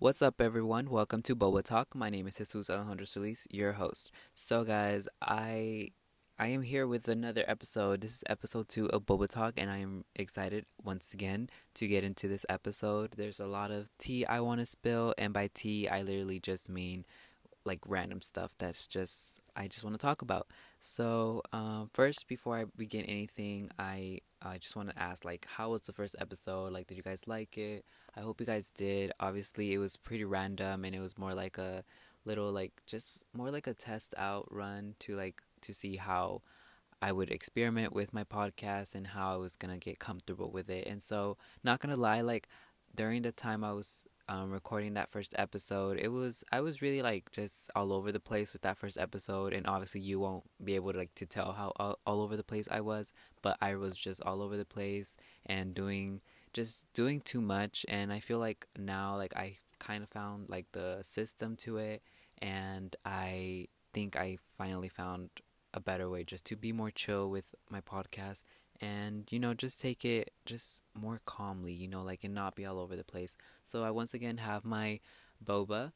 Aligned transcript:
What's 0.00 0.22
up, 0.22 0.40
everyone? 0.40 0.90
Welcome 0.90 1.22
to 1.22 1.34
Boba 1.34 1.60
Talk. 1.64 1.96
My 1.96 2.08
name 2.08 2.28
is 2.28 2.36
Jesus 2.36 2.70
Alejandro 2.70 3.04
Celis, 3.04 3.48
your 3.50 3.72
host. 3.72 4.12
So, 4.32 4.62
guys, 4.62 5.08
I 5.20 5.88
I 6.38 6.46
am 6.46 6.62
here 6.62 6.86
with 6.86 7.08
another 7.08 7.42
episode. 7.48 8.02
This 8.02 8.12
is 8.12 8.24
episode 8.28 8.68
two 8.68 8.88
of 8.90 9.06
Boba 9.06 9.28
Talk, 9.28 9.54
and 9.56 9.68
I 9.68 9.78
am 9.78 10.04
excited 10.14 10.66
once 10.80 11.12
again 11.12 11.50
to 11.74 11.88
get 11.88 12.04
into 12.04 12.28
this 12.28 12.46
episode. 12.48 13.14
There's 13.16 13.40
a 13.40 13.46
lot 13.48 13.72
of 13.72 13.90
tea 13.98 14.24
I 14.24 14.38
want 14.38 14.60
to 14.60 14.66
spill, 14.66 15.14
and 15.18 15.32
by 15.32 15.50
tea, 15.52 15.88
I 15.88 16.02
literally 16.02 16.38
just 16.38 16.70
mean 16.70 17.04
like 17.64 17.80
random 17.84 18.22
stuff 18.22 18.52
that's 18.56 18.86
just 18.86 19.40
I 19.56 19.66
just 19.66 19.82
want 19.82 19.98
to 19.98 20.06
talk 20.06 20.22
about. 20.22 20.46
So, 20.78 21.42
um, 21.52 21.90
first, 21.92 22.28
before 22.28 22.56
I 22.56 22.66
begin 22.76 23.04
anything, 23.06 23.68
I 23.80 24.20
I 24.42 24.58
just 24.58 24.76
want 24.76 24.90
to 24.90 24.98
ask 24.98 25.24
like, 25.24 25.46
how 25.56 25.70
was 25.70 25.82
the 25.82 25.92
first 25.92 26.16
episode? 26.18 26.72
Like, 26.72 26.86
did 26.86 26.96
you 26.96 27.02
guys 27.02 27.26
like 27.26 27.58
it? 27.58 27.84
I 28.16 28.20
hope 28.20 28.40
you 28.40 28.46
guys 28.46 28.70
did. 28.70 29.12
Obviously, 29.20 29.72
it 29.72 29.78
was 29.78 29.96
pretty 29.96 30.24
random, 30.24 30.84
and 30.84 30.94
it 30.94 31.00
was 31.00 31.18
more 31.18 31.34
like 31.34 31.58
a 31.58 31.84
little 32.24 32.52
like 32.52 32.82
just 32.86 33.24
more 33.32 33.50
like 33.50 33.66
a 33.66 33.74
test 33.74 34.14
out 34.18 34.46
run 34.50 34.94
to 35.00 35.16
like 35.16 35.42
to 35.62 35.72
see 35.72 35.96
how 35.96 36.42
I 37.00 37.12
would 37.12 37.30
experiment 37.30 37.92
with 37.92 38.12
my 38.12 38.24
podcast 38.24 38.94
and 38.94 39.08
how 39.08 39.34
I 39.34 39.36
was 39.36 39.56
gonna 39.56 39.78
get 39.78 39.98
comfortable 39.98 40.50
with 40.50 40.68
it. 40.70 40.86
And 40.86 41.02
so, 41.02 41.36
not 41.64 41.80
gonna 41.80 41.96
lie, 41.96 42.20
like 42.20 42.48
during 42.94 43.22
the 43.22 43.32
time 43.32 43.64
I 43.64 43.72
was 43.72 44.06
um, 44.28 44.50
recording 44.50 44.94
that 44.94 45.10
first 45.10 45.34
episode, 45.38 45.98
it 45.98 46.08
was 46.08 46.44
I 46.52 46.60
was 46.60 46.82
really 46.82 47.02
like 47.02 47.30
just 47.32 47.70
all 47.74 47.92
over 47.92 48.12
the 48.12 48.20
place 48.20 48.52
with 48.52 48.62
that 48.62 48.76
first 48.76 48.98
episode, 48.98 49.52
and 49.52 49.66
obviously 49.66 50.00
you 50.00 50.20
won't 50.20 50.44
be 50.62 50.74
able 50.74 50.92
to 50.92 50.98
like 50.98 51.14
to 51.16 51.26
tell 51.26 51.52
how 51.52 51.72
all, 51.76 51.98
all 52.06 52.20
over 52.20 52.36
the 52.36 52.44
place 52.44 52.68
I 52.70 52.80
was, 52.80 53.12
but 53.42 53.56
I 53.60 53.74
was 53.76 53.96
just 53.96 54.22
all 54.22 54.42
over 54.42 54.56
the 54.56 54.64
place 54.64 55.16
and 55.46 55.74
doing 55.74 56.20
just 56.52 56.92
doing 56.92 57.20
too 57.20 57.40
much, 57.40 57.86
and 57.88 58.12
I 58.12 58.20
feel 58.20 58.38
like 58.38 58.66
now 58.78 59.16
like 59.16 59.34
I 59.36 59.56
kind 59.78 60.02
of 60.02 60.10
found 60.10 60.50
like 60.50 60.66
the 60.72 60.98
system 61.02 61.56
to 61.56 61.78
it, 61.78 62.02
and 62.42 62.94
I 63.04 63.68
think 63.94 64.16
I 64.16 64.38
finally 64.56 64.88
found 64.88 65.30
a 65.74 65.80
better 65.80 66.08
way 66.08 66.24
just 66.24 66.44
to 66.46 66.56
be 66.56 66.72
more 66.72 66.90
chill 66.90 67.30
with 67.30 67.54
my 67.70 67.80
podcast 67.80 68.42
and 68.80 69.26
you 69.30 69.38
know 69.38 69.54
just 69.54 69.80
take 69.80 70.04
it 70.04 70.30
just 70.46 70.82
more 70.94 71.20
calmly 71.26 71.72
you 71.72 71.88
know 71.88 72.02
like 72.02 72.24
and 72.24 72.34
not 72.34 72.54
be 72.54 72.64
all 72.64 72.78
over 72.78 72.96
the 72.96 73.04
place. 73.04 73.36
So 73.64 73.84
i 73.84 73.90
once 73.90 74.14
again 74.14 74.38
have 74.38 74.64
my 74.64 75.00
boba. 75.44 75.92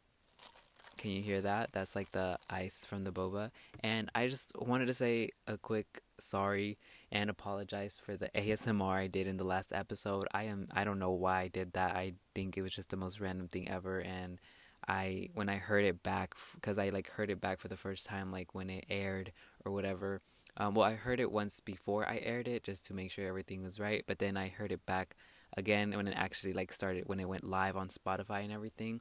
Can 0.98 1.10
you 1.10 1.22
hear 1.22 1.40
that? 1.40 1.70
That's 1.72 1.96
like 1.96 2.12
the 2.12 2.38
ice 2.50 2.84
from 2.84 3.04
the 3.04 3.12
boba. 3.12 3.50
And 3.82 4.10
i 4.14 4.26
just 4.28 4.52
wanted 4.58 4.86
to 4.86 4.94
say 4.94 5.30
a 5.46 5.56
quick 5.58 6.02
sorry 6.18 6.78
and 7.10 7.28
apologize 7.28 8.00
for 8.02 8.16
the 8.16 8.28
asmr 8.34 8.92
i 8.94 9.06
did 9.08 9.26
in 9.26 9.36
the 9.36 9.44
last 9.44 9.72
episode. 9.72 10.26
I 10.32 10.44
am 10.44 10.66
i 10.72 10.84
don't 10.84 10.98
know 10.98 11.12
why 11.12 11.42
i 11.42 11.48
did 11.48 11.72
that. 11.74 11.94
I 11.96 12.14
think 12.34 12.56
it 12.56 12.62
was 12.62 12.72
just 12.72 12.90
the 12.90 12.96
most 12.96 13.20
random 13.20 13.48
thing 13.48 13.68
ever. 13.68 14.00
And 14.00 14.40
i 14.88 15.28
when 15.34 15.48
i 15.48 15.56
heard 15.56 15.84
it 15.84 16.02
back 16.02 16.34
because 16.56 16.76
i 16.78 16.88
like 16.88 17.08
heard 17.10 17.30
it 17.30 17.40
back 17.40 17.60
for 17.60 17.68
the 17.68 17.76
first 17.76 18.04
time 18.04 18.32
like 18.32 18.52
when 18.52 18.68
it 18.68 18.84
aired 18.90 19.30
or 19.64 19.70
whatever 19.72 20.20
um, 20.56 20.74
well, 20.74 20.86
I 20.86 20.94
heard 20.94 21.20
it 21.20 21.32
once 21.32 21.60
before 21.60 22.08
I 22.08 22.20
aired 22.22 22.48
it 22.48 22.64
just 22.64 22.84
to 22.86 22.94
make 22.94 23.10
sure 23.10 23.26
everything 23.26 23.62
was 23.62 23.80
right, 23.80 24.04
but 24.06 24.18
then 24.18 24.36
I 24.36 24.48
heard 24.48 24.72
it 24.72 24.84
back 24.86 25.16
again 25.56 25.92
when 25.96 26.08
it 26.08 26.14
actually 26.16 26.52
like 26.52 26.72
started 26.72 27.04
when 27.06 27.20
it 27.20 27.28
went 27.28 27.44
live 27.44 27.76
on 27.76 27.88
Spotify 27.88 28.42
and 28.44 28.52
everything. 28.52 29.00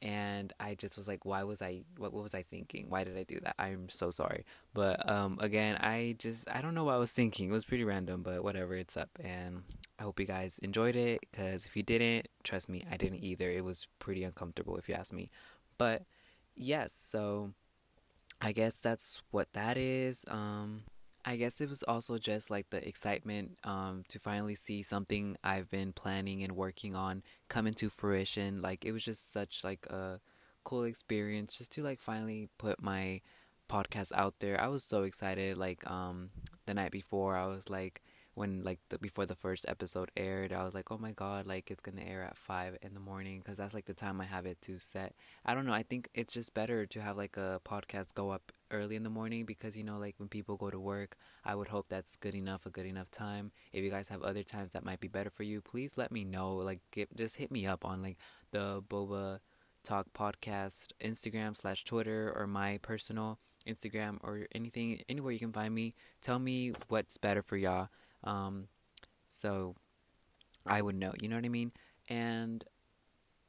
And 0.00 0.52
I 0.60 0.76
just 0.76 0.96
was 0.96 1.08
like, 1.08 1.24
why 1.24 1.42
was 1.42 1.60
I? 1.60 1.82
What, 1.96 2.12
what 2.12 2.22
was 2.22 2.34
I 2.34 2.42
thinking? 2.44 2.86
Why 2.88 3.02
did 3.02 3.16
I 3.18 3.24
do 3.24 3.40
that? 3.40 3.56
I'm 3.58 3.88
so 3.88 4.12
sorry. 4.12 4.44
But 4.72 5.08
um, 5.08 5.38
again, 5.40 5.76
I 5.80 6.14
just 6.18 6.48
I 6.48 6.60
don't 6.60 6.74
know 6.74 6.84
what 6.84 6.94
I 6.94 6.98
was 6.98 7.10
thinking. 7.12 7.50
It 7.50 7.52
was 7.52 7.64
pretty 7.64 7.82
random, 7.84 8.22
but 8.22 8.44
whatever. 8.44 8.74
It's 8.74 8.96
up, 8.96 9.10
and 9.18 9.62
I 9.98 10.04
hope 10.04 10.20
you 10.20 10.26
guys 10.26 10.60
enjoyed 10.62 10.94
it. 10.94 11.20
Cause 11.32 11.66
if 11.66 11.76
you 11.76 11.82
didn't, 11.82 12.28
trust 12.44 12.68
me, 12.68 12.84
I 12.90 12.96
didn't 12.96 13.24
either. 13.24 13.50
It 13.50 13.64
was 13.64 13.88
pretty 13.98 14.22
uncomfortable 14.22 14.76
if 14.76 14.88
you 14.88 14.94
ask 14.94 15.12
me. 15.12 15.30
But 15.78 16.04
yes, 16.54 16.92
so 16.92 17.52
I 18.40 18.52
guess 18.52 18.80
that's 18.80 19.22
what 19.30 19.52
that 19.52 19.76
is. 19.76 20.24
Um, 20.28 20.84
I 21.24 21.36
guess 21.36 21.60
it 21.60 21.68
was 21.68 21.82
also 21.82 22.18
just 22.18 22.50
like 22.50 22.70
the 22.70 22.86
excitement 22.86 23.58
um, 23.64 24.04
to 24.08 24.18
finally 24.18 24.54
see 24.54 24.82
something 24.82 25.36
I've 25.42 25.68
been 25.70 25.92
planning 25.92 26.42
and 26.42 26.52
working 26.52 26.94
on 26.94 27.22
come 27.48 27.66
into 27.66 27.90
fruition. 27.90 28.62
Like 28.62 28.84
it 28.84 28.92
was 28.92 29.04
just 29.04 29.32
such 29.32 29.64
like 29.64 29.86
a 29.86 30.20
cool 30.64 30.84
experience 30.84 31.58
just 31.58 31.72
to 31.72 31.82
like 31.82 32.00
finally 32.00 32.48
put 32.58 32.80
my 32.80 33.20
podcast 33.68 34.12
out 34.14 34.36
there. 34.38 34.60
I 34.60 34.68
was 34.68 34.84
so 34.84 35.02
excited. 35.02 35.58
Like 35.58 35.88
um, 35.90 36.30
the 36.66 36.74
night 36.74 36.92
before, 36.92 37.36
I 37.36 37.46
was 37.46 37.68
like 37.68 38.02
when 38.38 38.62
like 38.62 38.78
the, 38.88 38.98
before 38.98 39.26
the 39.26 39.34
first 39.34 39.64
episode 39.66 40.12
aired 40.16 40.52
i 40.52 40.62
was 40.62 40.72
like 40.72 40.92
oh 40.92 40.98
my 40.98 41.10
god 41.12 41.44
like 41.44 41.70
it's 41.72 41.82
gonna 41.82 42.02
air 42.02 42.22
at 42.22 42.36
5 42.36 42.78
in 42.82 42.94
the 42.94 43.00
morning 43.00 43.40
because 43.40 43.58
that's 43.58 43.74
like 43.74 43.86
the 43.86 43.94
time 43.94 44.20
i 44.20 44.24
have 44.24 44.46
it 44.46 44.60
to 44.62 44.78
set. 44.78 45.14
I 45.44 45.54
don't 45.54 45.66
know 45.66 45.72
i 45.72 45.82
think 45.82 46.08
it's 46.14 46.34
just 46.34 46.54
better 46.54 46.86
to 46.86 47.00
have 47.00 47.16
like 47.16 47.36
a 47.36 47.60
podcast 47.64 48.14
go 48.14 48.30
up 48.30 48.52
early 48.70 48.94
in 48.94 49.02
the 49.02 49.10
morning 49.10 49.44
because 49.44 49.76
you 49.76 49.82
know 49.82 49.98
like 49.98 50.14
when 50.18 50.28
people 50.28 50.56
go 50.56 50.70
to 50.70 50.78
work 50.78 51.16
i 51.44 51.54
would 51.54 51.68
hope 51.68 51.86
that's 51.88 52.16
good 52.16 52.34
enough 52.34 52.64
a 52.64 52.70
good 52.70 52.86
enough 52.86 53.10
time. 53.10 53.50
If 53.72 53.82
you 53.82 53.90
guys 53.90 54.08
have 54.08 54.22
other 54.22 54.44
times 54.44 54.70
that 54.70 54.84
might 54.84 55.00
be 55.00 55.08
better 55.08 55.30
for 55.30 55.42
you 55.42 55.60
please 55.60 55.98
let 55.98 56.12
me 56.12 56.24
know 56.24 56.54
like 56.54 56.80
get, 56.92 57.14
just 57.16 57.36
hit 57.36 57.50
me 57.50 57.66
up 57.66 57.84
on 57.84 58.02
like 58.02 58.18
the 58.52 58.82
boba 58.88 59.40
talk 59.82 60.06
podcast 60.12 60.88
instagram 61.02 61.56
slash 61.56 61.84
twitter 61.84 62.32
or 62.36 62.46
my 62.46 62.78
personal 62.82 63.38
instagram 63.66 64.18
or 64.22 64.46
anything 64.54 65.02
anywhere 65.08 65.32
you 65.32 65.38
can 65.38 65.52
find 65.52 65.74
me. 65.74 65.94
Tell 66.20 66.38
me 66.38 66.72
what's 66.88 67.16
better 67.18 67.42
for 67.42 67.56
y'all 67.56 67.88
um, 68.24 68.68
so 69.26 69.74
I 70.66 70.82
would 70.82 70.96
know, 70.96 71.12
you 71.20 71.28
know 71.28 71.36
what 71.36 71.44
I 71.44 71.48
mean? 71.50 71.72
And 72.08 72.64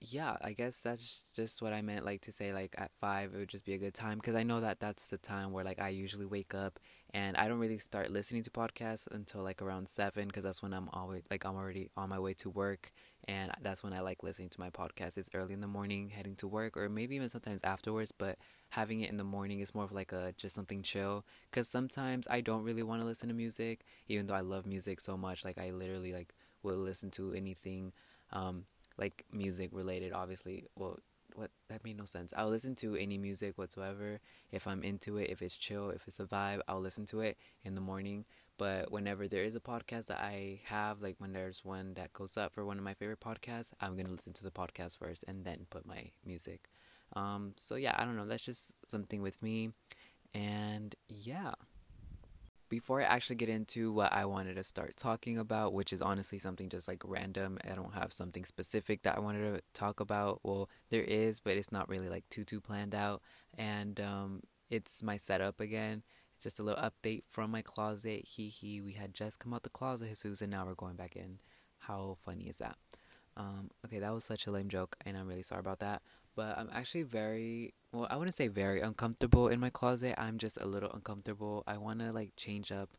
yeah, 0.01 0.37
I 0.41 0.53
guess 0.53 0.81
that's 0.81 1.29
just 1.35 1.61
what 1.61 1.73
I 1.73 1.81
meant, 1.81 2.05
like 2.05 2.21
to 2.21 2.31
say, 2.31 2.53
like 2.53 2.75
at 2.77 2.91
five, 3.01 3.33
it 3.33 3.37
would 3.37 3.49
just 3.49 3.65
be 3.65 3.73
a 3.73 3.77
good 3.77 3.93
time 3.93 4.17
because 4.17 4.35
I 4.35 4.43
know 4.43 4.61
that 4.61 4.79
that's 4.79 5.09
the 5.09 5.17
time 5.17 5.51
where 5.51 5.63
like 5.65 5.81
I 5.81 5.89
usually 5.89 6.25
wake 6.25 6.55
up 6.55 6.79
and 7.13 7.35
I 7.35 7.47
don't 7.49 7.59
really 7.59 7.79
start 7.79 8.09
listening 8.11 8.43
to 8.43 8.49
podcasts 8.49 9.07
until 9.11 9.43
like 9.43 9.61
around 9.61 9.89
seven 9.89 10.27
because 10.27 10.43
that's 10.45 10.63
when 10.63 10.73
I'm 10.73 10.89
always 10.93 11.23
like 11.29 11.45
I'm 11.45 11.55
already 11.57 11.89
on 11.97 12.09
my 12.09 12.19
way 12.19 12.33
to 12.35 12.49
work 12.49 12.91
and 13.27 13.51
that's 13.61 13.83
when 13.83 13.91
I 13.93 13.99
like 13.99 14.23
listening 14.23 14.49
to 14.49 14.59
my 14.59 14.69
podcast. 14.69 15.17
It's 15.17 15.29
early 15.33 15.53
in 15.53 15.61
the 15.61 15.67
morning, 15.67 16.09
heading 16.09 16.35
to 16.37 16.47
work, 16.47 16.77
or 16.77 16.87
maybe 16.87 17.15
even 17.15 17.29
sometimes 17.29 17.61
afterwards. 17.63 18.11
But 18.11 18.37
having 18.69 19.01
it 19.01 19.09
in 19.09 19.17
the 19.17 19.23
morning 19.23 19.59
is 19.59 19.73
more 19.73 19.83
of 19.83 19.91
like 19.91 20.11
a 20.11 20.33
just 20.37 20.55
something 20.55 20.81
chill. 20.81 21.25
Cause 21.51 21.67
sometimes 21.67 22.27
I 22.29 22.41
don't 22.41 22.63
really 22.63 22.83
want 22.83 23.01
to 23.01 23.07
listen 23.07 23.29
to 23.29 23.35
music, 23.35 23.81
even 24.07 24.27
though 24.27 24.35
I 24.35 24.41
love 24.41 24.65
music 24.65 24.99
so 24.99 25.17
much. 25.17 25.43
Like 25.43 25.57
I 25.57 25.71
literally 25.71 26.13
like 26.13 26.33
will 26.63 26.77
listen 26.77 27.09
to 27.11 27.33
anything, 27.33 27.93
um, 28.31 28.65
like 28.97 29.25
music 29.31 29.69
related. 29.73 30.13
Obviously, 30.13 30.65
well, 30.75 30.99
what 31.35 31.51
that 31.69 31.83
made 31.83 31.97
no 31.97 32.05
sense. 32.05 32.33
I'll 32.35 32.49
listen 32.49 32.75
to 32.75 32.95
any 32.95 33.17
music 33.17 33.57
whatsoever 33.57 34.19
if 34.51 34.67
I'm 34.67 34.83
into 34.83 35.17
it. 35.17 35.29
If 35.29 35.41
it's 35.41 35.57
chill, 35.57 35.89
if 35.89 36.07
it's 36.07 36.19
a 36.19 36.25
vibe, 36.25 36.59
I'll 36.67 36.81
listen 36.81 37.05
to 37.07 37.21
it 37.21 37.37
in 37.63 37.75
the 37.75 37.81
morning. 37.81 38.25
But 38.57 38.91
whenever 38.91 39.27
there 39.27 39.43
is 39.43 39.55
a 39.55 39.61
podcast 39.61 40.07
that 40.07 40.19
I 40.19 40.59
have, 40.65 41.01
like 41.01 41.15
when 41.17 41.31
there's 41.31 41.63
one 41.63 41.93
that 41.93 42.11
goes 42.11 42.35
up 42.35 42.53
for 42.53 42.65
one 42.65 42.77
of 42.77 42.83
my 42.83 42.93
favorite 42.93 43.21
podcasts, 43.21 43.71
I'm 43.79 43.95
gonna 43.95 44.11
listen 44.11 44.33
to 44.33 44.43
the 44.43 44.51
podcast 44.51 44.97
first 44.97 45.23
and 45.27 45.45
then 45.45 45.65
put 45.69 45.85
my 45.85 46.11
music. 46.25 46.69
Um, 47.13 47.53
so 47.57 47.75
yeah, 47.75 47.95
I 47.97 48.05
don't 48.05 48.15
know. 48.15 48.25
That's 48.25 48.45
just 48.45 48.73
something 48.87 49.21
with 49.21 49.41
me, 49.41 49.71
and 50.33 50.95
yeah. 51.07 51.53
Before 52.69 53.01
I 53.01 53.05
actually 53.05 53.37
get 53.37 53.49
into 53.49 53.91
what 53.91 54.13
I 54.13 54.25
wanted 54.25 54.57
to 54.57 54.63
start 54.63 54.95
talking 54.95 55.39
about, 55.39 55.73
which 55.73 55.91
is 55.91 56.03
honestly 56.03 56.37
something 56.37 56.69
just 56.69 56.87
like 56.87 57.01
random, 57.03 57.57
I 57.67 57.73
don't 57.73 57.95
have 57.95 58.13
something 58.13 58.45
specific 58.45 59.01
that 59.01 59.17
I 59.17 59.19
wanted 59.19 59.55
to 59.55 59.61
talk 59.73 59.99
about. 59.99 60.41
Well, 60.43 60.69
there 60.91 61.01
is, 61.01 61.39
but 61.39 61.57
it's 61.57 61.71
not 61.71 61.89
really 61.89 62.09
like 62.09 62.29
too 62.29 62.43
too 62.43 62.61
planned 62.61 62.93
out, 62.93 63.23
and 63.57 63.99
um, 63.99 64.43
it's 64.69 65.01
my 65.01 65.17
setup 65.17 65.59
again. 65.59 66.03
Just 66.39 66.59
a 66.59 66.63
little 66.63 66.81
update 66.81 67.23
from 67.27 67.49
my 67.49 67.63
closet. 67.63 68.23
Hee 68.25 68.49
hee. 68.49 68.81
We 68.81 68.93
had 68.93 69.15
just 69.15 69.39
come 69.39 69.53
out 69.53 69.63
the 69.63 69.69
closet, 69.69 70.09
Jesus, 70.09 70.41
and 70.41 70.51
now 70.51 70.65
we're 70.65 70.75
going 70.75 70.95
back 70.95 71.15
in. 71.15 71.39
How 71.79 72.17
funny 72.23 72.45
is 72.45 72.59
that? 72.59 72.77
Um, 73.35 73.71
okay, 73.85 73.99
that 73.99 74.13
was 74.13 74.25
such 74.25 74.47
a 74.47 74.51
lame 74.51 74.69
joke, 74.69 74.95
and 75.05 75.17
I'm 75.17 75.27
really 75.27 75.43
sorry 75.43 75.61
about 75.61 75.79
that. 75.79 76.01
But 76.39 76.57
I'm 76.57 76.69
actually 76.71 77.03
very 77.03 77.73
well. 77.91 78.07
I 78.09 78.15
wouldn't 78.15 78.33
say 78.33 78.47
very 78.47 78.79
uncomfortable 78.79 79.49
in 79.49 79.59
my 79.59 79.69
closet. 79.69 80.15
I'm 80.17 80.37
just 80.37 80.57
a 80.61 80.65
little 80.65 80.89
uncomfortable. 80.89 81.65
I 81.67 81.77
want 81.77 81.99
to 81.99 82.13
like 82.13 82.31
change 82.37 82.71
up 82.71 82.91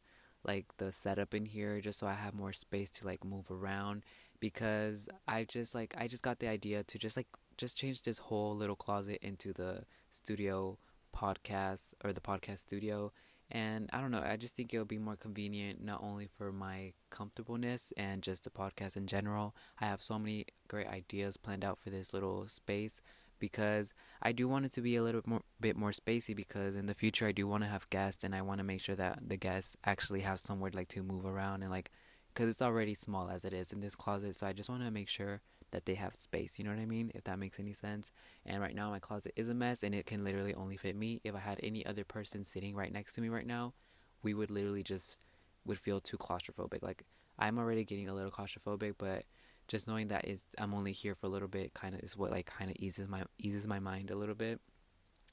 like 0.44 0.66
the 0.76 0.92
setup 0.92 1.32
in 1.32 1.46
here 1.46 1.80
just 1.80 1.98
so 1.98 2.06
I 2.06 2.12
have 2.12 2.34
more 2.34 2.52
space 2.52 2.90
to 2.90 3.06
like 3.06 3.24
move 3.24 3.50
around 3.50 4.04
because 4.40 5.08
I 5.26 5.44
just 5.44 5.74
like 5.74 5.94
I 5.96 6.06
just 6.06 6.22
got 6.22 6.40
the 6.40 6.48
idea 6.48 6.82
to 6.82 6.98
just 6.98 7.16
like 7.16 7.28
just 7.56 7.78
change 7.78 8.02
this 8.02 8.18
whole 8.18 8.54
little 8.54 8.76
closet 8.76 9.20
into 9.22 9.54
the 9.54 9.84
studio 10.10 10.76
podcast 11.16 11.94
or 12.04 12.12
the 12.12 12.20
podcast 12.20 12.58
studio 12.58 13.10
and 13.50 13.88
I 13.90 14.02
don't 14.02 14.10
know, 14.10 14.22
I 14.22 14.36
just 14.36 14.54
think 14.54 14.74
it'll 14.74 14.84
be 14.84 14.98
more 14.98 15.16
convenient 15.16 15.82
not 15.82 16.02
only 16.02 16.28
for 16.28 16.52
my 16.52 16.92
comfortableness 17.08 17.94
and 17.96 18.22
just 18.22 18.44
the 18.44 18.50
podcast 18.50 18.98
in 18.98 19.06
general. 19.06 19.56
I 19.80 19.86
have 19.86 20.02
so 20.02 20.18
many 20.18 20.44
great 20.68 20.86
ideas 20.86 21.38
planned 21.38 21.64
out 21.64 21.78
for 21.78 21.88
this 21.88 22.12
little 22.12 22.46
space 22.48 23.00
because 23.40 23.92
I 24.22 24.32
do 24.32 24.48
want 24.48 24.66
it 24.66 24.72
to 24.72 24.80
be 24.80 24.96
a 24.96 25.02
little 25.02 25.22
more 25.26 25.42
bit 25.60 25.76
more 25.76 25.90
spacey 25.90 26.36
because 26.36 26.76
in 26.76 26.86
the 26.86 26.94
future 26.94 27.26
I 27.26 27.32
do 27.32 27.48
want 27.48 27.64
to 27.64 27.68
have 27.70 27.90
guests 27.90 28.22
and 28.22 28.34
I 28.34 28.42
want 28.42 28.58
to 28.58 28.64
make 28.64 28.80
sure 28.80 28.94
that 28.94 29.28
the 29.28 29.36
guests 29.36 29.76
actually 29.84 30.20
have 30.20 30.38
somewhere 30.38 30.70
like 30.72 30.88
to 30.88 31.02
move 31.02 31.24
around 31.24 31.62
and 31.62 31.70
like 31.70 31.90
because 32.32 32.48
it's 32.48 32.62
already 32.62 32.94
small 32.94 33.28
as 33.28 33.44
it 33.44 33.52
is 33.52 33.72
in 33.72 33.80
this 33.80 33.96
closet. 33.96 34.36
So 34.36 34.46
I 34.46 34.52
just 34.52 34.68
want 34.68 34.84
to 34.84 34.90
make 34.90 35.08
sure 35.08 35.40
that 35.72 35.86
they 35.86 35.94
have 35.94 36.14
space. 36.14 36.58
You 36.58 36.64
know 36.64 36.70
what 36.70 36.80
I 36.80 36.86
mean? 36.86 37.10
If 37.14 37.24
that 37.24 37.38
makes 37.38 37.58
any 37.58 37.72
sense. 37.72 38.10
And 38.46 38.60
right 38.60 38.74
now 38.74 38.90
my 38.90 38.98
closet 38.98 39.32
is 39.36 39.48
a 39.48 39.54
mess 39.54 39.82
and 39.82 39.94
it 39.94 40.06
can 40.06 40.24
literally 40.24 40.54
only 40.54 40.76
fit 40.76 40.96
me. 40.96 41.20
If 41.24 41.34
I 41.34 41.40
had 41.40 41.60
any 41.62 41.84
other 41.84 42.04
person 42.04 42.44
sitting 42.44 42.74
right 42.74 42.92
next 42.92 43.14
to 43.14 43.20
me 43.20 43.28
right 43.28 43.46
now, 43.46 43.74
we 44.22 44.34
would 44.34 44.50
literally 44.50 44.82
just 44.82 45.18
would 45.64 45.78
feel 45.78 46.00
too 46.00 46.18
claustrophobic. 46.18 46.82
Like 46.82 47.04
I'm 47.38 47.58
already 47.58 47.84
getting 47.84 48.08
a 48.08 48.14
little 48.14 48.30
claustrophobic, 48.30 48.94
but 48.98 49.24
just 49.70 49.86
knowing 49.86 50.08
that 50.08 50.26
is 50.26 50.44
I'm 50.58 50.74
only 50.74 50.92
here 50.92 51.14
for 51.14 51.26
a 51.26 51.30
little 51.30 51.48
bit 51.48 51.72
kind 51.74 51.94
of 51.94 52.00
is 52.00 52.16
what 52.16 52.32
like 52.32 52.46
kind 52.46 52.70
of 52.70 52.76
eases 52.78 53.08
my 53.08 53.22
eases 53.38 53.68
my 53.68 53.78
mind 53.78 54.10
a 54.10 54.16
little 54.16 54.34
bit. 54.34 54.60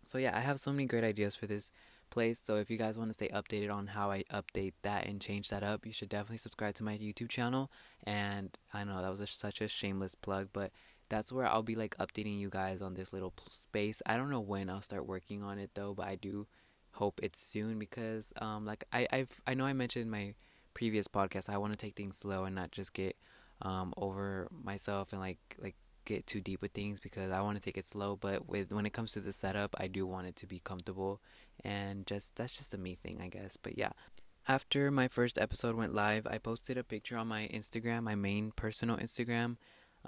So 0.06 0.20
yeah, 0.20 0.38
I 0.38 0.42
have 0.42 0.60
so 0.60 0.72
many 0.72 0.86
great 0.86 1.04
ideas 1.04 1.36
for 1.36 1.48
this 1.48 1.72
place. 2.12 2.40
So 2.40 2.56
if 2.56 2.70
you 2.70 2.78
guys 2.78 2.98
want 2.98 3.10
to 3.10 3.14
stay 3.14 3.30
updated 3.30 3.74
on 3.74 3.88
how 3.88 4.12
I 4.12 4.24
update 4.32 4.74
that 4.84 5.08
and 5.08 5.20
change 5.20 5.50
that 5.50 5.64
up, 5.64 5.86
you 5.86 5.92
should 5.92 6.08
definitely 6.08 6.38
subscribe 6.38 6.76
to 6.76 6.84
my 6.84 6.98
YouTube 6.98 7.30
channel. 7.30 7.72
And 8.04 8.56
I 8.74 8.84
know 8.84 9.02
that 9.02 9.10
was 9.10 9.20
a, 9.20 9.28
such 9.28 9.60
a 9.60 9.68
shameless 9.68 10.16
plug, 10.16 10.50
but 10.54 10.72
that's 11.10 11.32
where 11.32 11.48
I'll 11.48 11.64
be 11.64 11.76
like 11.76 11.98
updating 11.98 12.40
you 12.40 12.50
guys 12.50 12.82
on 12.82 12.94
this 12.94 13.12
little 13.12 13.34
space. 13.50 14.02
I 14.06 14.18
don't 14.18 14.30
know 14.30 14.40
when 14.40 14.70
I'll 14.70 14.82
start 14.82 15.08
working 15.08 15.44
on 15.44 15.58
it 15.58 15.72
though, 15.74 15.94
but 15.94 16.08
I 16.08 16.16
do 16.16 16.48
hope 16.92 17.20
it's 17.22 17.42
soon 17.42 17.78
because 17.78 18.34
um 18.40 18.66
like 18.66 18.84
I 18.94 19.08
I've 19.12 19.42
I 19.46 19.56
know 19.56 19.66
I 19.66 19.74
mentioned 19.74 20.06
in 20.06 20.12
my 20.12 20.36
previous 20.74 21.08
podcast 21.08 21.50
I 21.50 21.58
want 21.58 21.74
to 21.74 21.78
take 21.78 21.96
things 21.96 22.18
slow 22.18 22.44
and 22.44 22.56
not 22.56 22.72
just 22.72 22.94
get 22.94 23.16
um 23.62 23.94
over 23.98 24.48
myself 24.52 25.12
and 25.12 25.22
like 25.22 25.40
like 25.62 25.76
get 26.08 26.26
too 26.26 26.40
deep 26.42 26.62
with 26.62 26.72
things 26.72 27.00
because 27.00 27.32
I 27.32 27.42
want 27.42 27.58
to 27.58 27.64
take 27.64 27.78
it 27.78 27.86
slow. 27.86 28.16
But 28.16 28.48
with 28.48 28.72
when 28.72 28.86
it 28.86 28.94
comes 28.94 29.12
to 29.12 29.20
the 29.20 29.34
setup, 29.34 29.76
I 29.78 29.88
do 29.88 30.08
want 30.08 30.28
it 30.28 30.36
to 30.38 30.48
be 30.48 30.60
comfortable, 30.60 31.22
and 31.64 32.08
just 32.08 32.36
that's 32.36 32.58
just 32.58 32.74
a 32.74 32.78
me 32.78 32.96
thing, 32.96 33.20
I 33.22 33.28
guess. 33.28 33.58
But 33.58 33.78
yeah. 33.78 33.92
After 34.50 34.90
my 34.92 35.10
first 35.10 35.38
episode 35.38 35.76
went 35.76 35.94
live, 35.94 36.26
I 36.26 36.38
posted 36.38 36.78
a 36.78 36.84
picture 36.84 37.18
on 37.18 37.28
my 37.28 37.50
Instagram, 37.54 38.04
my 38.04 38.16
main 38.16 38.54
personal 38.56 38.96
Instagram, 38.96 39.58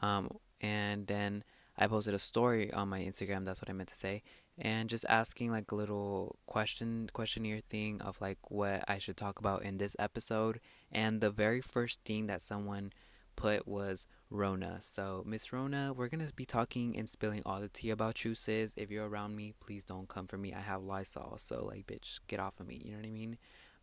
um, 0.01 0.29
and 0.61 1.07
then 1.07 1.43
I 1.77 1.87
posted 1.87 2.13
a 2.13 2.19
story 2.19 2.71
on 2.71 2.87
my 2.87 3.01
Instagram. 3.01 3.43
That's 3.43 3.61
what 3.61 3.69
I 3.69 3.73
meant 3.73 3.89
to 3.89 3.97
say, 3.97 4.23
and 4.57 4.89
just 4.89 5.05
asking 5.09 5.51
like 5.51 5.69
a 5.73 5.75
little 5.75 6.37
question 6.45 7.09
questionnaire 7.11 7.59
thing 7.69 8.01
of 8.01 8.21
like 8.21 8.39
what 8.49 8.85
I 8.87 8.97
should 8.97 9.17
talk 9.17 9.39
about 9.39 9.63
in 9.63 9.77
this 9.77 9.95
episode. 9.99 10.61
And 10.89 11.19
the 11.19 11.31
very 11.31 11.61
first 11.61 12.05
thing 12.05 12.27
that 12.27 12.41
someone 12.41 12.93
put 13.39 13.65
was 13.67 14.05
Rona. 14.29 14.79
So, 14.81 15.23
Miss 15.25 15.53
Rona, 15.53 15.93
we're 15.95 16.09
gonna 16.09 16.27
be 16.35 16.45
talking 16.45 16.97
and 16.97 17.09
spilling 17.09 17.41
all 17.45 17.61
the 17.61 17.69
tea 17.69 17.89
about 17.89 18.25
you, 18.25 18.35
sis. 18.35 18.73
If 18.75 18.91
you're 18.91 19.07
around 19.07 19.35
me, 19.35 19.53
please 19.61 19.85
don't 19.85 20.09
come 20.09 20.27
for 20.27 20.37
me. 20.37 20.53
I 20.53 20.59
have 20.59 20.83
Lysol, 20.83 21.37
so 21.37 21.65
like, 21.65 21.87
bitch, 21.87 22.19
get 22.27 22.39
off 22.39 22.59
of 22.59 22.67
me. 22.67 22.81
You 22.83 22.91
know 22.91 22.97
what 22.97 23.07
I 23.07 23.11
mean? 23.11 23.37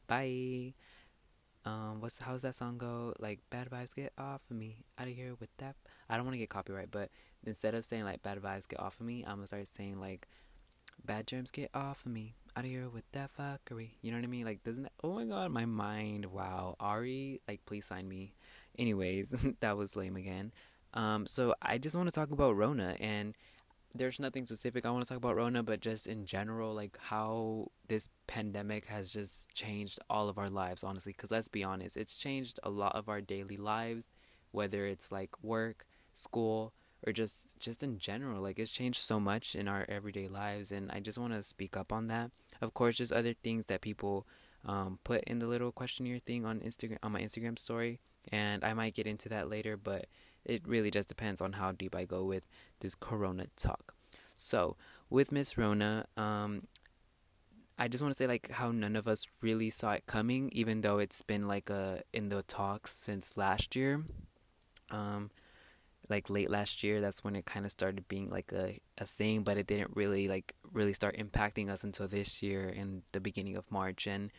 Bye. 0.07 0.75
Um, 1.65 2.01
what's 2.01 2.19
how's 2.19 2.43
that 2.43 2.55
song 2.55 2.77
go? 2.77 3.15
Like, 3.19 3.41
bad 3.49 3.71
vibes 3.71 3.97
get 3.97 4.13
off 4.19 4.43
of 4.51 4.57
me. 4.57 4.85
Out 4.99 5.09
of 5.09 5.15
here 5.15 5.35
with 5.41 5.51
that. 5.57 5.77
I 6.09 6.17
don't 6.17 6.27
want 6.27 6.35
to 6.35 6.39
get 6.39 6.51
copyright, 6.51 6.91
but 6.91 7.11
instead 7.45 7.75
of 7.75 7.85
saying 7.87 8.05
like 8.05 8.23
bad 8.23 8.39
vibes 8.39 8.69
get 8.69 8.81
off 8.81 9.01
of 9.01 9.07
me, 9.07 9.25
I'm 9.27 9.37
gonna 9.37 9.47
start 9.47 9.67
saying 9.69 9.99
like 9.99 10.29
bad 11.05 11.27
germs 11.27 11.51
get 11.51 11.71
off 11.75 12.05
of 12.05 12.13
me. 12.13 12.35
Out 12.57 12.65
of 12.65 12.71
here 12.71 12.89
with 12.89 13.05
that 13.13 13.31
fuckery. 13.37 13.93
You 14.03 14.13
know 14.13 14.19
what 14.19 14.25
I 14.25 14.29
mean? 14.29 14.45
Like, 14.45 14.65
doesn't 14.65 14.83
that? 14.83 14.93
Oh 15.03 15.15
my 15.15 15.25
god, 15.25 15.51
my 15.51 15.65
mind. 15.65 16.27
Wow, 16.27 16.77
Ari, 16.79 17.41
like, 17.49 17.65
please 17.65 17.87
sign 17.87 18.07
me. 18.07 18.35
Anyways, 18.79 19.31
that 19.61 19.77
was 19.77 19.97
lame 19.97 20.17
again. 20.17 20.53
Um, 20.95 21.27
so 21.27 21.55
I 21.61 21.79
just 21.79 21.95
want 21.95 22.09
to 22.09 22.15
talk 22.15 22.31
about 22.31 22.57
Rona, 22.57 22.97
and 23.01 23.35
there's 23.95 24.21
nothing 24.21 24.45
specific 24.45 24.85
I 24.85 24.91
want 24.91 25.05
to 25.05 25.09
talk 25.09 25.19
about 25.19 25.37
Rona, 25.37 25.63
but 25.63 25.81
just 25.81 26.07
in 26.07 26.25
general, 26.25 26.75
like 26.75 26.97
how 27.01 27.69
this 27.89 28.09
pandemic 28.27 28.87
has 28.87 29.13
just 29.13 29.53
changed 29.55 29.99
all 30.09 30.29
of 30.29 30.39
our 30.39 30.49
lives, 30.49 30.85
honestly. 30.85 31.13
Because 31.13 31.31
let's 31.31 31.49
be 31.49 31.65
honest, 31.65 31.97
it's 31.97 32.17
changed 32.17 32.61
a 32.63 32.71
lot 32.71 32.95
of 32.95 33.09
our 33.09 33.21
daily 33.21 33.57
lives, 33.57 34.09
whether 34.53 34.87
it's 34.87 35.13
like 35.13 35.31
work, 35.43 35.87
school, 36.13 36.73
or 37.07 37.13
just 37.13 37.59
just 37.61 37.83
in 37.83 37.99
general. 37.99 38.43
Like 38.43 38.59
it's 38.59 38.71
changed 38.71 38.99
so 38.99 39.21
much 39.21 39.55
in 39.55 39.69
our 39.69 39.85
everyday 39.89 40.29
lives, 40.29 40.73
and 40.73 40.91
I 40.91 41.01
just 41.01 41.19
want 41.19 41.33
to 41.33 41.43
speak 41.43 41.77
up 41.77 41.93
on 41.93 42.07
that. 42.09 42.31
Of 42.61 42.75
course, 42.75 42.99
there's 42.99 43.13
other 43.13 43.35
things 43.35 43.67
that 43.67 43.81
people 43.81 44.27
um, 44.65 44.99
put 45.05 45.23
in 45.25 45.39
the 45.39 45.47
little 45.47 45.73
questionnaire 45.73 46.21
thing 46.25 46.45
on 46.45 46.61
Instagram 46.61 46.99
on 47.03 47.13
my 47.13 47.21
Instagram 47.21 47.59
story 47.59 48.01
and 48.33 48.65
I 48.65 48.75
might 48.75 48.95
get 48.95 49.07
into 49.07 49.29
that 49.31 49.49
later, 49.49 49.77
but 49.77 50.07
it 50.45 50.67
really 50.67 50.91
just 50.91 51.09
depends 51.09 51.41
on 51.41 51.55
how 51.55 51.73
deep 51.73 51.95
I 51.95 52.05
go 52.05 52.25
with 52.25 52.47
this 52.81 52.95
Corona 52.95 53.47
talk. 53.57 53.95
So, 54.37 54.77
with 55.09 55.33
Miss 55.33 55.57
Rona, 55.57 56.07
um, 56.17 56.67
I 57.79 57.89
just 57.89 58.03
want 58.03 58.15
to 58.15 58.19
say 58.19 58.27
like 58.27 58.51
how 58.53 58.71
none 58.71 58.97
of 58.97 59.07
us 59.07 59.27
really 59.41 59.71
saw 59.71 59.93
it 59.93 60.07
coming, 60.07 60.49
even 60.53 60.81
though 60.81 60.99
it's 60.99 61.23
been 61.23 61.47
like 61.47 61.69
a 61.69 62.03
in 62.13 62.29
the 62.29 62.43
talks 62.43 62.93
since 62.93 63.37
last 63.37 63.77
year. 63.77 64.05
Um, 64.91 65.31
like 66.09 66.31
late 66.31 66.51
last 66.51 66.85
year, 66.85 67.01
that's 67.01 67.25
when 67.25 67.35
it 67.35 67.47
kind 67.47 67.67
of 67.67 67.73
started 67.73 68.09
being 68.09 68.31
like 68.31 68.53
a 68.53 68.79
a 68.99 69.05
thing, 69.05 69.43
but 69.43 69.59
it 69.59 69.67
didn't 69.67 69.95
really 69.95 70.29
like 70.29 70.55
really 70.73 70.93
start 70.93 71.17
impacting 71.17 71.69
us 71.69 71.85
until 71.85 72.09
this 72.09 72.43
year 72.43 72.69
in 72.69 73.03
the 73.13 73.21
beginning 73.21 73.57
of 73.57 73.71
March, 73.71 74.07
and 74.07 74.31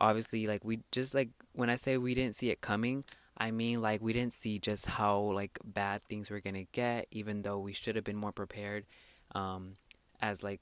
obviously 0.00 0.46
like 0.46 0.64
we 0.64 0.80
just 0.92 1.14
like 1.14 1.30
when 1.52 1.70
I 1.70 1.76
say 1.76 1.96
we 1.98 2.14
didn't 2.14 2.36
see 2.36 2.50
it 2.50 2.60
coming, 2.60 3.04
I 3.36 3.50
mean, 3.50 3.82
like, 3.82 4.00
we 4.00 4.12
didn't 4.12 4.32
see 4.32 4.58
just 4.58 4.86
how, 4.86 5.18
like, 5.18 5.58
bad 5.64 6.02
things 6.02 6.30
were 6.30 6.40
gonna 6.40 6.64
get, 6.64 7.08
even 7.10 7.42
though 7.42 7.58
we 7.58 7.72
should 7.72 7.96
have 7.96 8.04
been 8.04 8.16
more 8.16 8.32
prepared. 8.32 8.86
Um, 9.34 9.74
as, 10.20 10.44
like, 10.44 10.60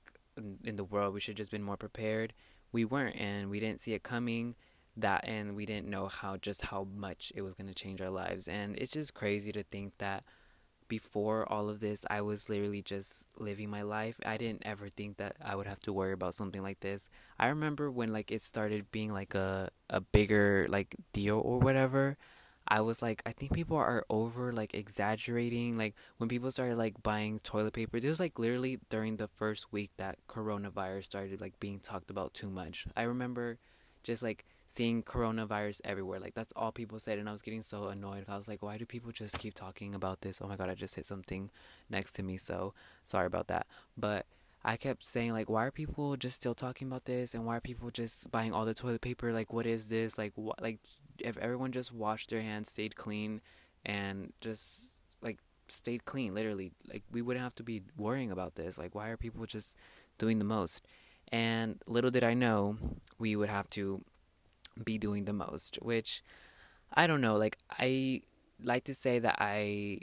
in 0.64 0.76
the 0.76 0.84
world, 0.84 1.12
we 1.12 1.20
should 1.20 1.36
just 1.36 1.50
been 1.50 1.62
more 1.62 1.76
prepared. 1.76 2.32
We 2.72 2.86
weren't, 2.86 3.16
and 3.16 3.50
we 3.50 3.60
didn't 3.60 3.82
see 3.82 3.92
it 3.92 4.02
coming. 4.02 4.54
That, 4.96 5.26
and 5.26 5.54
we 5.56 5.66
didn't 5.66 5.88
know 5.88 6.06
how, 6.06 6.36
just 6.36 6.66
how 6.66 6.86
much 6.94 7.32
it 7.34 7.42
was 7.42 7.54
gonna 7.54 7.74
change 7.74 8.00
our 8.00 8.10
lives. 8.10 8.48
And 8.48 8.76
it's 8.76 8.92
just 8.92 9.14
crazy 9.14 9.52
to 9.52 9.62
think 9.62 9.98
that 9.98 10.24
before 10.88 11.50
all 11.50 11.70
of 11.70 11.80
this, 11.80 12.04
I 12.10 12.20
was 12.20 12.50
literally 12.50 12.82
just 12.82 13.26
living 13.38 13.70
my 13.70 13.80
life. 13.82 14.20
I 14.26 14.36
didn't 14.36 14.62
ever 14.66 14.90
think 14.90 15.16
that 15.16 15.36
I 15.42 15.56
would 15.56 15.66
have 15.66 15.80
to 15.80 15.92
worry 15.92 16.12
about 16.12 16.34
something 16.34 16.62
like 16.62 16.80
this. 16.80 17.08
I 17.38 17.46
remember 17.48 17.90
when, 17.90 18.12
like, 18.12 18.30
it 18.30 18.42
started 18.42 18.90
being, 18.90 19.12
like, 19.12 19.34
a, 19.34 19.70
a 19.88 20.00
bigger, 20.00 20.66
like, 20.68 20.94
deal 21.12 21.38
or 21.38 21.58
whatever. 21.58 22.18
I 22.72 22.80
was 22.80 23.02
like, 23.02 23.22
I 23.26 23.32
think 23.32 23.52
people 23.52 23.76
are 23.76 24.06
over 24.08 24.50
like 24.50 24.72
exaggerating. 24.72 25.76
Like 25.76 25.94
when 26.16 26.30
people 26.30 26.50
started 26.50 26.78
like 26.78 27.02
buying 27.02 27.38
toilet 27.40 27.74
paper, 27.74 28.00
this 28.00 28.08
was 28.08 28.18
like 28.18 28.38
literally 28.38 28.80
during 28.88 29.18
the 29.18 29.28
first 29.28 29.70
week 29.74 29.90
that 29.98 30.16
coronavirus 30.26 31.04
started 31.04 31.38
like 31.38 31.60
being 31.60 31.80
talked 31.80 32.10
about 32.10 32.32
too 32.32 32.48
much. 32.48 32.86
I 32.96 33.02
remember 33.02 33.58
just 34.04 34.22
like 34.22 34.46
seeing 34.66 35.02
coronavirus 35.02 35.82
everywhere. 35.84 36.18
Like 36.18 36.32
that's 36.32 36.54
all 36.56 36.72
people 36.72 36.98
said, 36.98 37.18
and 37.18 37.28
I 37.28 37.32
was 37.32 37.42
getting 37.42 37.60
so 37.60 37.88
annoyed. 37.88 38.24
I 38.26 38.38
was 38.38 38.48
like, 38.48 38.62
why 38.62 38.78
do 38.78 38.86
people 38.86 39.12
just 39.12 39.38
keep 39.38 39.52
talking 39.52 39.94
about 39.94 40.22
this? 40.22 40.40
Oh 40.40 40.48
my 40.48 40.56
god, 40.56 40.70
I 40.70 40.74
just 40.74 40.94
hit 40.94 41.04
something 41.04 41.50
next 41.90 42.12
to 42.12 42.22
me. 42.22 42.38
So 42.38 42.72
sorry 43.04 43.26
about 43.26 43.48
that. 43.48 43.66
But 43.98 44.24
I 44.64 44.76
kept 44.76 45.04
saying 45.04 45.34
like, 45.34 45.50
why 45.50 45.66
are 45.66 45.70
people 45.70 46.16
just 46.16 46.36
still 46.36 46.54
talking 46.54 46.88
about 46.88 47.04
this? 47.04 47.34
And 47.34 47.44
why 47.44 47.58
are 47.58 47.60
people 47.60 47.90
just 47.90 48.30
buying 48.30 48.54
all 48.54 48.64
the 48.64 48.72
toilet 48.72 49.02
paper? 49.02 49.30
Like, 49.30 49.52
what 49.52 49.66
is 49.66 49.90
this? 49.90 50.16
Like, 50.16 50.32
what? 50.36 50.62
Like, 50.62 50.78
if 51.18 51.36
everyone 51.38 51.72
just 51.72 51.92
washed 51.92 52.30
their 52.30 52.42
hands, 52.42 52.70
stayed 52.70 52.96
clean, 52.96 53.40
and 53.84 54.32
just 54.40 55.00
like 55.22 55.38
stayed 55.68 56.04
clean, 56.04 56.34
literally, 56.34 56.72
like 56.88 57.02
we 57.10 57.22
wouldn't 57.22 57.42
have 57.42 57.54
to 57.56 57.62
be 57.62 57.82
worrying 57.96 58.30
about 58.30 58.54
this. 58.54 58.78
Like, 58.78 58.94
why 58.94 59.08
are 59.08 59.16
people 59.16 59.44
just 59.46 59.76
doing 60.18 60.38
the 60.38 60.44
most? 60.44 60.86
And 61.30 61.80
little 61.86 62.10
did 62.10 62.24
I 62.24 62.34
know, 62.34 62.76
we 63.18 63.36
would 63.36 63.48
have 63.48 63.68
to 63.70 64.04
be 64.82 64.98
doing 64.98 65.24
the 65.24 65.32
most, 65.32 65.76
which 65.82 66.22
I 66.92 67.06
don't 67.06 67.20
know. 67.20 67.36
Like, 67.36 67.58
I 67.70 68.22
like 68.62 68.84
to 68.84 68.94
say 68.94 69.18
that 69.18 69.36
I 69.38 70.00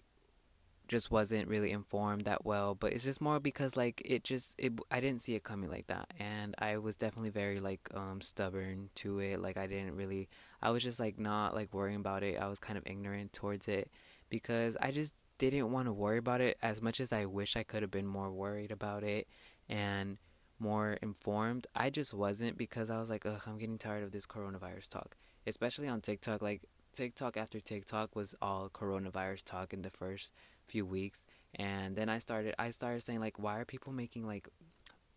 just 0.89 1.11
wasn't 1.11 1.47
really 1.47 1.71
informed 1.71 2.25
that 2.25 2.43
well 2.43 2.73
but 2.73 2.91
it's 2.91 3.03
just 3.03 3.21
more 3.21 3.39
because 3.39 3.77
like 3.77 4.01
it 4.03 4.23
just 4.23 4.55
it 4.59 4.73
I 4.89 4.99
didn't 4.99 5.21
see 5.21 5.35
it 5.35 5.43
coming 5.43 5.69
like 5.69 5.85
that 5.87 6.11
and 6.19 6.55
I 6.57 6.77
was 6.77 6.97
definitely 6.97 7.29
very 7.29 7.59
like 7.59 7.87
um 7.93 8.21
stubborn 8.21 8.89
to 8.95 9.19
it 9.19 9.39
like 9.39 9.55
I 9.55 9.67
didn't 9.67 9.95
really 9.95 10.29
I 10.61 10.71
was 10.71 10.83
just 10.83 10.99
like 10.99 11.19
not 11.19 11.55
like 11.55 11.73
worrying 11.73 11.99
about 11.99 12.23
it. 12.23 12.39
I 12.39 12.47
was 12.47 12.59
kind 12.59 12.77
of 12.77 12.85
ignorant 12.85 13.33
towards 13.33 13.67
it 13.67 13.89
because 14.29 14.77
I 14.81 14.91
just 14.91 15.15
didn't 15.37 15.71
want 15.71 15.87
to 15.87 15.93
worry 15.93 16.17
about 16.17 16.41
it 16.41 16.57
as 16.61 16.81
much 16.81 16.99
as 16.99 17.13
I 17.13 17.25
wish 17.25 17.55
I 17.55 17.63
could 17.63 17.81
have 17.81 17.91
been 17.91 18.07
more 18.07 18.31
worried 18.31 18.71
about 18.71 19.03
it 19.03 19.27
and 19.67 20.17
more 20.59 20.93
informed. 21.01 21.67
I 21.75 21.89
just 21.89 22.13
wasn't 22.13 22.57
because 22.57 22.89
I 22.89 22.99
was 22.99 23.09
like 23.09 23.25
ugh 23.25 23.41
I'm 23.47 23.57
getting 23.57 23.77
tired 23.77 24.03
of 24.03 24.11
this 24.11 24.25
coronavirus 24.25 24.89
talk 24.89 25.15
especially 25.47 25.87
on 25.87 26.01
TikTok. 26.01 26.41
Like 26.41 26.61
TikTok 26.93 27.37
after 27.37 27.59
TikTok 27.59 28.15
was 28.15 28.35
all 28.41 28.69
coronavirus 28.69 29.43
talk 29.45 29.73
in 29.73 29.81
the 29.81 29.89
first 29.89 30.33
few 30.67 30.85
weeks 30.85 31.25
and 31.55 31.95
then 31.95 32.09
I 32.09 32.19
started 32.19 32.53
I 32.59 32.69
started 32.69 33.01
saying 33.01 33.19
like 33.19 33.39
why 33.39 33.57
are 33.57 33.65
people 33.65 33.91
making 33.91 34.27
like 34.27 34.47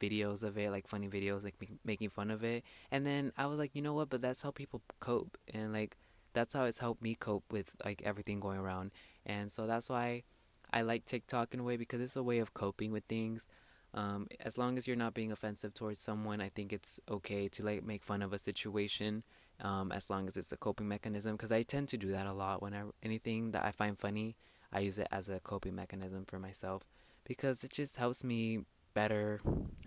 videos 0.02 0.42
of 0.42 0.58
it 0.58 0.70
like 0.70 0.86
funny 0.88 1.08
videos 1.08 1.44
like 1.44 1.54
making 1.84 2.08
fun 2.08 2.30
of 2.30 2.42
it 2.42 2.64
and 2.90 3.06
then 3.06 3.32
I 3.36 3.46
was 3.46 3.58
like 3.58 3.74
you 3.74 3.82
know 3.82 3.94
what 3.94 4.10
but 4.10 4.20
that's 4.20 4.42
how 4.42 4.50
people 4.50 4.82
cope 5.00 5.38
and 5.52 5.72
like 5.72 5.96
that's 6.32 6.54
how 6.54 6.64
it's 6.64 6.78
helped 6.78 7.02
me 7.02 7.14
cope 7.14 7.44
with 7.50 7.74
like 7.84 8.02
everything 8.04 8.40
going 8.40 8.58
around 8.58 8.90
and 9.24 9.52
so 9.52 9.66
that's 9.66 9.88
why 9.88 10.24
I 10.72 10.82
like 10.82 11.04
TikTok 11.04 11.54
in 11.54 11.60
a 11.60 11.62
way 11.62 11.76
because 11.76 12.00
it's 12.00 12.16
a 12.16 12.22
way 12.22 12.38
of 12.38 12.54
coping 12.54 12.90
with 12.90 13.04
things 13.04 13.46
um, 13.94 14.26
as 14.40 14.56
long 14.56 14.78
as 14.78 14.86
you're 14.86 14.96
not 14.96 15.14
being 15.14 15.30
offensive 15.30 15.74
towards 15.74 15.98
someone 15.98 16.40
I 16.40 16.48
think 16.48 16.72
it's 16.72 16.98
okay 17.10 17.48
to 17.48 17.64
like 17.64 17.84
make 17.84 18.02
fun 18.02 18.22
of 18.22 18.32
a 18.32 18.38
situation 18.38 19.22
um, 19.62 19.92
as 19.92 20.10
long 20.10 20.26
as 20.26 20.36
it's 20.36 20.52
a 20.52 20.56
coping 20.56 20.88
mechanism. 20.88 21.32
Because 21.32 21.52
I 21.52 21.62
tend 21.62 21.88
to 21.88 21.96
do 21.96 22.10
that 22.10 22.26
a 22.26 22.32
lot. 22.32 22.62
Whenever 22.62 22.90
anything 23.02 23.52
that 23.52 23.64
I 23.64 23.70
find 23.70 23.98
funny, 23.98 24.36
I 24.72 24.80
use 24.80 24.98
it 24.98 25.08
as 25.10 25.28
a 25.28 25.40
coping 25.40 25.74
mechanism 25.74 26.24
for 26.26 26.38
myself 26.38 26.84
because 27.24 27.62
it 27.62 27.72
just 27.72 27.96
helps 27.96 28.24
me 28.24 28.60
better. 28.94 29.40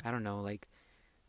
I 0.03 0.11
don't 0.11 0.23
know, 0.23 0.41
like 0.41 0.67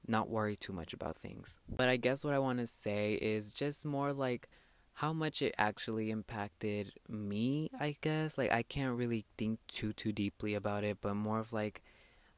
not 0.06 0.28
worry 0.28 0.56
too 0.56 0.72
much 0.72 0.92
about 0.92 1.16
things. 1.16 1.58
But 1.68 1.88
I 1.88 1.96
guess 1.96 2.24
what 2.24 2.34
I 2.34 2.38
want 2.38 2.58
to 2.60 2.66
say 2.66 3.14
is 3.14 3.52
just 3.52 3.84
more 3.84 4.12
like 4.12 4.48
how 4.94 5.12
much 5.12 5.42
it 5.42 5.54
actually 5.58 6.10
impacted 6.10 6.92
me, 7.08 7.70
I 7.78 7.96
guess. 8.00 8.38
Like 8.38 8.52
I 8.52 8.62
can't 8.62 8.96
really 8.96 9.24
think 9.36 9.60
too 9.68 9.92
too 9.92 10.12
deeply 10.12 10.54
about 10.54 10.84
it, 10.84 10.98
but 11.00 11.14
more 11.14 11.40
of 11.40 11.52
like 11.52 11.82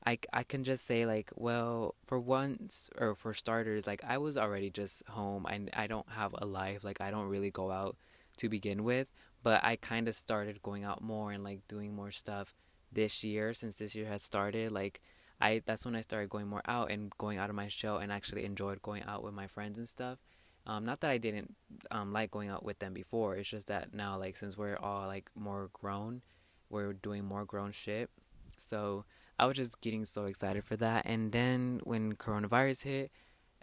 I, 0.06 0.18
I 0.32 0.42
can 0.42 0.64
just 0.64 0.84
say 0.86 1.04
like 1.06 1.30
well 1.34 1.94
for 2.06 2.18
once 2.18 2.88
or 2.98 3.14
for 3.14 3.34
starters 3.34 3.86
like 3.86 4.02
I 4.06 4.16
was 4.18 4.38
already 4.38 4.70
just 4.70 5.06
home 5.08 5.44
I, 5.46 5.60
I 5.74 5.86
don't 5.86 6.08
have 6.10 6.34
a 6.38 6.46
life 6.46 6.84
like 6.84 7.00
I 7.00 7.10
don't 7.10 7.28
really 7.28 7.50
go 7.50 7.70
out 7.70 7.96
to 8.38 8.48
begin 8.48 8.84
with 8.84 9.08
but 9.42 9.62
I 9.64 9.76
kind 9.76 10.08
of 10.08 10.14
started 10.14 10.62
going 10.62 10.84
out 10.84 11.02
more 11.02 11.32
and 11.32 11.42
like 11.42 11.66
doing 11.68 11.94
more 11.94 12.10
stuff 12.10 12.54
this 12.92 13.24
year 13.24 13.52
since 13.52 13.76
this 13.76 13.94
year 13.94 14.06
has 14.06 14.22
started 14.22 14.72
like 14.72 15.00
I 15.40 15.62
that's 15.64 15.84
when 15.84 15.96
I 15.96 16.00
started 16.00 16.30
going 16.30 16.48
more 16.48 16.62
out 16.66 16.90
and 16.90 17.10
going 17.18 17.38
out 17.38 17.50
of 17.50 17.56
my 17.56 17.68
shell 17.68 17.98
and 17.98 18.12
actually 18.12 18.44
enjoyed 18.44 18.82
going 18.82 19.02
out 19.04 19.22
with 19.22 19.34
my 19.34 19.46
friends 19.46 19.78
and 19.78 19.88
stuff 19.88 20.18
um, 20.66 20.84
not 20.84 21.00
that 21.00 21.10
I 21.10 21.18
didn't 21.18 21.54
um, 21.90 22.12
like 22.12 22.30
going 22.30 22.48
out 22.48 22.64
with 22.64 22.78
them 22.78 22.92
before 22.92 23.36
it's 23.36 23.48
just 23.48 23.68
that 23.68 23.94
now 23.94 24.18
like 24.18 24.36
since 24.36 24.56
we're 24.56 24.76
all 24.76 25.06
like 25.06 25.30
more 25.34 25.70
grown 25.72 26.22
we're 26.70 26.92
doing 26.92 27.24
more 27.24 27.44
grown 27.44 27.72
shit 27.72 28.10
so 28.56 29.04
I 29.38 29.46
was 29.46 29.56
just 29.56 29.80
getting 29.80 30.04
so 30.04 30.24
excited 30.24 30.64
for 30.64 30.76
that. 30.76 31.06
And 31.06 31.30
then 31.30 31.80
when 31.84 32.14
coronavirus 32.14 32.84
hit, 32.84 33.12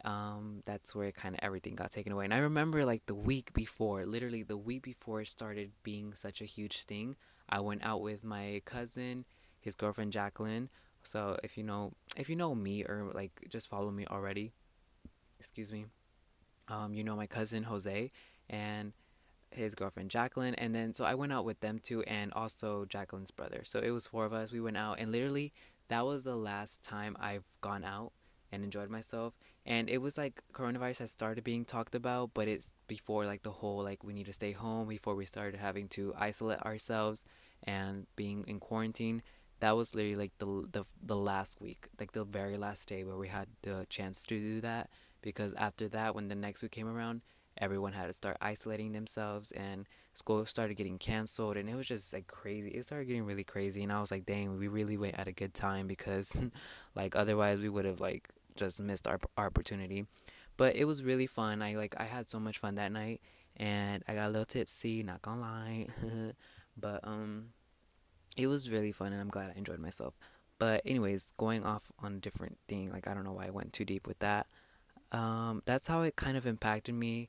um, 0.06 0.62
that's 0.66 0.96
where 0.96 1.12
kind 1.12 1.36
of 1.36 1.40
everything 1.44 1.76
got 1.76 1.92
taken 1.92 2.14
away. 2.14 2.26
And 2.26 2.34
I 2.34 2.38
remember 2.38 2.86
like 2.86 3.06
the 3.08 3.16
week 3.16 3.54
before, 3.54 4.06
literally 4.06 4.44
the 4.44 4.58
week 4.58 4.84
before 4.84 5.22
it 5.22 5.28
started 5.28 5.72
being 5.84 6.14
such 6.14 6.42
a 6.42 6.46
huge 6.46 6.84
thing, 6.84 7.18
I 7.50 7.60
went 7.60 7.84
out 7.84 8.02
with 8.02 8.24
my 8.24 8.62
cousin, 8.66 9.26
his 9.60 9.76
girlfriend 9.76 10.14
Jacqueline. 10.14 10.70
So 11.06 11.38
if 11.44 11.58
you 11.58 11.64
know, 11.64 11.94
if 12.18 12.30
you 12.30 12.36
know 12.36 12.56
me 12.56 12.84
or 12.84 13.12
like 13.14 13.32
just 13.50 13.70
follow 13.70 13.92
me 13.92 14.06
already, 14.10 14.54
excuse 15.40 15.72
me, 15.72 15.86
um, 16.68 16.94
you 16.94 17.04
know 17.04 17.16
my 17.16 17.28
cousin 17.28 17.64
Jose 17.64 18.10
and 18.50 18.94
his 19.52 19.76
girlfriend 19.76 20.12
Jacqueline, 20.12 20.56
and 20.56 20.74
then 20.76 20.94
so 20.94 21.06
I 21.06 21.16
went 21.16 21.34
out 21.34 21.46
with 21.46 21.60
them 21.62 21.80
too, 21.80 22.04
and 22.04 22.34
also 22.34 22.86
Jacqueline's 22.86 23.32
brother. 23.32 23.62
So 23.64 23.80
it 23.80 23.92
was 23.92 24.08
four 24.08 24.26
of 24.26 24.34
us. 24.34 24.52
We 24.52 24.60
went 24.60 24.78
out, 24.78 25.00
and 25.00 25.12
literally 25.12 25.54
that 25.88 26.06
was 26.06 26.24
the 26.24 26.36
last 26.36 26.84
time 26.84 27.16
I've 27.20 27.46
gone 27.62 27.84
out 27.84 28.12
and 28.52 28.64
enjoyed 28.64 28.90
myself. 28.90 29.38
And 29.66 29.90
it 29.90 30.00
was 30.00 30.18
like 30.18 30.44
coronavirus 30.54 31.00
has 31.00 31.12
started 31.12 31.44
being 31.44 31.66
talked 31.66 31.96
about, 31.96 32.32
but 32.34 32.48
it's 32.48 32.72
before 32.88 33.26
like 33.26 33.44
the 33.44 33.52
whole 33.52 33.84
like 33.84 34.04
we 34.04 34.14
need 34.14 34.26
to 34.28 34.34
stay 34.34 34.52
home 34.52 34.88
before 34.88 35.16
we 35.16 35.26
started 35.26 35.60
having 35.60 35.88
to 35.90 36.14
isolate 36.18 36.62
ourselves 36.62 37.26
and 37.64 38.08
being 38.16 38.46
in 38.48 38.60
quarantine. 38.60 39.22
That 39.66 39.76
was 39.76 39.96
literally 39.96 40.16
like 40.16 40.38
the 40.38 40.68
the 40.72 40.84
the 41.02 41.16
last 41.16 41.60
week, 41.60 41.88
like 42.00 42.12
the 42.12 42.24
very 42.24 42.56
last 42.56 42.88
day 42.88 43.04
where 43.04 43.18
we 43.18 43.30
had 43.30 43.48
the 43.64 43.88
chance 43.90 44.24
to 44.26 44.40
do 44.40 44.62
that. 44.62 44.92
Because 45.24 45.56
after 45.56 45.88
that, 45.88 46.14
when 46.14 46.28
the 46.28 46.36
next 46.36 46.62
week 46.62 46.72
came 46.72 46.88
around, 46.88 47.22
everyone 47.58 47.94
had 47.94 48.06
to 48.06 48.14
start 48.14 48.38
isolating 48.40 48.92
themselves 48.92 49.52
and 49.54 49.88
school 50.14 50.46
started 50.46 50.76
getting 50.76 51.00
canceled 51.00 51.58
and 51.58 51.68
it 51.68 51.76
was 51.76 51.88
just 51.88 52.14
like 52.14 52.28
crazy 52.28 52.70
it 52.70 52.86
started 52.86 53.06
getting 53.06 53.26
really 53.26 53.44
crazy 53.44 53.82
and 53.82 53.92
i 53.92 54.00
was 54.00 54.12
like 54.12 54.26
dang 54.26 54.58
we 54.58 54.68
really 54.68 54.98
went 54.98 55.18
at 55.18 55.28
a 55.28 55.32
good 55.32 55.54
time 55.54 55.88
because 55.88 56.46
like 56.96 57.16
otherwise 57.16 57.60
we 57.60 57.70
would 57.70 57.86
have 57.86 58.00
like 58.00 58.30
just 58.56 58.80
missed 58.80 59.08
our, 59.08 59.20
our 59.38 59.48
opportunity 59.48 60.06
but 60.58 60.76
it 60.76 60.86
was 60.86 61.04
really 61.04 61.28
fun 61.28 61.62
i 61.62 61.76
like 61.76 61.96
i 61.98 62.04
had 62.04 62.30
so 62.30 62.40
much 62.40 62.58
fun 62.58 62.76
that 62.76 62.92
night 62.92 63.22
and 63.58 64.04
i 64.08 64.14
got 64.14 64.28
a 64.28 64.32
little 64.32 64.46
tipsy 64.46 65.02
not 65.02 65.22
gonna 65.22 65.42
lie 65.42 65.88
but 66.78 67.00
um 67.04 67.55
it 68.36 68.48
was 68.48 68.70
really 68.70 68.92
fun 68.92 69.12
and 69.12 69.22
i'm 69.22 69.30
glad 69.30 69.52
i 69.56 69.58
enjoyed 69.58 69.80
myself. 69.80 70.14
But 70.58 70.82
anyways 70.86 71.34
going 71.38 71.66
off 71.66 71.92
on 72.00 72.14
a 72.16 72.20
different 72.20 72.58
thing 72.68 72.92
like 72.92 73.08
i 73.08 73.14
don't 73.14 73.26
know 73.26 73.34
why 73.34 73.48
i 73.48 73.52
went 73.52 73.74
too 73.74 73.86
deep 73.86 74.08
with 74.08 74.20
that. 74.20 74.48
Um 75.12 75.62
that's 75.66 75.88
how 75.88 76.02
it 76.02 76.16
kind 76.16 76.38
of 76.38 76.46
impacted 76.46 76.96
me 76.96 77.28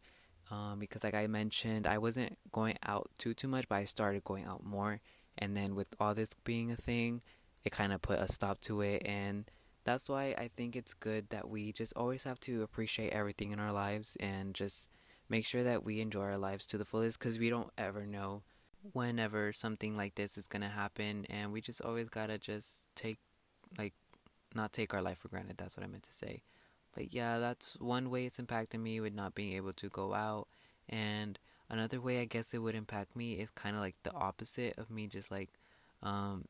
um, 0.50 0.78
because 0.78 1.04
like 1.04 1.14
I 1.14 1.26
mentioned, 1.26 1.86
I 1.86 1.98
wasn't 1.98 2.38
going 2.52 2.76
out 2.84 3.10
too 3.18 3.34
too 3.34 3.48
much, 3.48 3.68
but 3.68 3.76
I 3.76 3.84
started 3.84 4.24
going 4.24 4.44
out 4.44 4.64
more. 4.64 5.00
And 5.38 5.56
then 5.56 5.74
with 5.74 5.88
all 6.00 6.14
this 6.14 6.30
being 6.44 6.70
a 6.70 6.76
thing, 6.76 7.22
it 7.64 7.72
kind 7.72 7.92
of 7.92 8.00
put 8.00 8.20
a 8.20 8.30
stop 8.30 8.60
to 8.62 8.80
it, 8.80 9.02
and 9.04 9.50
that's 9.84 10.08
why 10.08 10.34
I 10.38 10.50
think 10.56 10.76
it's 10.76 10.94
good 10.94 11.30
that 11.30 11.48
we 11.48 11.72
just 11.72 11.92
always 11.96 12.24
have 12.24 12.40
to 12.40 12.62
appreciate 12.62 13.12
everything 13.12 13.50
in 13.50 13.60
our 13.60 13.72
lives 13.72 14.16
and 14.18 14.54
just 14.54 14.88
make 15.28 15.44
sure 15.44 15.62
that 15.62 15.84
we 15.84 16.00
enjoy 16.00 16.22
our 16.22 16.38
lives 16.38 16.66
to 16.66 16.78
the 16.78 16.84
fullest 16.84 17.18
because 17.18 17.38
we 17.38 17.50
don't 17.50 17.70
ever 17.76 18.06
know 18.06 18.42
whenever 18.92 19.52
something 19.52 19.96
like 19.96 20.14
this 20.14 20.38
is 20.38 20.46
gonna 20.48 20.68
happen, 20.68 21.26
and 21.30 21.52
we 21.52 21.60
just 21.60 21.80
always 21.82 22.08
gotta 22.08 22.38
just 22.38 22.86
take 22.94 23.18
like 23.78 23.94
not 24.54 24.72
take 24.72 24.94
our 24.94 25.02
life 25.02 25.18
for 25.18 25.28
granted. 25.28 25.56
That's 25.58 25.76
what 25.76 25.84
I 25.84 25.88
meant 25.88 26.04
to 26.04 26.12
say. 26.12 26.42
But 26.94 27.12
yeah, 27.14 27.38
that's 27.38 27.78
one 27.80 28.10
way 28.10 28.26
it's 28.26 28.38
impacted 28.38 28.80
me 28.80 29.00
with 29.00 29.14
not 29.14 29.34
being 29.34 29.54
able 29.54 29.72
to 29.74 29.88
go 29.90 30.14
out. 30.14 30.48
And 30.88 31.38
another 31.68 32.00
way 32.00 32.20
I 32.20 32.24
guess 32.24 32.54
it 32.54 32.58
would 32.58 32.74
impact 32.74 33.16
me 33.16 33.34
is 33.34 33.50
kind 33.50 33.76
of 33.76 33.82
like 33.82 33.96
the 34.02 34.12
opposite 34.14 34.78
of 34.78 34.90
me 34.90 35.06
just 35.06 35.30
like 35.30 35.50
um, 36.02 36.46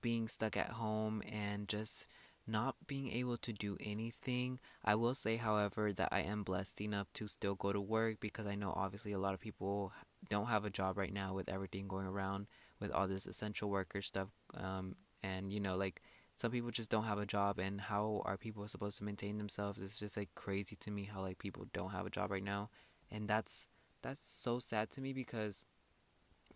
being 0.00 0.28
stuck 0.28 0.56
at 0.56 0.70
home 0.72 1.22
and 1.30 1.68
just 1.68 2.06
not 2.46 2.76
being 2.86 3.10
able 3.10 3.36
to 3.38 3.52
do 3.52 3.76
anything. 3.80 4.58
I 4.84 4.94
will 4.94 5.14
say, 5.14 5.36
however, 5.36 5.92
that 5.92 6.08
I 6.12 6.20
am 6.20 6.44
blessed 6.44 6.80
enough 6.80 7.08
to 7.14 7.26
still 7.26 7.54
go 7.56 7.72
to 7.72 7.80
work 7.80 8.20
because 8.20 8.46
I 8.46 8.54
know 8.54 8.72
obviously 8.76 9.12
a 9.12 9.18
lot 9.18 9.34
of 9.34 9.40
people 9.40 9.92
don't 10.28 10.46
have 10.46 10.64
a 10.64 10.70
job 10.70 10.98
right 10.98 11.12
now 11.12 11.34
with 11.34 11.48
everything 11.48 11.88
going 11.88 12.06
around 12.06 12.46
with 12.80 12.90
all 12.90 13.08
this 13.08 13.26
essential 13.26 13.70
worker 13.70 14.02
stuff. 14.02 14.28
Um, 14.54 14.96
and 15.22 15.52
you 15.52 15.60
know, 15.60 15.76
like 15.76 16.02
some 16.36 16.50
people 16.50 16.70
just 16.70 16.90
don't 16.90 17.04
have 17.04 17.18
a 17.18 17.26
job 17.26 17.58
and 17.58 17.80
how 17.80 18.22
are 18.24 18.36
people 18.36 18.66
supposed 18.68 18.98
to 18.98 19.04
maintain 19.04 19.38
themselves 19.38 19.82
it's 19.82 19.98
just 19.98 20.16
like 20.16 20.28
crazy 20.34 20.76
to 20.76 20.90
me 20.90 21.04
how 21.04 21.20
like 21.20 21.38
people 21.38 21.66
don't 21.72 21.90
have 21.90 22.06
a 22.06 22.10
job 22.10 22.30
right 22.30 22.44
now 22.44 22.68
and 23.10 23.26
that's 23.26 23.68
that's 24.02 24.26
so 24.26 24.58
sad 24.58 24.90
to 24.90 25.00
me 25.00 25.12
because 25.12 25.64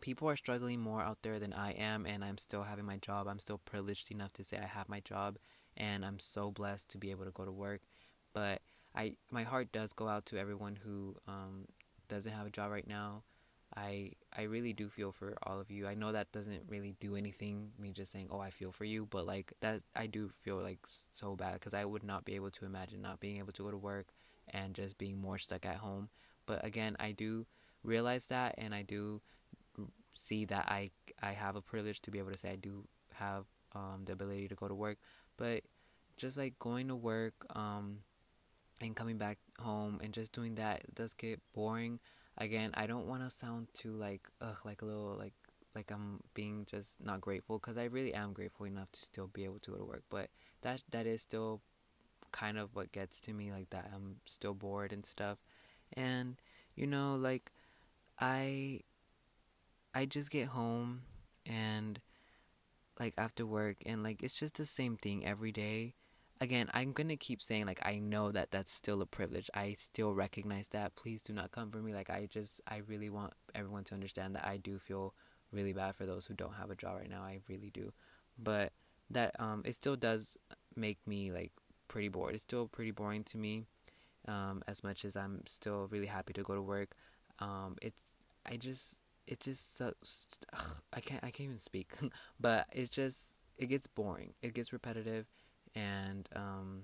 people 0.00 0.28
are 0.28 0.36
struggling 0.36 0.80
more 0.80 1.02
out 1.02 1.18
there 1.22 1.38
than 1.38 1.52
I 1.52 1.72
am 1.72 2.06
and 2.06 2.24
I'm 2.24 2.38
still 2.38 2.62
having 2.62 2.84
my 2.84 2.98
job 2.98 3.26
I'm 3.26 3.38
still 3.38 3.58
privileged 3.58 4.10
enough 4.12 4.32
to 4.34 4.44
say 4.44 4.58
I 4.58 4.66
have 4.66 4.88
my 4.88 5.00
job 5.00 5.38
and 5.76 6.04
I'm 6.04 6.18
so 6.18 6.50
blessed 6.50 6.90
to 6.90 6.98
be 6.98 7.10
able 7.10 7.24
to 7.24 7.30
go 7.30 7.44
to 7.44 7.52
work 7.52 7.80
but 8.32 8.60
I 8.94 9.16
my 9.30 9.42
heart 9.42 9.72
does 9.72 9.92
go 9.92 10.08
out 10.08 10.26
to 10.26 10.38
everyone 10.38 10.78
who 10.84 11.16
um, 11.26 11.66
doesn't 12.08 12.32
have 12.32 12.46
a 12.46 12.50
job 12.50 12.70
right 12.70 12.86
now 12.86 13.24
I 13.76 14.12
I 14.36 14.42
really 14.42 14.72
do 14.72 14.88
feel 14.88 15.12
for 15.12 15.36
all 15.44 15.60
of 15.60 15.70
you. 15.70 15.86
I 15.86 15.94
know 15.94 16.12
that 16.12 16.32
doesn't 16.32 16.64
really 16.68 16.96
do 17.00 17.16
anything 17.16 17.72
me 17.78 17.92
just 17.92 18.12
saying, 18.12 18.28
"Oh, 18.30 18.40
I 18.40 18.50
feel 18.50 18.72
for 18.72 18.84
you," 18.84 19.06
but 19.06 19.26
like 19.26 19.52
that 19.60 19.82
I 19.94 20.06
do 20.06 20.28
feel 20.28 20.56
like 20.56 20.80
so 20.88 21.36
bad 21.36 21.60
cuz 21.60 21.74
I 21.74 21.84
would 21.84 22.02
not 22.02 22.24
be 22.24 22.34
able 22.34 22.50
to 22.50 22.64
imagine 22.64 23.00
not 23.02 23.20
being 23.20 23.38
able 23.38 23.52
to 23.52 23.62
go 23.62 23.70
to 23.70 23.76
work 23.78 24.12
and 24.48 24.74
just 24.74 24.98
being 24.98 25.18
more 25.20 25.38
stuck 25.38 25.64
at 25.66 25.76
home. 25.76 26.10
But 26.46 26.64
again, 26.64 26.96
I 26.98 27.12
do 27.12 27.46
realize 27.84 28.26
that 28.28 28.54
and 28.58 28.74
I 28.74 28.82
do 28.82 29.22
see 30.12 30.44
that 30.46 30.66
I 30.68 30.90
I 31.22 31.32
have 31.32 31.56
a 31.56 31.62
privilege 31.62 32.00
to 32.02 32.10
be 32.10 32.18
able 32.18 32.32
to 32.32 32.38
say 32.38 32.50
I 32.52 32.56
do 32.56 32.86
have 33.14 33.46
um, 33.74 34.02
the 34.04 34.12
ability 34.12 34.48
to 34.48 34.54
go 34.54 34.68
to 34.68 34.74
work, 34.74 34.98
but 35.36 35.62
just 36.16 36.36
like 36.36 36.58
going 36.58 36.88
to 36.88 36.96
work 36.96 37.34
um, 37.56 37.98
and 38.80 38.96
coming 38.96 39.18
back 39.18 39.38
home 39.60 40.00
and 40.02 40.12
just 40.12 40.32
doing 40.32 40.56
that 40.56 40.82
does 40.94 41.14
get 41.14 41.40
boring 41.54 42.00
again, 42.40 42.72
I 42.74 42.88
don't 42.88 43.06
want 43.06 43.24
to 43.24 43.30
sound 43.30 43.68
too 43.74 43.92
like 43.92 44.28
ugh, 44.42 44.58
like 44.64 44.82
a 44.82 44.86
little 44.86 45.16
like 45.18 45.34
like 45.76 45.92
I'm 45.92 46.20
being 46.34 46.66
just 46.70 47.04
not 47.04 47.22
grateful 47.22 47.58
because 47.58 47.78
I 47.78 47.84
really 47.84 48.14
am 48.14 48.32
grateful 48.34 48.66
enough 48.66 48.92
to 48.92 49.00
still 49.00 49.28
be 49.28 49.44
able 49.44 49.60
to 49.60 49.72
go 49.72 49.78
to 49.78 49.84
work. 49.86 50.04
But 50.10 50.30
that 50.62 50.84
that 50.90 51.06
is 51.06 51.22
still 51.22 51.62
kind 52.32 52.58
of 52.58 52.74
what 52.76 52.92
gets 52.92 53.20
to 53.22 53.34
me 53.34 53.52
like 53.52 53.70
that. 53.70 53.90
I'm 53.94 54.16
still 54.26 54.54
bored 54.54 54.92
and 54.92 55.06
stuff, 55.06 55.38
and 55.94 56.36
you 56.76 56.86
know 56.88 57.16
like 57.16 57.52
I 58.20 58.82
I 59.94 60.06
just 60.06 60.30
get 60.30 60.48
home 60.48 61.02
and 61.46 62.00
like 62.98 63.14
after 63.18 63.46
work 63.46 63.78
and 63.86 64.02
like 64.02 64.22
it's 64.22 64.38
just 64.38 64.56
the 64.56 64.66
same 64.66 64.96
thing 64.96 65.24
every 65.24 65.52
day 65.52 65.94
again, 66.40 66.68
I'm 66.72 66.92
gonna 66.92 67.16
keep 67.16 67.42
saying 67.42 67.66
like 67.66 67.80
I 67.84 67.98
know 67.98 68.32
that 68.32 68.50
that's 68.50 68.72
still 68.72 69.02
a 69.02 69.06
privilege. 69.06 69.50
I 69.54 69.74
still 69.74 70.14
recognize 70.14 70.68
that. 70.68 70.94
Please 70.96 71.22
do 71.22 71.32
not 71.32 71.50
come 71.52 71.70
for 71.70 71.78
me. 71.78 71.92
Like 71.94 72.10
I 72.10 72.26
just 72.30 72.60
I 72.68 72.78
really 72.86 73.10
want 73.10 73.32
everyone 73.54 73.84
to 73.84 73.94
understand 73.94 74.34
that 74.36 74.46
I 74.46 74.56
do 74.56 74.78
feel 74.78 75.14
really 75.52 75.72
bad 75.72 75.94
for 75.96 76.06
those 76.06 76.26
who 76.26 76.34
don't 76.34 76.54
have 76.54 76.70
a 76.70 76.76
job 76.76 76.96
right 76.98 77.10
now. 77.10 77.22
I 77.22 77.40
really 77.48 77.70
do, 77.70 77.92
but 78.38 78.72
that 79.10 79.34
um 79.40 79.62
it 79.64 79.74
still 79.74 79.96
does 79.96 80.36
make 80.76 80.98
me 81.06 81.32
like 81.32 81.52
pretty 81.88 82.08
bored. 82.08 82.34
It's 82.34 82.42
still 82.42 82.66
pretty 82.68 82.92
boring 82.92 83.24
to 83.24 83.38
me. 83.38 83.66
Um, 84.28 84.62
as 84.68 84.84
much 84.84 85.04
as 85.04 85.16
I'm 85.16 85.42
still 85.46 85.88
really 85.90 86.06
happy 86.06 86.32
to 86.34 86.42
go 86.42 86.54
to 86.54 86.62
work, 86.62 86.94
um, 87.38 87.76
it's 87.82 88.02
I 88.46 88.56
just 88.56 89.00
it 89.26 89.40
just 89.40 89.76
so, 89.76 89.92
ugh, 90.52 90.82
I 90.92 91.00
can't 91.00 91.22
I 91.24 91.30
can't 91.30 91.46
even 91.46 91.58
speak, 91.58 91.92
but 92.40 92.66
it's 92.72 92.90
just 92.90 93.38
it 93.56 93.66
gets 93.66 93.86
boring. 93.86 94.34
It 94.42 94.54
gets 94.54 94.72
repetitive 94.72 95.28
and 95.74 96.28
um, 96.34 96.82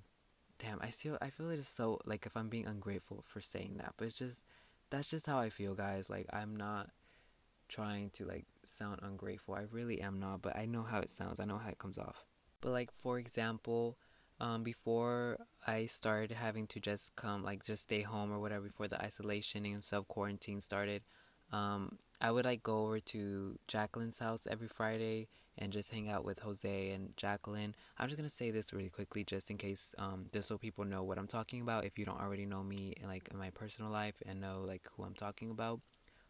damn, 0.59 0.81
I 0.81 0.91
feel 0.91 1.19
I 1.21 1.31
feel 1.31 1.51
it 1.51 1.59
is 1.59 1.69
so 1.69 2.01
like 2.05 2.27
if 2.27 2.37
I'm 2.37 2.49
being 2.49 2.67
ungrateful 2.67 3.25
for 3.27 3.41
saying 3.41 3.77
that, 3.79 3.95
but 3.97 4.07
it's 4.07 4.19
just 4.19 4.45
that's 4.91 5.11
just 5.11 5.27
how 5.27 5.39
I 5.39 5.51
feel, 5.51 5.75
guys. 5.75 6.09
Like 6.11 6.27
I'm 6.33 6.57
not 6.57 6.91
trying 7.69 8.11
to 8.11 8.25
like 8.25 8.47
sound 8.65 9.01
ungrateful. 9.03 9.55
I 9.55 9.65
really 9.71 10.01
am 10.01 10.21
not, 10.21 10.43
but 10.43 10.57
I 10.57 10.67
know 10.67 10.83
how 10.83 11.01
it 11.01 11.11
sounds. 11.11 11.41
I 11.41 11.45
know 11.45 11.59
how 11.59 11.71
it 11.71 11.79
comes 11.79 11.99
off. 11.99 12.25
But 12.61 12.71
like 12.71 12.91
for 12.93 13.19
example, 13.19 13.99
um, 14.41 14.63
before 14.63 15.39
I 15.67 15.87
started 15.87 16.33
having 16.33 16.67
to 16.69 16.81
just 16.81 17.17
come 17.17 17.43
like 17.43 17.65
just 17.65 17.83
stay 17.85 18.03
home 18.03 18.33
or 18.33 18.39
whatever 18.39 18.67
before 18.67 18.89
the 18.89 19.03
isolation 19.03 19.65
and 19.67 19.83
self 19.83 20.07
quarantine 20.09 20.61
started, 20.61 21.03
um, 21.53 21.99
I 22.21 22.31
would 22.31 22.45
like 22.45 22.63
go 22.63 22.85
over 22.85 23.01
to 23.01 23.59
Jacqueline's 23.69 24.19
house 24.19 24.47
every 24.51 24.69
Friday 24.69 25.29
and 25.59 25.73
just 25.73 25.93
hang 25.93 26.09
out 26.09 26.25
with 26.25 26.41
Jose 26.41 26.91
and 26.91 27.17
Jacqueline. 27.17 27.75
I'm 27.99 28.09
just 28.09 28.19
gonna 28.19 28.29
say 28.29 28.51
this 28.51 28.73
really 28.73 28.91
quickly, 28.91 29.25
just 29.25 29.51
in 29.51 29.57
case, 29.57 29.95
um, 29.99 30.27
just 30.33 30.49
so 30.49 30.59
people 30.59 30.85
know 30.85 31.03
what 31.03 31.19
I'm 31.19 31.27
talking 31.27 31.61
about. 31.61 31.85
If 31.85 31.99
you 31.99 32.05
don't 32.05 32.21
already 32.21 32.47
know 32.47 32.63
me, 32.63 32.95
like 33.07 33.29
in 33.31 33.39
my 33.39 33.51
personal 33.51 33.91
life, 33.91 34.23
and 34.27 34.41
know 34.41 34.65
like 34.67 34.89
who 34.97 35.05
I'm 35.05 35.15
talking 35.15 35.51
about, 35.51 35.81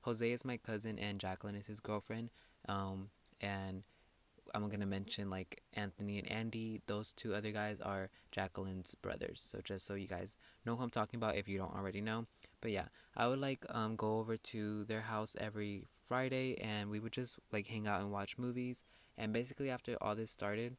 Jose 0.02 0.30
is 0.30 0.44
my 0.44 0.56
cousin 0.56 0.98
and 0.98 1.18
Jacqueline 1.18 1.56
is 1.56 1.66
his 1.66 1.80
girlfriend. 1.80 2.30
Um, 2.68 3.10
and 3.40 3.82
I'm 4.54 4.68
gonna 4.68 4.86
mention 4.86 5.28
like 5.28 5.62
Anthony 5.74 6.18
and 6.18 6.30
Andy. 6.30 6.80
Those 6.86 7.12
two 7.12 7.34
other 7.34 7.50
guys 7.50 7.80
are 7.80 8.10
Jacqueline's 8.30 8.94
brothers. 8.94 9.40
So 9.40 9.60
just 9.62 9.86
so 9.86 9.94
you 9.94 10.06
guys 10.06 10.36
know 10.64 10.76
who 10.76 10.84
I'm 10.84 10.90
talking 10.90 11.18
about, 11.18 11.36
if 11.36 11.48
you 11.48 11.58
don't 11.58 11.74
already 11.74 12.00
know. 12.00 12.26
But 12.60 12.70
yeah, 12.70 12.86
I 13.16 13.26
would 13.28 13.40
like 13.40 13.64
um 13.70 13.96
go 13.96 14.18
over 14.18 14.36
to 14.36 14.84
their 14.84 15.02
house 15.02 15.36
every 15.40 15.86
Friday, 16.00 16.56
and 16.60 16.88
we 16.88 17.00
would 17.00 17.12
just 17.12 17.38
like 17.52 17.66
hang 17.66 17.86
out 17.86 18.00
and 18.00 18.12
watch 18.12 18.38
movies. 18.38 18.84
And 19.18 19.32
basically, 19.32 19.70
after 19.70 19.96
all 20.00 20.14
this 20.14 20.30
started, 20.30 20.76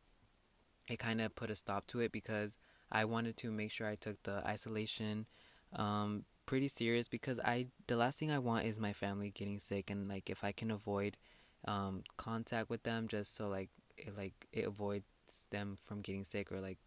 it 0.90 1.00
kind 1.00 1.22
of 1.22 1.36
put 1.36 1.50
a 1.50 1.56
stop 1.56 1.88
to 1.88 2.00
it 2.02 2.12
because 2.12 2.58
I 2.92 3.06
wanted 3.06 3.38
to 3.38 3.52
make 3.52 3.72
sure 3.72 3.88
I 3.88 3.96
took 3.96 4.22
the 4.24 4.46
isolation 4.46 5.26
um, 5.74 6.24
pretty 6.46 6.70
serious 6.70 7.10
because 7.10 7.40
I 7.40 7.68
the 7.88 7.98
last 7.98 8.20
thing 8.20 8.32
I 8.32 8.40
want 8.40 8.66
is 8.66 8.80
my 8.80 8.94
family 8.94 9.32
getting 9.32 9.60
sick 9.60 9.90
and 9.90 10.08
like 10.08 10.30
if 10.30 10.44
I 10.44 10.54
can 10.54 10.72
avoid 10.72 11.18
um, 11.68 12.04
contact 12.16 12.70
with 12.70 12.84
them 12.84 13.08
just 13.10 13.36
so 13.36 13.50
like 13.50 13.70
it 13.98 14.16
like 14.18 14.48
it 14.54 14.66
avoids 14.66 15.04
them 15.50 15.76
from 15.82 16.02
getting 16.02 16.24
sick 16.24 16.52
or 16.52 16.62
like 16.62 16.78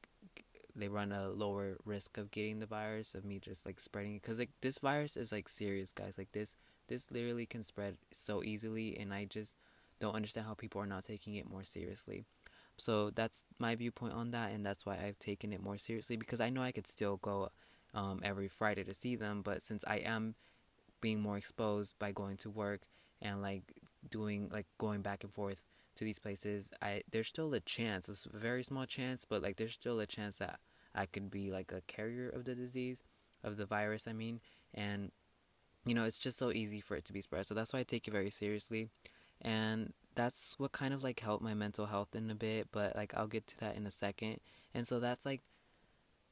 they 0.75 0.89
run 0.89 1.13
a 1.13 1.29
lower 1.29 1.77
risk 1.85 2.17
of 2.19 2.31
getting 2.31 2.59
the 2.59 2.67
virus 2.67 3.15
of 3.15 3.25
me 3.25 3.39
just 3.39 3.67
like 3.67 3.81
spreading 3.81 4.15
it. 4.15 4.23
Because 4.23 4.39
like 4.39 4.51
this 4.61 4.79
virus 4.79 5.17
is 5.17 5.33
like 5.33 5.49
serious 5.49 5.93
guys. 5.93 6.17
Like 6.19 6.33
this 6.33 6.55
this 6.89 7.11
literally 7.11 7.47
can 7.47 7.63
spread 7.63 7.97
so 8.11 8.43
easily 8.43 8.97
and 8.99 9.13
I 9.13 9.25
just 9.25 9.57
don't 10.01 10.15
understand 10.17 10.47
how 10.47 10.55
people 10.55 10.81
are 10.81 10.87
not 10.87 11.05
taking 11.05 11.35
it 11.35 11.49
more 11.49 11.63
seriously. 11.63 12.25
So 12.77 13.11
that's 13.11 13.45
my 13.59 13.75
viewpoint 13.75 14.15
on 14.15 14.31
that, 14.31 14.53
and 14.53 14.65
that's 14.65 14.87
why 14.87 14.97
I've 14.97 15.19
taken 15.19 15.53
it 15.53 15.63
more 15.63 15.77
seriously 15.77 16.17
because 16.17 16.41
I 16.41 16.49
know 16.49 16.63
I 16.63 16.73
could 16.73 16.87
still 16.87 17.19
go 17.19 17.51
um, 17.95 18.21
every 18.23 18.49
Friday 18.49 18.85
to 18.85 18.95
see 18.95 19.17
them, 19.17 19.43
but 19.43 19.63
since 19.63 19.85
I 19.87 19.97
am 19.97 20.35
being 21.01 21.21
more 21.21 21.37
exposed 21.37 21.99
by 21.99 22.13
going 22.13 22.37
to 22.39 22.51
work 22.51 22.81
and 23.21 23.43
like 23.43 23.75
doing 24.11 24.49
like 24.53 24.67
going 24.79 25.03
back 25.03 25.25
and 25.25 25.33
forth 25.33 25.63
to 25.97 26.05
these 26.05 26.19
places, 26.19 26.73
I 26.81 27.03
there's 27.11 27.29
still 27.29 27.53
a 27.53 27.61
chance, 27.61 28.09
it's 28.09 28.27
a 28.27 28.37
very 28.37 28.63
small 28.63 28.87
chance, 28.87 29.27
but 29.27 29.43
like 29.43 29.57
there's 29.57 29.75
still 29.75 30.01
a 30.01 30.07
chance 30.07 30.39
that 30.39 30.59
I 30.95 31.05
could 31.05 31.31
be 31.31 31.51
like 31.51 31.73
a 31.73 31.83
carrier 31.83 32.31
of 32.31 32.45
the 32.45 32.55
disease, 32.55 33.03
of 33.45 33.59
the 33.59 33.67
virus, 33.67 34.09
I 34.09 34.15
mean, 34.15 34.41
and 34.73 35.13
you 35.85 35.95
know 35.95 36.05
it's 36.05 36.19
just 36.19 36.39
so 36.39 36.51
easy 36.51 36.81
for 36.81 36.97
it 36.97 37.05
to 37.07 37.13
be 37.13 37.21
spread. 37.21 37.45
So 37.45 37.55
that's 37.55 37.75
why 37.75 37.81
I 37.81 37.83
take 37.83 38.09
it 38.09 38.13
very 38.13 38.31
seriously 38.31 38.89
and 39.43 39.93
that's 40.15 40.55
what 40.59 40.73
kind 40.73 40.93
of 40.93 41.03
like 41.03 41.21
helped 41.21 41.43
my 41.43 41.55
mental 41.55 41.87
health 41.87 42.15
in 42.15 42.31
a 42.31 42.35
bit 42.35 42.69
but 42.73 42.95
like 42.97 43.15
i'll 43.17 43.27
get 43.27 43.47
to 43.47 43.59
that 43.61 43.77
in 43.77 43.87
a 43.87 43.91
second. 43.91 44.41
And 44.75 44.87
so 44.87 45.01
that's 45.01 45.27
like 45.27 45.41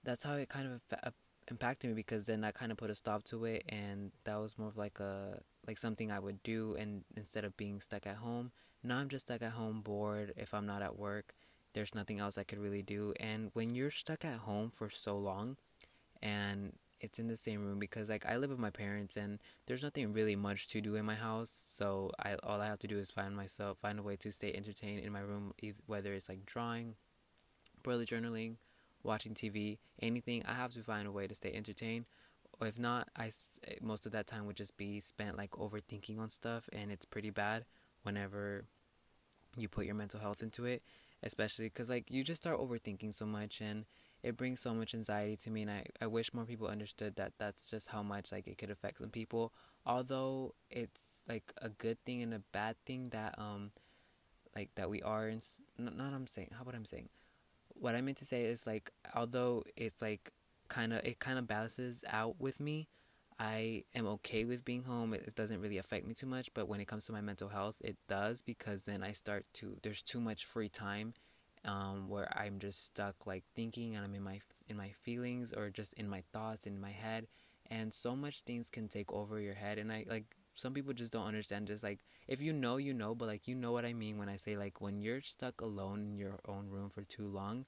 that's 0.04 0.24
how 0.24 0.34
it 0.34 0.48
kind 0.48 0.66
of 0.66 0.98
uh, 1.02 1.10
impacted 1.50 1.90
me 1.90 1.94
because 1.94 2.26
then 2.26 2.44
i 2.44 2.50
kind 2.50 2.70
of 2.70 2.78
put 2.78 2.90
a 2.90 2.94
stop 2.94 3.24
to 3.24 3.44
it 3.44 3.64
and 3.68 4.12
that 4.24 4.36
was 4.38 4.58
more 4.58 4.68
of 4.68 4.76
like 4.76 5.00
a 5.00 5.40
like 5.66 5.78
something 5.78 6.12
i 6.12 6.18
would 6.18 6.42
do 6.42 6.76
and 6.78 7.04
instead 7.16 7.44
of 7.44 7.56
being 7.56 7.80
stuck 7.80 8.06
at 8.06 8.16
home. 8.16 8.52
Now 8.82 8.98
i'm 8.98 9.08
just 9.08 9.26
stuck 9.26 9.42
at 9.42 9.52
home 9.52 9.80
bored 9.80 10.34
if 10.36 10.54
i'm 10.54 10.66
not 10.66 10.82
at 10.82 10.98
work 10.98 11.34
there's 11.74 11.94
nothing 11.94 12.18
else 12.18 12.38
i 12.38 12.44
could 12.44 12.58
really 12.58 12.82
do. 12.82 13.14
And 13.20 13.50
when 13.54 13.74
you're 13.74 13.90
stuck 13.90 14.24
at 14.24 14.38
home 14.40 14.70
for 14.70 14.88
so 14.90 15.16
long 15.16 15.56
and 16.22 16.72
it's 17.00 17.18
in 17.18 17.28
the 17.28 17.36
same 17.36 17.64
room 17.64 17.78
because 17.78 18.08
like 18.08 18.26
I 18.26 18.36
live 18.36 18.50
with 18.50 18.58
my 18.58 18.70
parents 18.70 19.16
and 19.16 19.38
there's 19.66 19.82
nothing 19.82 20.12
really 20.12 20.36
much 20.36 20.68
to 20.68 20.80
do 20.80 20.94
in 20.96 21.04
my 21.04 21.14
house. 21.14 21.50
So 21.50 22.10
I 22.18 22.34
all 22.42 22.60
I 22.60 22.66
have 22.66 22.78
to 22.80 22.86
do 22.86 22.98
is 22.98 23.10
find 23.10 23.36
myself 23.36 23.78
find 23.78 23.98
a 23.98 24.02
way 24.02 24.16
to 24.16 24.32
stay 24.32 24.52
entertained 24.54 25.00
in 25.00 25.12
my 25.12 25.20
room, 25.20 25.52
whether 25.86 26.12
it's 26.12 26.28
like 26.28 26.44
drawing, 26.46 26.94
bullet 27.82 28.08
journaling, 28.08 28.56
watching 29.02 29.34
TV, 29.34 29.78
anything. 30.00 30.42
I 30.46 30.54
have 30.54 30.72
to 30.74 30.82
find 30.82 31.06
a 31.06 31.12
way 31.12 31.26
to 31.26 31.34
stay 31.34 31.52
entertained. 31.52 32.06
Or 32.60 32.66
if 32.66 32.78
not, 32.78 33.08
I 33.16 33.30
most 33.80 34.04
of 34.04 34.12
that 34.12 34.26
time 34.26 34.46
would 34.46 34.56
just 34.56 34.76
be 34.76 35.00
spent 35.00 35.36
like 35.36 35.52
overthinking 35.52 36.18
on 36.18 36.28
stuff, 36.30 36.68
and 36.72 36.90
it's 36.90 37.04
pretty 37.04 37.30
bad 37.30 37.64
whenever 38.02 38.64
you 39.56 39.68
put 39.68 39.86
your 39.86 39.94
mental 39.94 40.20
health 40.20 40.42
into 40.42 40.64
it, 40.64 40.82
especially 41.22 41.66
because 41.66 41.88
like 41.88 42.10
you 42.10 42.24
just 42.24 42.42
start 42.42 42.58
overthinking 42.58 43.14
so 43.14 43.26
much 43.26 43.60
and 43.60 43.84
it 44.22 44.36
brings 44.36 44.60
so 44.60 44.74
much 44.74 44.94
anxiety 44.94 45.36
to 45.36 45.50
me 45.50 45.62
and 45.62 45.70
I, 45.70 45.84
I 46.00 46.06
wish 46.06 46.34
more 46.34 46.44
people 46.44 46.66
understood 46.66 47.16
that 47.16 47.34
that's 47.38 47.70
just 47.70 47.88
how 47.88 48.02
much 48.02 48.32
like 48.32 48.48
it 48.48 48.58
could 48.58 48.70
affect 48.70 48.98
some 48.98 49.10
people. 49.10 49.52
Although 49.86 50.54
it's 50.70 51.22
like 51.28 51.52
a 51.62 51.68
good 51.68 52.04
thing 52.04 52.22
and 52.22 52.34
a 52.34 52.40
bad 52.52 52.76
thing 52.84 53.10
that 53.10 53.38
um 53.38 53.70
like 54.56 54.70
that 54.74 54.90
we 54.90 55.02
are 55.02 55.28
in 55.28 55.40
not, 55.78 55.96
not 55.96 56.12
I'm 56.12 56.26
saying 56.26 56.50
how 56.56 56.62
about 56.62 56.74
I'm 56.74 56.84
saying? 56.84 57.08
What 57.74 57.94
I 57.94 58.00
meant 58.00 58.16
to 58.18 58.24
say 58.24 58.42
is 58.42 58.66
like 58.66 58.90
although 59.14 59.62
it's 59.76 60.02
like 60.02 60.32
kind 60.68 60.92
of 60.92 61.04
it 61.04 61.20
kind 61.20 61.38
of 61.38 61.46
balances 61.46 62.04
out 62.10 62.40
with 62.40 62.58
me 62.60 62.88
I 63.40 63.84
am 63.94 64.04
okay 64.08 64.44
with 64.44 64.64
being 64.64 64.82
home. 64.82 65.14
It, 65.14 65.22
it 65.28 65.36
doesn't 65.36 65.60
really 65.60 65.78
affect 65.78 66.06
me 66.06 66.14
too 66.14 66.26
much 66.26 66.52
but 66.54 66.66
when 66.66 66.80
it 66.80 66.88
comes 66.88 67.06
to 67.06 67.12
my 67.12 67.20
mental 67.20 67.50
health 67.50 67.76
it 67.80 67.96
does 68.08 68.42
because 68.42 68.84
then 68.84 69.04
I 69.04 69.12
start 69.12 69.46
to 69.54 69.76
there's 69.82 70.02
too 70.02 70.20
much 70.20 70.44
free 70.44 70.68
time 70.68 71.14
um, 71.64 72.08
where 72.08 72.28
I'm 72.38 72.58
just 72.58 72.84
stuck 72.84 73.26
like 73.26 73.44
thinking 73.54 73.94
and 73.96 74.04
I'm 74.04 74.14
in 74.14 74.22
my 74.22 74.40
in 74.68 74.76
my 74.76 74.90
feelings 75.00 75.52
or 75.52 75.70
just 75.70 75.92
in 75.94 76.08
my 76.08 76.22
thoughts 76.32 76.66
in 76.66 76.80
my 76.80 76.90
head 76.90 77.26
and 77.70 77.92
so 77.92 78.16
much 78.16 78.42
things 78.42 78.70
can 78.70 78.88
take 78.88 79.12
over 79.12 79.40
your 79.40 79.54
head 79.54 79.78
and 79.78 79.92
I 79.92 80.04
like 80.08 80.36
some 80.54 80.72
people 80.74 80.92
just 80.92 81.12
don't 81.12 81.26
understand 81.26 81.66
just 81.68 81.82
like 81.82 82.00
if 82.26 82.40
you 82.42 82.52
know 82.52 82.76
you 82.76 82.92
know 82.94 83.14
but 83.14 83.28
like 83.28 83.46
you 83.48 83.54
know 83.54 83.72
what 83.72 83.84
I 83.84 83.92
mean 83.92 84.18
when 84.18 84.28
I 84.28 84.36
say 84.36 84.56
like 84.56 84.80
when 84.80 85.00
you're 85.00 85.20
stuck 85.22 85.60
alone 85.60 86.00
in 86.12 86.18
your 86.18 86.38
own 86.46 86.68
room 86.68 86.90
for 86.90 87.02
too 87.02 87.26
long 87.26 87.66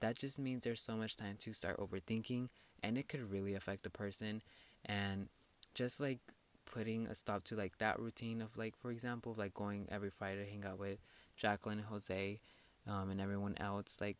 that 0.00 0.16
just 0.16 0.38
means 0.38 0.64
there's 0.64 0.80
so 0.80 0.96
much 0.96 1.16
time 1.16 1.36
to 1.40 1.52
start 1.52 1.78
overthinking 1.78 2.48
and 2.82 2.96
it 2.98 3.08
could 3.08 3.30
really 3.30 3.54
affect 3.54 3.82
the 3.82 3.90
person 3.90 4.42
and 4.84 5.28
just 5.74 6.00
like 6.00 6.20
putting 6.64 7.06
a 7.06 7.14
stop 7.14 7.44
to 7.44 7.56
like 7.56 7.78
that 7.78 7.98
routine 7.98 8.40
of 8.40 8.56
like 8.56 8.76
for 8.76 8.90
example 8.90 9.34
like 9.36 9.54
going 9.54 9.86
every 9.90 10.10
Friday 10.10 10.44
to 10.44 10.50
hang 10.50 10.64
out 10.64 10.78
with 10.78 10.98
Jacqueline 11.36 11.78
and 11.78 11.88
Jose 11.88 12.40
um, 12.86 13.10
and 13.10 13.20
everyone 13.20 13.54
else 13.58 13.98
like 14.00 14.16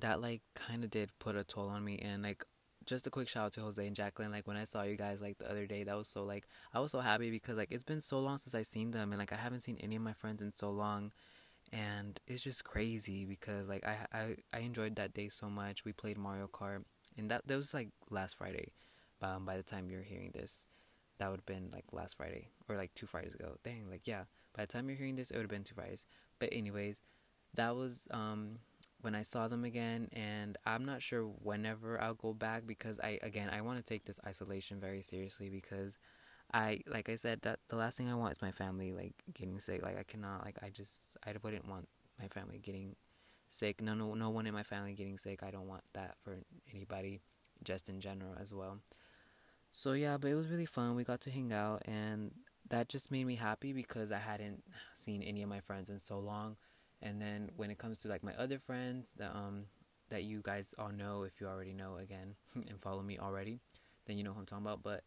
that 0.00 0.20
like 0.20 0.42
kind 0.54 0.84
of 0.84 0.90
did 0.90 1.10
put 1.18 1.36
a 1.36 1.44
toll 1.44 1.68
on 1.68 1.84
me 1.84 1.98
and 1.98 2.22
like 2.22 2.44
just 2.86 3.06
a 3.06 3.10
quick 3.10 3.28
shout 3.28 3.46
out 3.46 3.52
to 3.52 3.60
Jose 3.60 3.86
and 3.86 3.94
Jacqueline. 3.94 4.32
Like 4.32 4.46
when 4.46 4.56
I 4.56 4.64
saw 4.64 4.82
you 4.82 4.96
guys 4.96 5.22
like 5.22 5.38
the 5.38 5.50
other 5.50 5.66
day, 5.66 5.84
that 5.84 5.96
was 5.96 6.08
so 6.08 6.24
like 6.24 6.46
I 6.74 6.80
was 6.80 6.92
so 6.92 7.00
happy 7.00 7.30
because 7.30 7.56
like 7.56 7.70
it's 7.70 7.84
been 7.84 8.00
so 8.00 8.20
long 8.20 8.38
since 8.38 8.54
I 8.54 8.62
seen 8.62 8.90
them 8.90 9.12
and 9.12 9.18
like 9.18 9.32
I 9.32 9.36
haven't 9.36 9.60
seen 9.60 9.78
any 9.80 9.96
of 9.96 10.02
my 10.02 10.12
friends 10.12 10.42
in 10.42 10.52
so 10.54 10.70
long, 10.70 11.12
and 11.72 12.18
it's 12.26 12.42
just 12.42 12.64
crazy 12.64 13.24
because 13.24 13.68
like 13.68 13.86
I 13.86 14.06
I 14.12 14.36
I 14.52 14.58
enjoyed 14.60 14.96
that 14.96 15.14
day 15.14 15.28
so 15.28 15.48
much. 15.48 15.84
We 15.84 15.92
played 15.92 16.18
Mario 16.18 16.48
Kart 16.48 16.84
and 17.16 17.30
that 17.30 17.46
that 17.46 17.56
was 17.56 17.74
like 17.74 17.90
last 18.10 18.36
Friday. 18.36 18.72
Um, 19.20 19.44
by 19.44 19.56
the 19.56 19.62
time 19.62 19.88
you're 19.88 20.02
hearing 20.02 20.32
this, 20.34 20.66
that 21.18 21.30
would 21.30 21.40
have 21.40 21.46
been 21.46 21.70
like 21.72 21.84
last 21.92 22.16
Friday 22.16 22.48
or 22.68 22.76
like 22.76 22.92
two 22.94 23.06
Fridays 23.06 23.34
ago. 23.34 23.56
Dang, 23.62 23.88
like 23.88 24.06
yeah. 24.06 24.24
By 24.54 24.64
the 24.64 24.72
time 24.72 24.88
you're 24.88 24.98
hearing 24.98 25.14
this, 25.14 25.30
it 25.30 25.36
would 25.36 25.44
have 25.44 25.50
been 25.50 25.64
two 25.64 25.74
Fridays. 25.74 26.06
But 26.38 26.50
anyways, 26.52 27.00
that 27.54 27.76
was 27.76 28.08
um, 28.10 28.58
when 29.00 29.14
I 29.14 29.22
saw 29.22 29.48
them 29.48 29.64
again, 29.64 30.08
and 30.12 30.56
I'm 30.64 30.84
not 30.84 31.02
sure 31.02 31.24
whenever 31.24 32.00
I'll 32.00 32.14
go 32.14 32.32
back 32.32 32.66
because 32.66 33.00
I 33.00 33.18
again 33.22 33.50
I 33.52 33.60
want 33.60 33.78
to 33.78 33.84
take 33.84 34.04
this 34.04 34.20
isolation 34.26 34.80
very 34.80 35.02
seriously 35.02 35.50
because 35.50 35.98
I 36.52 36.80
like 36.86 37.08
I 37.08 37.16
said 37.16 37.42
that 37.42 37.60
the 37.68 37.76
last 37.76 37.98
thing 37.98 38.10
I 38.10 38.14
want 38.14 38.32
is 38.32 38.42
my 38.42 38.52
family 38.52 38.92
like 38.92 39.14
getting 39.34 39.58
sick. 39.58 39.82
Like 39.82 39.98
I 39.98 40.02
cannot 40.04 40.44
like 40.44 40.58
I 40.62 40.68
just 40.68 41.16
I 41.26 41.34
wouldn't 41.42 41.68
want 41.68 41.88
my 42.20 42.28
family 42.28 42.58
getting 42.58 42.96
sick. 43.48 43.82
No 43.82 43.94
no 43.94 44.14
no 44.14 44.30
one 44.30 44.46
in 44.46 44.54
my 44.54 44.62
family 44.62 44.94
getting 44.94 45.18
sick. 45.18 45.42
I 45.42 45.50
don't 45.50 45.68
want 45.68 45.82
that 45.94 46.16
for 46.22 46.38
anybody, 46.72 47.20
just 47.64 47.88
in 47.88 48.00
general 48.00 48.34
as 48.40 48.52
well. 48.52 48.78
So 49.72 49.92
yeah, 49.92 50.18
but 50.18 50.30
it 50.30 50.34
was 50.34 50.48
really 50.48 50.66
fun. 50.66 50.94
We 50.94 51.04
got 51.04 51.20
to 51.22 51.30
hang 51.30 51.52
out 51.52 51.82
and 51.86 52.32
that 52.68 52.88
just 52.88 53.10
made 53.10 53.26
me 53.26 53.36
happy 53.36 53.72
because 53.72 54.12
I 54.12 54.18
hadn't 54.18 54.62
seen 54.94 55.22
any 55.22 55.42
of 55.42 55.48
my 55.48 55.60
friends 55.60 55.90
in 55.90 55.98
so 55.98 56.18
long. 56.18 56.56
And 57.02 57.20
then 57.20 57.50
when 57.56 57.70
it 57.70 57.78
comes 57.78 57.98
to 57.98 58.08
like 58.08 58.22
my 58.22 58.34
other 58.38 58.58
friends 58.58 59.14
that 59.18 59.34
um 59.34 59.64
that 60.08 60.24
you 60.24 60.40
guys 60.42 60.74
all 60.78 60.90
know 60.92 61.22
if 61.22 61.40
you 61.40 61.46
already 61.46 61.72
know 61.72 61.96
again 61.96 62.34
and 62.54 62.80
follow 62.80 63.02
me 63.02 63.18
already, 63.18 63.60
then 64.06 64.16
you 64.18 64.24
know 64.24 64.32
who 64.32 64.40
I'm 64.40 64.46
talking 64.46 64.64
about. 64.64 64.82
But 64.82 65.02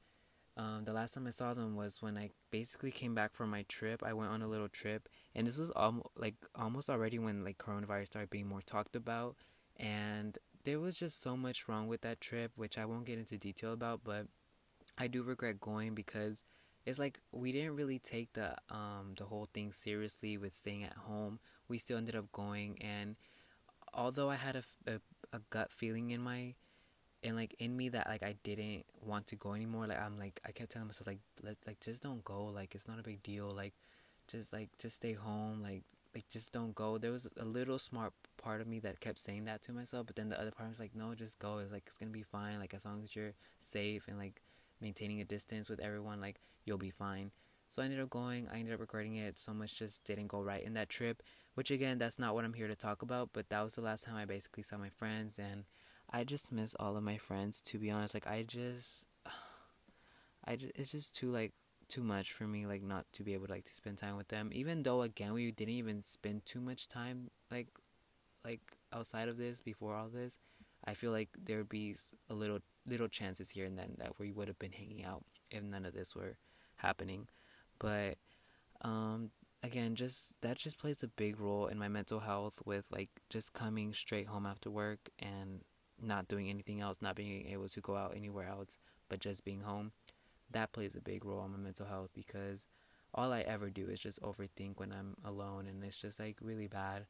um, 0.58 0.84
the 0.84 0.94
last 0.94 1.14
time 1.14 1.28
I 1.28 1.32
saw 1.32 1.54
them 1.54 1.76
was 1.76 2.02
when 2.02 2.18
I 2.18 2.30
basically 2.50 2.92
came 2.92 3.14
back 3.14 3.36
from 3.36 3.50
my 3.50 3.64
trip. 3.68 4.02
I 4.04 4.14
went 4.14 4.32
on 4.32 4.42
a 4.42 4.48
little 4.48 4.70
trip, 4.70 5.10
and 5.34 5.46
this 5.46 5.58
was 5.58 5.70
almost 5.72 6.08
like 6.16 6.36
almost 6.56 6.90
already 6.90 7.20
when 7.20 7.44
like 7.44 7.58
coronavirus 7.58 8.08
started 8.08 8.30
being 8.30 8.48
more 8.48 8.62
talked 8.62 8.96
about, 8.96 9.36
and 9.78 10.38
there 10.64 10.80
was 10.80 10.98
just 10.98 11.22
so 11.22 11.36
much 11.36 11.68
wrong 11.68 11.88
with 11.88 12.02
that 12.02 12.22
trip, 12.22 12.52
which 12.56 12.78
I 12.78 12.86
won't 12.86 13.06
get 13.06 13.20
into 13.20 13.38
detail 13.38 13.74
about, 13.74 14.02
but 14.04 14.28
I 14.98 15.08
do 15.08 15.24
regret 15.24 15.60
going 15.60 15.94
because 15.94 16.44
it's 16.86 17.00
like 17.00 17.20
we 17.32 17.52
didn't 17.52 17.76
really 17.76 18.00
take 18.00 18.34
the 18.34 18.56
um 18.70 19.14
the 19.18 19.26
whole 19.26 19.50
thing 19.54 19.74
seriously 19.74 20.38
with 20.38 20.54
staying 20.54 20.84
at 20.84 20.94
home. 20.94 21.40
We 21.68 21.78
still 21.78 21.98
ended 21.98 22.16
up 22.16 22.32
going, 22.32 22.78
and 22.82 23.16
although 23.94 24.30
I 24.30 24.36
had 24.36 24.56
a, 24.56 24.64
a, 24.92 25.00
a 25.34 25.42
gut 25.50 25.72
feeling 25.72 26.12
in 26.12 26.22
my 26.22 26.56
and 27.24 27.36
like 27.36 27.56
in 27.60 27.76
me 27.76 27.90
that 27.90 28.08
like 28.08 28.24
I 28.24 28.36
didn't 28.44 28.86
want 29.02 29.28
to 29.28 29.36
go 29.36 29.54
anymore. 29.54 29.88
Like 29.88 30.02
I'm 30.02 30.18
like 30.18 30.40
I 30.46 30.52
kept 30.52 30.72
telling 30.72 30.88
myself 30.88 31.08
like 31.08 31.20
let 31.44 31.58
like 31.66 31.80
just 31.80 32.04
don't 32.04 32.24
go. 32.24 32.46
Like 32.46 32.76
it's 32.76 32.88
not 32.88 33.00
a 33.00 33.04
big 33.04 33.24
deal. 33.24 33.50
Like 33.50 33.74
just 34.28 34.54
like 34.54 34.70
just 34.78 34.98
stay 34.98 35.14
home. 35.14 35.62
Like 35.62 35.84
like 36.14 36.28
just 36.30 36.54
don't 36.54 36.76
go. 36.76 36.98
There 36.98 37.12
was 37.12 37.28
a 37.40 37.46
little 37.46 37.80
smart 37.80 38.14
part 38.42 38.62
of 38.62 38.68
me 38.68 38.80
that 38.80 39.00
kept 39.00 39.18
saying 39.18 39.46
that 39.46 39.62
to 39.64 39.74
myself, 39.74 40.06
but 40.06 40.16
then 40.16 40.30
the 40.30 40.40
other 40.40 40.52
part 40.52 40.70
was 40.70 40.80
like, 40.80 40.96
no, 40.96 41.16
just 41.16 41.40
go. 41.40 41.58
It's 41.58 41.72
like 41.72 41.84
it's 41.88 41.98
gonna 41.98 42.12
be 42.12 42.24
fine. 42.24 42.60
Like 42.60 42.74
as 42.74 42.86
long 42.86 43.02
as 43.02 43.16
you're 43.16 43.34
safe 43.58 44.08
and 44.08 44.18
like 44.18 44.42
maintaining 44.80 45.20
a 45.20 45.26
distance 45.26 45.70
with 45.70 45.80
everyone, 45.80 46.22
like 46.22 46.40
you'll 46.64 46.78
be 46.78 46.92
fine. 46.92 47.32
So 47.68 47.82
I 47.82 47.86
ended 47.86 48.00
up 48.00 48.12
going. 48.12 48.48
I 48.54 48.60
ended 48.60 48.76
up 48.76 48.80
regretting 48.80 49.16
it. 49.16 49.40
So 49.40 49.54
much 49.54 49.80
just 49.80 50.04
didn't 50.04 50.28
go 50.28 50.42
right 50.42 50.64
in 50.64 50.74
that 50.74 50.90
trip. 50.90 51.24
Which 51.56 51.72
again, 51.72 51.98
that's 51.98 52.20
not 52.20 52.36
what 52.36 52.46
I'm 52.46 52.54
here 52.54 52.68
to 52.68 52.76
talk 52.76 53.02
about. 53.02 53.30
But 53.34 53.50
that 53.50 53.62
was 53.62 53.76
the 53.76 53.82
last 53.82 54.06
time 54.06 54.16
I 54.16 54.26
basically 54.26 54.64
saw 54.64 54.78
my 54.78 54.90
friends, 54.90 55.40
and 55.40 55.66
I 56.12 56.24
just 56.24 56.52
miss 56.52 56.76
all 56.80 56.96
of 56.96 57.04
my 57.04 57.18
friends. 57.18 57.62
To 57.62 57.80
be 57.80 57.90
honest, 57.90 58.14
like 58.14 58.28
I 58.28 58.44
just, 58.44 59.08
I 60.46 60.56
just, 60.56 60.72
it's 60.76 60.92
just 60.92 61.16
too 61.16 61.32
like 61.32 61.54
too 61.88 62.04
much 62.04 62.32
for 62.32 62.46
me 62.46 62.66
like 62.66 62.82
not 62.82 63.06
to 63.14 63.24
be 63.24 63.34
able 63.34 63.48
to 63.48 63.54
like 63.54 63.64
to 63.64 63.74
spend 63.74 63.98
time 63.98 64.18
with 64.18 64.30
them 64.30 64.50
even 64.54 64.84
though 64.84 65.02
again 65.02 65.34
we 65.34 65.52
didn't 65.52 65.74
even 65.74 66.02
spend 66.02 66.46
too 66.46 66.60
much 66.60 66.88
time 66.88 67.30
like 67.52 67.68
like 68.44 68.62
outside 68.94 69.28
of 69.28 69.38
this 69.38 69.62
before 69.62 69.96
all 69.96 70.08
this 70.08 70.40
i 70.86 70.94
feel 70.94 71.12
like 71.12 71.30
there 71.42 71.58
would 71.58 71.70
be 71.70 71.96
a 72.30 72.34
little 72.34 72.60
little 72.88 73.08
chances 73.08 73.52
here 73.52 73.66
and 73.66 73.78
then 73.78 73.96
that 73.98 74.18
we 74.20 74.32
would 74.32 74.48
have 74.48 74.60
been 74.60 74.72
hanging 74.72 75.04
out 75.04 75.24
if 75.52 75.64
none 75.64 75.86
of 75.86 75.94
this 75.94 76.16
were 76.16 76.38
happening 76.78 77.28
but 77.80 78.18
um 78.82 79.30
again 79.66 79.96
just 79.96 80.40
that 80.42 80.58
just 80.58 80.78
plays 80.78 81.04
a 81.04 81.08
big 81.08 81.40
role 81.40 81.68
in 81.68 81.78
my 81.78 81.88
mental 81.88 82.20
health 82.22 82.62
with 82.66 82.86
like 82.92 83.10
just 83.30 83.54
coming 83.54 83.94
straight 83.94 84.28
home 84.28 84.46
after 84.46 84.70
work 84.70 85.10
and 85.20 85.62
not 86.02 86.28
doing 86.28 86.50
anything 86.50 86.82
else 86.82 86.98
not 87.02 87.16
being 87.16 87.48
able 87.48 87.68
to 87.68 87.82
go 87.82 87.96
out 87.96 88.14
anywhere 88.16 88.48
else 88.48 88.78
but 89.10 89.20
just 89.20 89.44
being 89.44 89.62
home 89.62 89.92
that 90.52 90.72
plays 90.72 90.96
a 90.96 91.02
big 91.02 91.26
role 91.26 91.40
on 91.40 91.52
my 91.52 91.58
mental 91.58 91.86
health 91.86 92.10
because 92.14 92.68
all 93.14 93.32
I 93.32 93.42
ever 93.42 93.70
do 93.70 93.88
is 93.88 94.00
just 94.00 94.22
overthink 94.22 94.74
when 94.78 94.92
I'm 94.94 95.16
alone 95.24 95.68
and 95.68 95.84
it's 95.84 96.02
just 96.02 96.20
like 96.20 96.38
really 96.42 96.68
bad. 96.68 97.06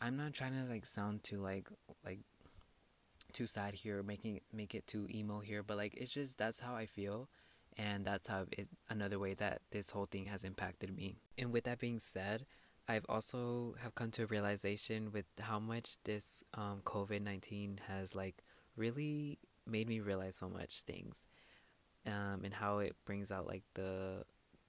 I'm 0.00 0.16
not 0.16 0.32
trying 0.32 0.52
to 0.52 0.70
like 0.70 0.84
sound 0.84 1.22
too 1.22 1.38
like 1.38 1.68
like 2.04 2.18
too 3.32 3.46
sad 3.46 3.74
here, 3.74 4.02
making 4.02 4.40
make 4.52 4.74
it 4.74 4.86
too 4.86 5.06
emo 5.12 5.40
here, 5.40 5.62
but 5.62 5.76
like 5.76 5.94
it's 5.94 6.12
just 6.12 6.38
that's 6.38 6.60
how 6.60 6.74
I 6.74 6.86
feel 6.86 7.28
and 7.76 8.04
that's 8.04 8.28
how 8.28 8.46
it's 8.52 8.74
another 8.88 9.18
way 9.18 9.34
that 9.34 9.62
this 9.70 9.90
whole 9.90 10.06
thing 10.06 10.26
has 10.26 10.44
impacted 10.44 10.94
me. 10.94 11.16
And 11.36 11.52
with 11.52 11.64
that 11.64 11.78
being 11.78 11.98
said, 11.98 12.46
I've 12.88 13.06
also 13.08 13.74
have 13.82 13.94
come 13.94 14.10
to 14.12 14.24
a 14.24 14.26
realization 14.26 15.10
with 15.12 15.24
how 15.40 15.58
much 15.58 15.96
this 16.04 16.44
um, 16.54 16.82
COVID 16.84 17.22
nineteen 17.22 17.80
has 17.88 18.14
like 18.14 18.42
really 18.76 19.38
made 19.66 19.88
me 19.88 20.00
realize 20.00 20.36
so 20.36 20.48
much 20.48 20.82
things 20.82 21.26
um, 22.06 22.42
and 22.44 22.54
how 22.54 22.78
it 22.78 22.94
brings 23.04 23.32
out 23.32 23.46
like 23.46 23.62
the 23.74 24.24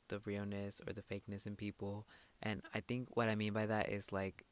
the 0.07 0.19
realness 0.25 0.81
or 0.87 0.93
the 0.93 1.01
fakeness 1.01 1.45
in 1.45 1.55
people. 1.55 2.07
And 2.41 2.61
I 2.73 2.79
think 2.79 3.09
what 3.15 3.27
I 3.27 3.35
mean 3.35 3.53
by 3.53 3.65
that 3.65 3.89
is 3.89 4.11
like 4.11 4.45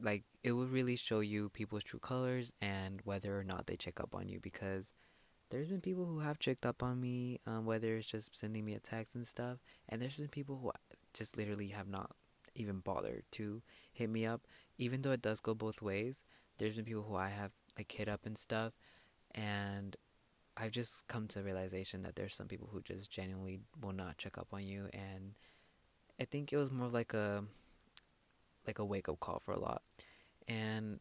like 0.00 0.24
it 0.42 0.52
will 0.52 0.66
really 0.66 0.96
show 0.96 1.20
you 1.20 1.48
people's 1.50 1.84
true 1.84 2.00
colors 2.00 2.52
and 2.60 3.00
whether 3.04 3.38
or 3.38 3.44
not 3.44 3.66
they 3.66 3.76
check 3.76 4.00
up 4.00 4.14
on 4.14 4.28
you 4.28 4.40
because 4.40 4.92
there's 5.52 5.68
been 5.68 5.80
people 5.80 6.06
who 6.06 6.20
have 6.20 6.38
checked 6.38 6.66
up 6.66 6.82
on 6.82 7.00
me, 7.00 7.38
um, 7.46 7.64
whether 7.66 7.94
it's 7.94 8.06
just 8.06 8.36
sending 8.36 8.64
me 8.64 8.74
a 8.74 8.80
text 8.80 9.14
and 9.14 9.26
stuff, 9.26 9.58
and 9.88 10.00
there's 10.00 10.16
been 10.16 10.28
people 10.28 10.58
who 10.60 10.72
just 11.12 11.36
literally 11.36 11.68
have 11.68 11.88
not 11.88 12.16
even 12.54 12.80
bothered 12.80 13.24
to 13.32 13.62
hit 13.92 14.10
me 14.10 14.26
up, 14.26 14.42
even 14.78 15.02
though 15.02 15.12
it 15.12 15.22
does 15.22 15.40
go 15.40 15.54
both 15.54 15.82
ways. 15.82 16.24
There's 16.58 16.74
been 16.74 16.84
people 16.84 17.02
who 17.02 17.16
I 17.16 17.28
have 17.28 17.52
like 17.78 17.92
hit 17.92 18.08
up 18.08 18.26
and 18.26 18.36
stuff, 18.36 18.72
and 19.34 19.94
I've 20.56 20.72
just 20.72 21.06
come 21.06 21.28
to 21.28 21.42
realization 21.42 22.02
that 22.02 22.16
there's 22.16 22.34
some 22.34 22.48
people 22.48 22.70
who 22.72 22.80
just 22.82 23.10
genuinely 23.10 23.60
will 23.80 23.92
not 23.92 24.18
check 24.18 24.36
up 24.36 24.48
on 24.52 24.64
you 24.64 24.88
and 24.92 25.34
I 26.20 26.24
think 26.24 26.52
it 26.52 26.56
was 26.56 26.70
more 26.70 26.88
like 26.88 27.14
a 27.14 27.44
like 28.66 28.78
a 28.78 28.84
wake 28.84 29.08
up 29.08 29.18
call 29.18 29.40
for 29.40 29.52
a 29.52 29.58
lot. 29.58 29.82
And 30.46 31.00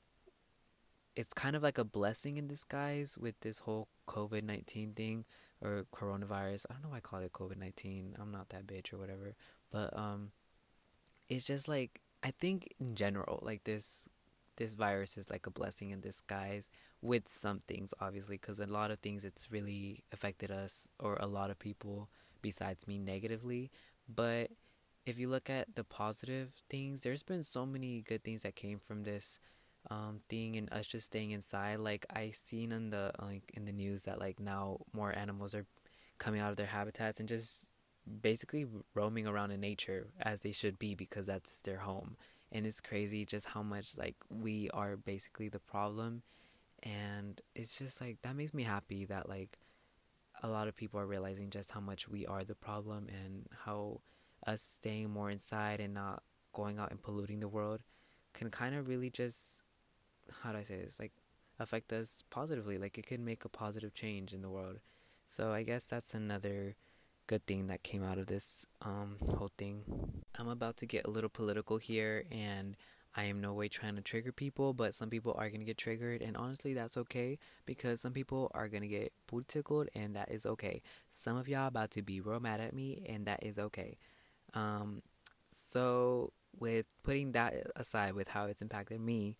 it's 1.15 1.33
kind 1.33 1.55
of 1.55 1.61
like 1.61 1.77
a 1.77 1.83
blessing 1.83 2.37
in 2.37 2.47
disguise 2.47 3.17
with 3.17 3.39
this 3.41 3.59
whole 3.59 3.87
COVID 4.11 4.43
19 4.43 4.93
thing 4.93 5.25
or 5.61 5.85
coronavirus. 5.93 6.65
I 6.69 6.73
don't 6.73 6.83
know 6.83 6.89
why 6.89 6.97
I 6.97 7.01
call 7.01 7.19
it 7.19 7.31
COVID 7.31 7.57
19. 7.57 8.17
I'm 8.19 8.31
not 8.31 8.49
that 8.49 8.67
bitch 8.67 8.93
or 8.93 8.97
whatever. 8.97 9.35
But 9.71 9.97
um 9.97 10.31
it's 11.29 11.47
just 11.47 11.67
like 11.69 12.01
I 12.21 12.31
think 12.31 12.73
in 12.79 12.95
general 12.95 13.39
like 13.41 13.63
this 13.63 14.09
this 14.57 14.73
virus 14.73 15.17
is 15.17 15.29
like 15.29 15.47
a 15.47 15.51
blessing 15.51 15.91
in 15.91 16.01
disguise 16.01 16.69
with 17.01 17.27
some 17.27 17.59
things 17.59 17.93
obviously 17.99 18.35
because 18.35 18.59
a 18.59 18.67
lot 18.67 18.91
of 18.91 18.99
things 18.99 19.23
it's 19.25 19.51
really 19.51 20.03
affected 20.11 20.51
us 20.51 20.89
or 20.99 21.15
a 21.19 21.25
lot 21.25 21.49
of 21.49 21.57
people 21.57 22.09
besides 22.41 22.87
me 22.87 22.99
negatively 22.99 23.71
but 24.13 24.51
if 25.05 25.17
you 25.17 25.29
look 25.29 25.49
at 25.49 25.75
the 25.75 25.83
positive 25.83 26.49
things 26.69 27.01
there's 27.01 27.23
been 27.23 27.43
so 27.43 27.65
many 27.65 28.01
good 28.01 28.23
things 28.23 28.43
that 28.43 28.55
came 28.55 28.77
from 28.77 29.03
this 29.03 29.39
um, 29.89 30.19
thing 30.29 30.55
and 30.55 30.71
us 30.71 30.85
just 30.85 31.07
staying 31.07 31.31
inside 31.31 31.79
like 31.79 32.05
i 32.15 32.29
seen 32.29 32.71
in 32.71 32.91
the 32.91 33.11
like 33.21 33.51
in 33.55 33.65
the 33.65 33.71
news 33.71 34.03
that 34.03 34.19
like 34.19 34.39
now 34.39 34.77
more 34.93 35.13
animals 35.17 35.55
are 35.55 35.65
coming 36.19 36.39
out 36.39 36.51
of 36.51 36.55
their 36.55 36.67
habitats 36.67 37.19
and 37.19 37.27
just 37.27 37.65
basically 38.21 38.65
roaming 38.93 39.27
around 39.27 39.51
in 39.51 39.59
nature 39.59 40.07
as 40.21 40.41
they 40.41 40.51
should 40.51 40.79
be 40.79 40.95
because 40.95 41.25
that's 41.25 41.61
their 41.61 41.79
home. 41.79 42.15
And 42.51 42.65
it's 42.65 42.81
crazy 42.81 43.25
just 43.25 43.47
how 43.47 43.63
much 43.63 43.97
like 43.97 44.15
we 44.29 44.69
are 44.71 44.97
basically 44.97 45.49
the 45.49 45.59
problem. 45.59 46.23
And 46.83 47.39
it's 47.55 47.77
just 47.77 48.01
like 48.01 48.21
that 48.23 48.35
makes 48.35 48.53
me 48.53 48.63
happy 48.63 49.05
that 49.05 49.29
like 49.29 49.57
a 50.43 50.47
lot 50.47 50.67
of 50.67 50.75
people 50.75 50.99
are 50.99 51.05
realizing 51.07 51.49
just 51.49 51.71
how 51.71 51.79
much 51.79 52.07
we 52.07 52.25
are 52.25 52.43
the 52.43 52.55
problem 52.55 53.07
and 53.09 53.47
how 53.65 54.01
us 54.45 54.61
staying 54.61 55.09
more 55.09 55.29
inside 55.29 55.79
and 55.79 55.93
not 55.93 56.23
going 56.53 56.79
out 56.79 56.91
and 56.91 57.01
polluting 57.01 57.39
the 57.39 57.47
world 57.47 57.81
can 58.33 58.49
kind 58.49 58.75
of 58.75 58.87
really 58.87 59.09
just 59.09 59.63
how 60.43 60.51
do 60.51 60.57
I 60.59 60.63
say 60.63 60.77
this 60.77 60.99
like 60.99 61.13
affect 61.59 61.93
us 61.93 62.23
positively 62.29 62.77
like 62.77 62.97
it 62.97 63.05
can 63.05 63.23
make 63.23 63.45
a 63.45 63.49
positive 63.49 63.93
change 63.93 64.33
in 64.33 64.41
the 64.41 64.49
world 64.49 64.79
so 65.27 65.51
I 65.51 65.63
guess 65.63 65.87
that's 65.87 66.13
another 66.13 66.75
good 67.31 67.45
thing 67.45 67.67
that 67.67 67.81
came 67.81 68.03
out 68.03 68.17
of 68.17 68.27
this 68.27 68.65
um, 68.81 69.15
whole 69.37 69.51
thing. 69.57 69.83
I'm 70.37 70.49
about 70.49 70.75
to 70.77 70.85
get 70.85 71.05
a 71.05 71.09
little 71.09 71.29
political 71.29 71.77
here, 71.77 72.25
and 72.29 72.75
I 73.15 73.23
am 73.23 73.39
no 73.39 73.53
way 73.53 73.69
trying 73.69 73.95
to 73.95 74.01
trigger 74.01 74.33
people, 74.33 74.73
but 74.73 74.93
some 74.93 75.09
people 75.09 75.33
are 75.37 75.49
gonna 75.49 75.63
get 75.63 75.77
triggered, 75.77 76.21
and 76.21 76.35
honestly, 76.35 76.73
that's 76.73 76.97
okay 76.97 77.39
because 77.65 78.01
some 78.01 78.11
people 78.11 78.51
are 78.53 78.67
gonna 78.67 78.87
get 78.87 79.13
tickled, 79.47 79.87
and 79.95 80.13
that 80.13 80.29
is 80.29 80.45
okay. 80.45 80.81
Some 81.09 81.37
of 81.37 81.47
y'all 81.47 81.67
about 81.67 81.91
to 81.91 82.01
be 82.01 82.19
real 82.19 82.41
mad 82.41 82.59
at 82.59 82.73
me, 82.73 83.05
and 83.07 83.25
that 83.27 83.41
is 83.45 83.57
okay. 83.57 83.97
Um, 84.53 85.01
so 85.45 86.33
with 86.59 86.87
putting 87.01 87.31
that 87.31 87.53
aside, 87.77 88.13
with 88.13 88.27
how 88.27 88.47
it's 88.47 88.61
impacted 88.61 88.99
me, 88.99 89.37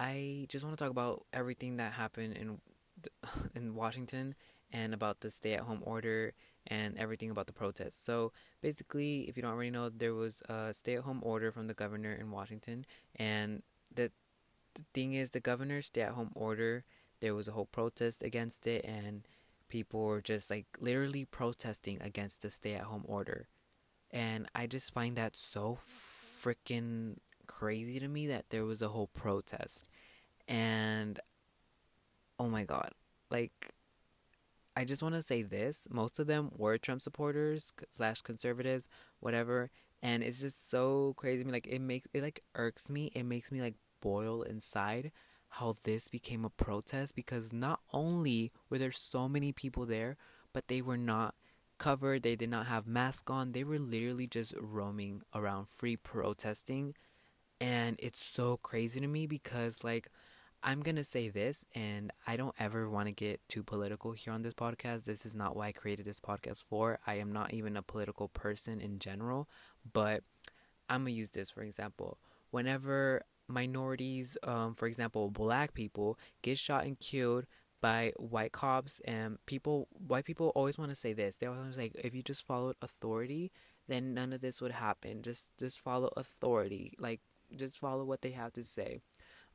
I 0.00 0.46
just 0.48 0.64
want 0.64 0.76
to 0.76 0.82
talk 0.82 0.90
about 0.90 1.26
everything 1.30 1.76
that 1.76 1.92
happened 1.92 2.34
in 2.36 2.58
in 3.54 3.74
Washington 3.74 4.34
and 4.72 4.94
about 4.94 5.20
the 5.20 5.30
stay-at-home 5.30 5.82
order 5.84 6.32
and 6.66 6.96
everything 6.98 7.30
about 7.30 7.46
the 7.46 7.52
protests. 7.52 7.96
So 8.02 8.32
basically, 8.62 9.28
if 9.28 9.36
you 9.36 9.42
don't 9.42 9.52
already 9.52 9.70
know, 9.70 9.90
there 9.90 10.14
was 10.14 10.42
a 10.48 10.72
stay 10.72 10.96
at 10.96 11.02
home 11.02 11.20
order 11.22 11.52
from 11.52 11.66
the 11.66 11.74
governor 11.74 12.12
in 12.12 12.30
Washington. 12.30 12.84
And 13.16 13.62
the, 13.94 14.10
the 14.74 14.84
thing 14.94 15.12
is, 15.14 15.32
the 15.32 15.40
governor's 15.40 15.86
stay 15.86 16.02
at 16.02 16.12
home 16.12 16.30
order, 16.34 16.84
there 17.20 17.34
was 17.34 17.48
a 17.48 17.52
whole 17.52 17.66
protest 17.66 18.22
against 18.22 18.66
it, 18.66 18.84
and 18.84 19.26
people 19.68 20.02
were 20.02 20.22
just 20.22 20.50
like 20.50 20.66
literally 20.78 21.24
protesting 21.24 22.00
against 22.00 22.42
the 22.42 22.50
stay 22.50 22.74
at 22.74 22.82
home 22.82 23.04
order. 23.06 23.48
And 24.10 24.48
I 24.54 24.66
just 24.66 24.92
find 24.92 25.16
that 25.16 25.36
so 25.36 25.76
freaking 25.76 27.16
crazy 27.50 27.98
to 27.98 28.08
me 28.08 28.26
that 28.28 28.50
there 28.50 28.64
was 28.64 28.80
a 28.80 28.88
whole 28.88 29.08
protest. 29.08 29.88
And 30.46 31.18
oh 32.38 32.48
my 32.48 32.64
god, 32.64 32.92
like 33.30 33.72
I 34.76 34.84
just 34.84 35.02
want 35.02 35.14
to 35.16 35.22
say 35.22 35.42
this: 35.42 35.88
most 35.90 36.18
of 36.18 36.26
them 36.26 36.50
were 36.56 36.78
Trump 36.78 37.02
supporters 37.02 37.72
slash 37.90 38.22
conservatives, 38.22 38.88
whatever, 39.18 39.70
and 40.02 40.22
it's 40.22 40.40
just 40.40 40.70
so 40.70 41.14
crazy. 41.16 41.44
Me 41.44 41.52
like 41.52 41.66
it 41.66 41.80
makes 41.80 42.06
it 42.14 42.22
like 42.22 42.42
irks 42.54 42.88
me. 42.88 43.10
It 43.14 43.24
makes 43.24 43.50
me 43.50 43.60
like 43.60 43.74
boil 44.00 44.42
inside 44.42 45.10
how 45.54 45.74
this 45.82 46.06
became 46.06 46.44
a 46.44 46.50
protest 46.50 47.16
because 47.16 47.52
not 47.52 47.80
only 47.92 48.52
were 48.68 48.78
there 48.78 48.92
so 48.92 49.28
many 49.28 49.50
people 49.52 49.84
there, 49.84 50.16
but 50.52 50.68
they 50.68 50.80
were 50.80 50.96
not 50.96 51.34
covered. 51.78 52.22
They 52.22 52.36
did 52.36 52.50
not 52.50 52.66
have 52.66 52.86
masks 52.86 53.30
on. 53.30 53.52
They 53.52 53.64
were 53.64 53.78
literally 53.78 54.28
just 54.28 54.54
roaming 54.60 55.22
around 55.34 55.68
free 55.68 55.96
protesting, 55.96 56.94
and 57.60 57.96
it's 58.00 58.24
so 58.24 58.56
crazy 58.56 59.00
to 59.00 59.06
me 59.06 59.26
because 59.26 59.84
like 59.84 60.10
I'm 60.62 60.82
going 60.82 60.96
to 60.96 61.04
say 61.04 61.30
this, 61.30 61.64
and 61.74 62.12
I 62.26 62.36
don't 62.36 62.54
ever 62.58 62.88
want 62.90 63.06
to 63.08 63.12
get 63.12 63.40
too 63.48 63.62
political 63.62 64.12
here 64.12 64.32
on 64.32 64.42
this 64.42 64.52
podcast. 64.52 65.04
This 65.04 65.24
is 65.24 65.34
not 65.34 65.56
why 65.56 65.68
I 65.68 65.72
created 65.72 66.04
this 66.04 66.20
podcast 66.20 66.64
for. 66.64 66.98
I 67.06 67.14
am 67.14 67.32
not 67.32 67.54
even 67.54 67.78
a 67.78 67.82
political 67.82 68.28
person 68.28 68.78
in 68.78 68.98
general, 68.98 69.48
but 69.90 70.22
I'm 70.90 71.04
going 71.04 71.14
to 71.14 71.18
use 71.18 71.30
this 71.30 71.50
for 71.50 71.62
example. 71.62 72.18
Whenever 72.50 73.22
minorities, 73.48 74.36
um, 74.42 74.74
for 74.74 74.86
example, 74.86 75.30
black 75.30 75.72
people, 75.72 76.18
get 76.42 76.58
shot 76.58 76.84
and 76.84 76.98
killed 76.98 77.46
by 77.80 78.12
white 78.16 78.52
cops, 78.52 79.00
and 79.06 79.38
people, 79.46 79.88
white 79.92 80.24
people 80.24 80.52
always 80.54 80.78
want 80.78 80.90
to 80.90 80.94
say 80.96 81.12
this. 81.14 81.36
They 81.36 81.46
always 81.46 81.78
like, 81.78 81.92
if 82.04 82.14
you 82.14 82.22
just 82.22 82.46
followed 82.46 82.76
authority, 82.82 83.50
then 83.88 84.12
none 84.12 84.32
of 84.32 84.40
this 84.42 84.60
would 84.60 84.72
happen. 84.72 85.22
Just, 85.22 85.48
just 85.58 85.80
follow 85.80 86.10
authority. 86.16 86.92
Like, 86.98 87.20
just 87.56 87.78
follow 87.78 88.04
what 88.04 88.22
they 88.22 88.30
have 88.32 88.52
to 88.54 88.64
say. 88.64 89.00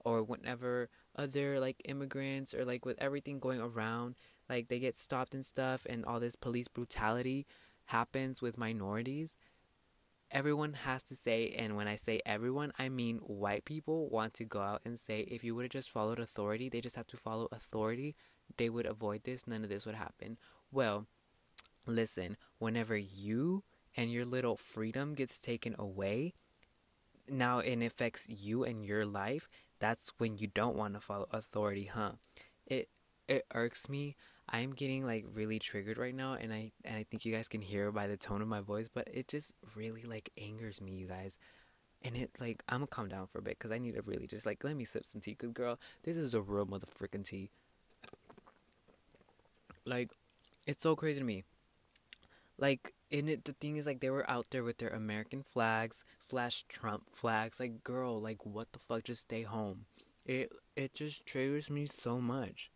Or 0.03 0.21
whenever 0.23 0.89
other 1.15 1.59
like 1.59 1.81
immigrants 1.85 2.53
or 2.53 2.63
like 2.63 2.85
with 2.85 2.97
everything 2.99 3.39
going 3.39 3.59
around 3.59 4.15
like 4.47 4.67
they 4.67 4.79
get 4.79 4.97
stopped 4.97 5.33
and 5.33 5.45
stuff 5.45 5.87
and 5.89 6.05
all 6.05 6.19
this 6.19 6.35
police 6.35 6.67
brutality 6.67 7.47
happens 7.85 8.41
with 8.41 8.57
minorities 8.57 9.35
everyone 10.29 10.73
has 10.73 11.03
to 11.03 11.15
say 11.15 11.55
and 11.57 11.75
when 11.75 11.87
i 11.87 11.95
say 11.95 12.19
everyone 12.25 12.71
i 12.77 12.89
mean 12.89 13.17
white 13.19 13.63
people 13.63 14.09
want 14.09 14.33
to 14.33 14.43
go 14.43 14.59
out 14.59 14.81
and 14.83 14.99
say 14.99 15.21
if 15.21 15.43
you 15.43 15.55
would 15.55 15.63
have 15.63 15.71
just 15.71 15.89
followed 15.89 16.19
authority 16.19 16.67
they 16.67 16.81
just 16.81 16.95
have 16.95 17.07
to 17.07 17.17
follow 17.17 17.47
authority 17.51 18.15
they 18.57 18.69
would 18.69 18.85
avoid 18.85 19.23
this 19.23 19.47
none 19.47 19.63
of 19.63 19.69
this 19.69 19.85
would 19.85 19.95
happen. 19.95 20.37
Well 20.71 21.07
listen 21.87 22.35
whenever 22.57 22.97
you 22.97 23.63
and 23.95 24.11
your 24.11 24.25
little 24.25 24.57
freedom 24.57 25.13
gets 25.13 25.39
taken 25.39 25.75
away 25.77 26.33
now 27.29 27.59
it 27.59 27.81
affects 27.83 28.29
you 28.29 28.63
and 28.63 28.85
your 28.85 29.05
life 29.05 29.49
that's 29.79 30.11
when 30.17 30.37
you 30.37 30.47
don't 30.47 30.75
want 30.75 30.93
to 30.93 30.99
follow 30.99 31.27
authority, 31.31 31.85
huh? 31.85 32.11
It 32.65 32.89
it 33.27 33.45
irks 33.53 33.89
me. 33.89 34.15
I'm 34.47 34.73
getting 34.73 35.05
like 35.05 35.25
really 35.33 35.59
triggered 35.59 35.97
right 35.97 36.15
now 36.15 36.33
and 36.33 36.53
I 36.53 36.71
and 36.83 36.95
I 36.97 37.03
think 37.03 37.25
you 37.25 37.33
guys 37.33 37.47
can 37.47 37.61
hear 37.61 37.91
by 37.91 38.07
the 38.07 38.17
tone 38.17 38.41
of 38.41 38.47
my 38.47 38.61
voice, 38.61 38.89
but 38.93 39.07
it 39.11 39.27
just 39.27 39.53
really 39.75 40.03
like 40.03 40.31
angers 40.37 40.81
me, 40.81 40.93
you 40.93 41.07
guys. 41.07 41.37
And 42.03 42.15
it 42.15 42.31
like 42.39 42.63
I'm 42.69 42.79
gonna 42.79 42.87
calm 42.87 43.09
down 43.09 43.27
for 43.27 43.39
a 43.39 43.41
bit 43.41 43.57
because 43.57 43.71
I 43.71 43.79
need 43.79 43.95
to 43.95 44.01
really 44.03 44.27
just 44.27 44.45
like 44.45 44.63
let 44.63 44.75
me 44.75 44.85
sip 44.85 45.05
some 45.05 45.21
tea, 45.21 45.33
good 45.33 45.53
girl. 45.53 45.79
This 46.03 46.17
is 46.17 46.33
a 46.33 46.41
real 46.41 46.65
motherfucking 46.65 47.25
tea. 47.25 47.49
Like, 49.85 50.11
it's 50.65 50.81
so 50.83 50.95
crazy 50.95 51.19
to 51.19 51.25
me. 51.25 51.43
Like, 52.57 52.94
and 53.11 53.29
it 53.29 53.45
the 53.45 53.53
thing 53.53 53.77
is 53.77 53.85
like 53.85 53.99
they 53.99 54.09
were 54.09 54.29
out 54.29 54.47
there 54.51 54.63
with 54.63 54.77
their 54.77 54.89
American 54.89 55.43
flags 55.43 56.05
slash 56.19 56.63
Trump 56.63 57.09
flags. 57.11 57.59
Like, 57.59 57.83
girl, 57.83 58.19
like 58.21 58.45
what 58.45 58.71
the 58.73 58.79
fuck? 58.79 59.03
Just 59.05 59.21
stay 59.21 59.43
home. 59.43 59.85
It 60.25 60.51
it 60.75 60.93
just 60.93 61.25
triggers 61.25 61.69
me 61.69 61.85
so 61.85 62.19
much. 62.19 62.71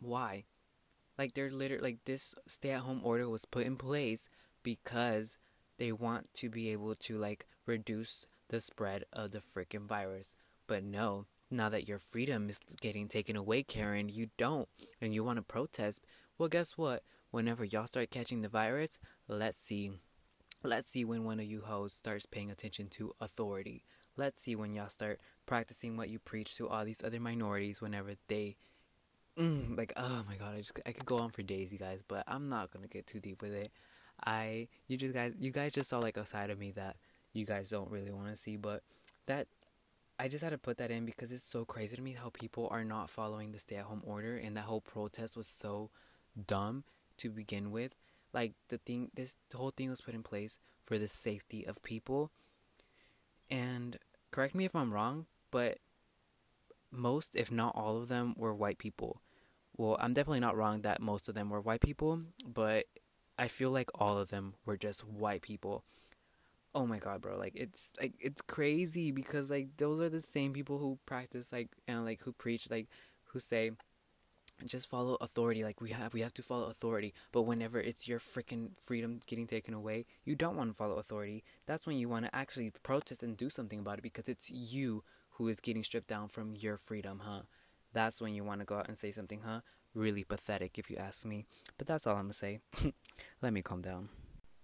Why? 0.00 0.44
Like 1.18 1.34
they're 1.34 1.50
literally 1.50 1.82
like 1.82 2.04
this 2.04 2.34
stay 2.46 2.70
at 2.70 2.80
home 2.80 3.00
order 3.04 3.28
was 3.28 3.44
put 3.44 3.66
in 3.66 3.76
place 3.76 4.28
because 4.62 5.38
they 5.78 5.92
want 5.92 6.32
to 6.34 6.48
be 6.48 6.70
able 6.70 6.94
to 6.94 7.18
like 7.18 7.46
reduce 7.66 8.26
the 8.48 8.60
spread 8.60 9.04
of 9.12 9.32
the 9.32 9.40
freaking 9.40 9.86
virus. 9.86 10.34
But 10.66 10.84
no, 10.84 11.26
now 11.50 11.68
that 11.68 11.88
your 11.88 11.98
freedom 11.98 12.48
is 12.48 12.60
getting 12.80 13.08
taken 13.08 13.36
away, 13.36 13.62
Karen, 13.62 14.08
you 14.08 14.30
don't, 14.36 14.68
and 15.00 15.14
you 15.14 15.24
want 15.24 15.38
to 15.38 15.42
protest. 15.42 16.04
Well, 16.36 16.48
guess 16.48 16.76
what? 16.78 17.02
Whenever 17.30 17.64
y'all 17.64 17.86
start 17.86 18.10
catching 18.10 18.42
the 18.42 18.48
virus, 18.48 18.98
let's 19.26 19.60
see. 19.60 19.92
Let's 20.62 20.88
see 20.88 21.04
when 21.04 21.24
one 21.24 21.38
of 21.38 21.46
you 21.46 21.62
hoes 21.62 21.92
starts 21.92 22.26
paying 22.26 22.50
attention 22.50 22.88
to 22.90 23.12
authority. 23.20 23.84
Let's 24.16 24.42
see 24.42 24.56
when 24.56 24.74
y'all 24.74 24.88
start 24.88 25.20
practicing 25.46 25.96
what 25.96 26.08
you 26.08 26.18
preach 26.18 26.56
to 26.56 26.68
all 26.68 26.84
these 26.84 27.04
other 27.04 27.20
minorities 27.20 27.80
whenever 27.80 28.14
they 28.26 28.56
mm, 29.38 29.76
like 29.78 29.92
oh 29.96 30.24
my 30.28 30.34
god, 30.34 30.56
I 30.56 30.58
just 30.58 30.72
I 30.84 30.92
could 30.92 31.06
go 31.06 31.18
on 31.18 31.30
for 31.30 31.42
days, 31.42 31.72
you 31.72 31.78
guys, 31.78 32.02
but 32.06 32.24
I'm 32.26 32.48
not 32.48 32.72
going 32.72 32.82
to 32.82 32.88
get 32.88 33.06
too 33.06 33.20
deep 33.20 33.40
with 33.40 33.52
it. 33.52 33.70
I 34.24 34.66
you 34.88 34.96
just 34.96 35.14
guys 35.14 35.34
you 35.38 35.52
guys 35.52 35.72
just 35.72 35.88
saw 35.88 35.98
like 35.98 36.16
a 36.16 36.26
side 36.26 36.50
of 36.50 36.58
me 36.58 36.72
that 36.72 36.96
you 37.32 37.44
guys 37.44 37.70
don't 37.70 37.90
really 37.90 38.10
want 38.10 38.28
to 38.28 38.36
see, 38.36 38.56
but 38.56 38.82
that 39.26 39.46
I 40.18 40.26
just 40.26 40.42
had 40.42 40.50
to 40.50 40.58
put 40.58 40.78
that 40.78 40.90
in 40.90 41.04
because 41.04 41.30
it's 41.30 41.44
so 41.44 41.64
crazy 41.64 41.94
to 41.94 42.02
me 42.02 42.12
how 42.12 42.30
people 42.30 42.66
are 42.72 42.84
not 42.84 43.08
following 43.08 43.52
the 43.52 43.60
stay-at-home 43.60 44.02
order 44.04 44.36
and 44.36 44.56
that 44.56 44.62
whole 44.62 44.80
protest 44.80 45.36
was 45.36 45.46
so 45.46 45.90
dumb 46.46 46.82
to 47.18 47.30
begin 47.30 47.70
with. 47.70 47.94
Like 48.32 48.52
the 48.68 48.78
thing, 48.78 49.10
this 49.14 49.36
the 49.50 49.56
whole 49.58 49.70
thing 49.70 49.90
was 49.90 50.00
put 50.00 50.14
in 50.14 50.22
place 50.22 50.58
for 50.82 50.98
the 50.98 51.08
safety 51.08 51.66
of 51.66 51.82
people. 51.82 52.30
And 53.50 53.98
correct 54.30 54.54
me 54.54 54.64
if 54.64 54.76
I'm 54.76 54.92
wrong, 54.92 55.26
but 55.50 55.78
most, 56.90 57.36
if 57.36 57.50
not 57.50 57.74
all 57.74 57.96
of 57.96 58.08
them, 58.08 58.34
were 58.36 58.54
white 58.54 58.78
people. 58.78 59.22
Well, 59.76 59.96
I'm 60.00 60.12
definitely 60.12 60.40
not 60.40 60.56
wrong 60.56 60.82
that 60.82 61.00
most 61.00 61.28
of 61.28 61.34
them 61.34 61.50
were 61.50 61.60
white 61.60 61.80
people, 61.80 62.22
but 62.46 62.86
I 63.38 63.48
feel 63.48 63.70
like 63.70 63.90
all 63.94 64.18
of 64.18 64.30
them 64.30 64.54
were 64.66 64.76
just 64.76 65.06
white 65.06 65.42
people. 65.42 65.84
Oh 66.74 66.86
my 66.86 66.98
god, 66.98 67.22
bro! 67.22 67.38
Like 67.38 67.54
it's 67.54 67.92
like 68.00 68.14
it's 68.20 68.42
crazy 68.42 69.10
because 69.10 69.50
like 69.50 69.68
those 69.76 70.00
are 70.00 70.08
the 70.08 70.20
same 70.20 70.52
people 70.52 70.78
who 70.78 70.98
practice 71.06 71.52
like 71.52 71.68
and 71.86 72.04
like 72.04 72.22
who 72.22 72.32
preach 72.32 72.70
like 72.70 72.88
who 73.24 73.38
say 73.38 73.70
just 74.66 74.88
follow 74.88 75.16
authority 75.20 75.62
like 75.62 75.80
we 75.80 75.90
have 75.90 76.12
we 76.12 76.20
have 76.20 76.34
to 76.34 76.42
follow 76.42 76.68
authority 76.68 77.14
but 77.32 77.42
whenever 77.42 77.80
it's 77.80 78.08
your 78.08 78.18
freaking 78.18 78.70
freedom 78.78 79.20
getting 79.26 79.46
taken 79.46 79.72
away 79.74 80.04
you 80.24 80.34
don't 80.34 80.56
want 80.56 80.70
to 80.70 80.74
follow 80.74 80.96
authority. 80.96 81.44
That's 81.66 81.86
when 81.86 81.96
you 81.96 82.08
want 82.08 82.24
to 82.24 82.34
actually 82.34 82.72
protest 82.82 83.22
and 83.22 83.36
do 83.36 83.50
something 83.50 83.78
about 83.78 83.98
it 83.98 84.02
because 84.02 84.28
it's 84.28 84.50
you 84.50 85.04
who 85.32 85.48
is 85.48 85.60
getting 85.60 85.84
stripped 85.84 86.08
down 86.08 86.28
from 86.28 86.54
your 86.54 86.76
freedom 86.76 87.22
huh? 87.24 87.42
That's 87.92 88.20
when 88.20 88.34
you 88.34 88.44
want 88.44 88.60
to 88.60 88.66
go 88.66 88.76
out 88.76 88.88
and 88.88 88.98
say 88.98 89.10
something 89.10 89.42
huh? 89.44 89.60
Really 89.94 90.24
pathetic 90.24 90.78
if 90.78 90.90
you 90.90 90.96
ask 90.96 91.24
me. 91.24 91.46
But 91.76 91.86
that's 91.86 92.06
all 92.06 92.16
i'm 92.16 92.24
gonna 92.24 92.32
say. 92.32 92.60
Let 93.42 93.52
me 93.52 93.62
calm 93.62 93.82
down. 93.82 94.08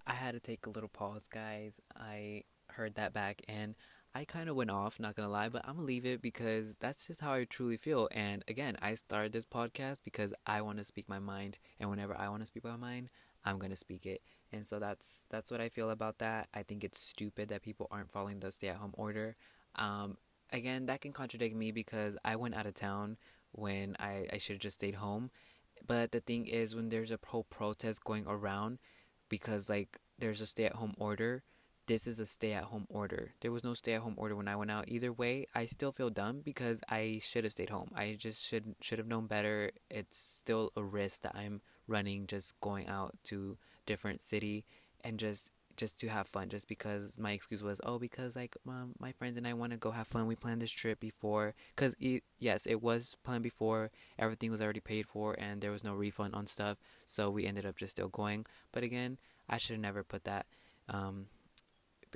I 0.06 0.12
had 0.12 0.34
to 0.34 0.40
take 0.40 0.66
a 0.66 0.70
little 0.70 0.88
pause 0.88 1.26
guys. 1.26 1.80
I 1.96 2.42
heard 2.70 2.96
that 2.96 3.12
back 3.12 3.42
and 3.48 3.74
I 4.14 4.24
kind 4.24 4.48
of 4.48 4.54
went 4.54 4.70
off, 4.70 5.00
not 5.00 5.16
gonna 5.16 5.28
lie, 5.28 5.48
but 5.48 5.62
I'm 5.66 5.74
gonna 5.74 5.86
leave 5.86 6.06
it 6.06 6.22
because 6.22 6.76
that's 6.76 7.08
just 7.08 7.20
how 7.20 7.32
I 7.32 7.44
truly 7.44 7.76
feel. 7.76 8.08
And 8.12 8.44
again, 8.46 8.76
I 8.80 8.94
started 8.94 9.32
this 9.32 9.44
podcast 9.44 10.02
because 10.04 10.32
I 10.46 10.62
want 10.62 10.78
to 10.78 10.84
speak 10.84 11.08
my 11.08 11.18
mind, 11.18 11.58
and 11.80 11.90
whenever 11.90 12.16
I 12.16 12.28
want 12.28 12.42
to 12.42 12.46
speak 12.46 12.62
my 12.64 12.76
mind, 12.76 13.10
I'm 13.44 13.58
gonna 13.58 13.74
speak 13.76 14.06
it. 14.06 14.22
And 14.52 14.64
so 14.64 14.78
that's 14.78 15.24
that's 15.30 15.50
what 15.50 15.60
I 15.60 15.68
feel 15.68 15.90
about 15.90 16.18
that. 16.18 16.48
I 16.54 16.62
think 16.62 16.84
it's 16.84 17.00
stupid 17.00 17.48
that 17.48 17.62
people 17.62 17.88
aren't 17.90 18.12
following 18.12 18.38
the 18.38 18.52
stay-at-home 18.52 18.94
order. 18.96 19.34
Um, 19.74 20.16
again, 20.50 20.86
that 20.86 21.00
can 21.00 21.12
contradict 21.12 21.56
me 21.56 21.72
because 21.72 22.16
I 22.24 22.36
went 22.36 22.54
out 22.54 22.66
of 22.66 22.74
town 22.74 23.16
when 23.50 23.96
I 23.98 24.26
I 24.32 24.38
should 24.38 24.54
have 24.54 24.62
just 24.62 24.78
stayed 24.78 24.96
home. 24.96 25.30
But 25.84 26.12
the 26.12 26.20
thing 26.20 26.46
is, 26.46 26.76
when 26.76 26.88
there's 26.88 27.10
a 27.10 27.18
pro 27.18 27.42
protest 27.42 28.04
going 28.04 28.26
around, 28.28 28.78
because 29.28 29.68
like 29.68 29.98
there's 30.18 30.40
a 30.40 30.46
stay-at-home 30.46 30.94
order 30.98 31.42
this 31.86 32.06
is 32.06 32.18
a 32.18 32.26
stay 32.26 32.52
at 32.52 32.64
home 32.64 32.86
order. 32.88 33.34
There 33.40 33.52
was 33.52 33.64
no 33.64 33.74
stay 33.74 33.94
at 33.94 34.00
home 34.00 34.14
order 34.16 34.34
when 34.34 34.48
I 34.48 34.56
went 34.56 34.70
out. 34.70 34.88
Either 34.88 35.12
way, 35.12 35.46
I 35.54 35.66
still 35.66 35.92
feel 35.92 36.10
dumb 36.10 36.40
because 36.44 36.82
I 36.88 37.20
should 37.22 37.44
have 37.44 37.52
stayed 37.52 37.70
home. 37.70 37.90
I 37.94 38.16
just 38.18 38.46
should 38.46 38.74
should 38.80 38.98
have 38.98 39.08
known 39.08 39.26
better. 39.26 39.70
It's 39.90 40.18
still 40.18 40.72
a 40.76 40.82
risk 40.82 41.22
that 41.22 41.34
I'm 41.34 41.60
running 41.86 42.26
just 42.26 42.58
going 42.60 42.88
out 42.88 43.14
to 43.24 43.58
different 43.86 44.22
city 44.22 44.64
and 45.02 45.18
just 45.18 45.52
just 45.76 45.98
to 45.98 46.08
have 46.08 46.28
fun 46.28 46.48
just 46.48 46.68
because 46.68 47.18
my 47.18 47.32
excuse 47.32 47.62
was 47.62 47.80
oh 47.84 47.98
because 47.98 48.36
like 48.36 48.56
my, 48.64 49.10
friends 49.12 49.36
and 49.36 49.46
I 49.46 49.52
want 49.54 49.72
to 49.72 49.76
go 49.76 49.90
have 49.90 50.06
fun 50.06 50.28
we 50.28 50.36
planned 50.36 50.62
this 50.62 50.70
trip 50.70 51.00
before 51.00 51.52
cuz 51.74 51.96
yes 52.38 52.64
it 52.66 52.80
was 52.80 53.16
planned 53.24 53.42
before 53.42 53.90
everything 54.16 54.52
was 54.52 54.62
already 54.62 54.80
paid 54.80 55.06
for 55.06 55.34
and 55.36 55.60
there 55.60 55.72
was 55.72 55.82
no 55.82 55.92
refund 55.92 56.32
on 56.34 56.46
stuff 56.46 56.78
so 57.06 57.28
we 57.28 57.44
ended 57.44 57.66
up 57.66 57.76
just 57.76 57.90
still 57.90 58.08
going 58.08 58.46
but 58.70 58.84
again 58.84 59.18
I 59.48 59.58
should 59.58 59.74
have 59.74 59.80
never 59.80 60.04
put 60.04 60.24
that 60.24 60.46
um, 60.88 61.26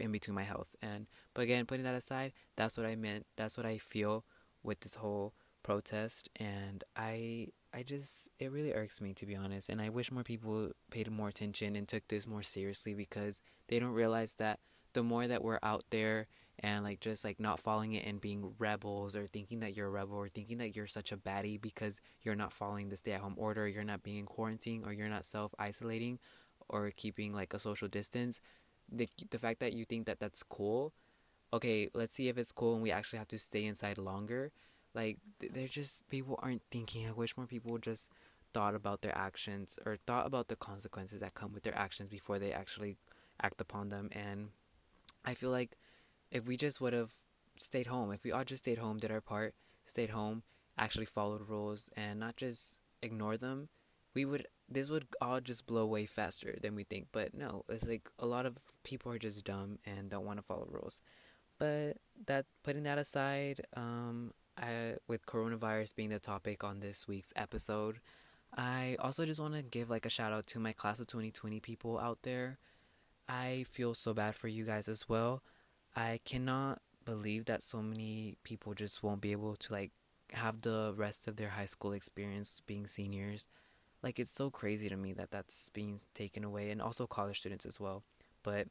in 0.01 0.13
between 0.13 0.35
my 0.35 0.43
health. 0.43 0.75
And 0.83 1.07
but 1.35 1.43
again, 1.43 1.67
putting 1.67 1.85
that 1.85 1.95
aside, 1.95 2.33
that's 2.57 2.77
what 2.77 2.87
I 2.87 2.97
meant. 2.97 3.27
That's 3.37 3.57
what 3.57 3.67
I 3.67 3.79
feel 3.79 4.25
with 4.63 4.81
this 4.81 4.97
whole 4.97 5.35
protest 5.63 6.31
and 6.37 6.85
I 6.97 7.49
I 7.75 7.83
just 7.83 8.29
it 8.39 8.51
really 8.51 8.73
irks 8.73 9.01
me 9.01 9.13
to 9.15 9.27
be 9.27 9.37
honest 9.37 9.69
and 9.69 9.83
I 9.83 9.89
wish 9.91 10.11
more 10.11 10.23
people 10.23 10.71
paid 10.91 11.11
more 11.11 11.29
attention 11.29 11.77
and 11.77 11.87
took 11.87 12.09
this 12.09 12.27
more 12.27 12.43
seriously 12.43 12.95
because 12.95 13.43
they 13.67 13.79
don't 13.79 13.93
realize 13.93 14.35
that 14.37 14.61
the 14.95 15.03
more 15.03 15.27
that 15.27 15.45
we're 15.45 15.59
out 15.63 15.85
there 15.91 16.29
and 16.61 16.85
like 16.85 17.01
just 17.01 17.25
like 17.25 17.39
not 17.39 17.61
following 17.61 17.93
it 17.93 18.05
and 18.05 18.21
being 18.21 18.53
rebels 18.59 19.15
or 19.15 19.27
thinking 19.27 19.61
that 19.61 19.77
you're 19.77 19.87
a 19.87 19.91
rebel 19.91 20.17
or 20.17 20.29
thinking 20.29 20.59
that 20.59 20.75
you're 20.75 20.87
such 20.87 21.13
a 21.13 21.17
baddie 21.17 21.61
because 21.61 22.01
you're 22.23 22.35
not 22.35 22.53
following 22.53 22.89
the 22.89 22.97
stay 22.97 23.13
at 23.13 23.21
home 23.21 23.35
order, 23.37 23.69
you're 23.69 23.85
not 23.85 24.03
being 24.03 24.25
quarantined 24.25 24.85
or 24.85 24.93
you're 24.93 25.09
not 25.09 25.25
self 25.25 25.55
isolating 25.59 26.19
or 26.69 26.91
keeping 26.91 27.33
like 27.33 27.55
a 27.55 27.59
social 27.59 27.89
distance, 27.89 28.41
the 28.91 29.09
the 29.31 29.39
fact 29.39 29.61
that 29.61 29.73
you 29.73 29.85
think 29.85 30.07
that 30.07 30.19
that's 30.21 30.43
cool 30.43 30.93
okay 31.53 31.89
let's 31.95 32.13
see 32.13 32.29
if 32.29 32.39
it's 32.39 32.53
cool 32.53 32.75
and 32.75 32.83
we 32.83 32.91
actually 32.91 33.19
have 33.19 33.29
to 33.29 33.39
stay 33.39 33.65
inside 33.65 33.99
longer. 33.99 34.53
Like 34.95 35.19
they're 35.39 35.69
just 35.69 36.09
people 36.09 36.39
aren't 36.43 36.63
thinking 36.71 37.07
i 37.07 37.13
wish 37.13 37.37
more 37.37 37.47
people 37.47 37.79
just 37.79 38.11
thought 38.55 38.75
about 38.75 39.03
their 39.03 39.17
actions 39.17 39.79
or 39.85 39.97
thought 40.07 40.27
about 40.27 40.49
the 40.49 40.57
consequences 40.57 41.21
that 41.21 41.35
come 41.35 41.53
with 41.53 41.63
their 41.63 41.77
actions 41.77 42.09
before 42.09 42.39
they 42.39 42.53
actually 42.53 42.97
act 43.41 43.61
upon 43.61 43.91
them. 43.91 44.09
And 44.13 44.49
i 45.25 45.35
feel 45.35 45.51
like 45.51 45.77
if 46.31 46.47
we 46.47 46.57
just 46.57 46.81
would 46.81 46.93
have 46.93 47.13
stayed 47.57 47.87
home 47.87 48.13
if 48.13 48.25
we 48.25 48.33
all 48.33 48.45
just 48.45 48.65
stayed 48.65 48.79
home 48.79 48.99
did 48.99 49.11
our 49.11 49.21
part 49.21 49.55
stayed 49.89 50.11
home, 50.11 50.43
actually 50.77 51.07
followed 51.07 51.49
rules, 51.49 51.91
and 51.97 52.21
not 52.21 52.37
just 52.37 52.81
ignore 53.03 53.37
them, 53.37 53.69
we 54.15 54.25
would 54.25 54.47
this 54.69 54.91
would 54.91 55.07
all 55.21 55.41
just 55.41 55.67
blow 55.67 55.83
away 55.83 56.07
faster 56.07 56.57
than 56.61 56.75
we 56.75 56.85
think. 56.85 57.09
But 57.13 57.35
no, 57.35 57.65
it's 57.69 57.87
like 57.87 58.11
a 58.19 58.27
lot 58.27 58.47
of 58.47 58.57
people 58.85 59.11
are 59.13 59.19
just 59.19 59.45
dumb 59.45 59.79
and 59.87 60.11
don't 60.11 60.27
want 60.27 60.39
to 60.39 60.43
follow 60.43 60.69
rules. 60.71 61.03
But 61.59 61.97
that 62.27 62.47
putting 62.63 62.85
that 62.85 62.99
aside, 62.99 63.63
um, 63.77 64.33
I, 64.57 64.95
with 65.07 65.27
coronavirus 65.27 65.97
being 65.97 66.11
the 66.11 66.19
topic 66.19 66.63
on 66.63 66.81
this 66.81 67.09
week's 67.09 67.33
episode, 67.35 68.01
I 68.57 68.97
also 69.01 69.25
just 69.25 69.41
want 69.41 69.55
to 69.55 69.63
give 69.63 69.91
like 69.91 70.07
a 70.07 70.11
shout 70.11 70.33
out 70.33 70.47
to 70.49 70.61
my 70.61 70.73
class 70.73 71.01
of 71.01 71.07
2020 71.07 71.61
people 71.61 71.99
out 71.99 72.19
there. 72.23 72.59
I 73.29 73.65
feel 73.69 73.95
so 73.95 74.15
bad 74.15 74.35
for 74.35 74.49
you 74.49 74.65
guys 74.65 74.89
as 74.89 75.09
well. 75.09 75.43
I 75.97 76.21
cannot 76.25 76.81
believe 77.05 77.47
that 77.47 77.63
so 77.63 77.83
many 77.83 78.37
people 78.45 78.75
just 78.75 79.03
won't 79.03 79.21
be 79.21 79.33
able 79.33 79.57
to 79.57 79.73
like 79.73 79.93
have 80.33 80.63
the 80.63 80.93
rest 80.97 81.27
of 81.27 81.37
their 81.37 81.51
high 81.51 81.65
school 81.65 81.93
experience 81.93 82.63
being 82.67 82.87
seniors 82.87 83.47
like 84.03 84.19
it's 84.19 84.31
so 84.31 84.51
crazy 84.51 84.89
to 84.89 84.97
me 84.97 85.13
that 85.15 85.31
that's 85.31 85.69
being 85.71 86.01
taken 86.15 86.45
away 86.45 86.71
and 86.71 86.81
also 86.81 87.07
college 87.07 87.41
students 87.41 87.67
as 87.67 87.81
well. 87.81 88.03
But 88.43 88.69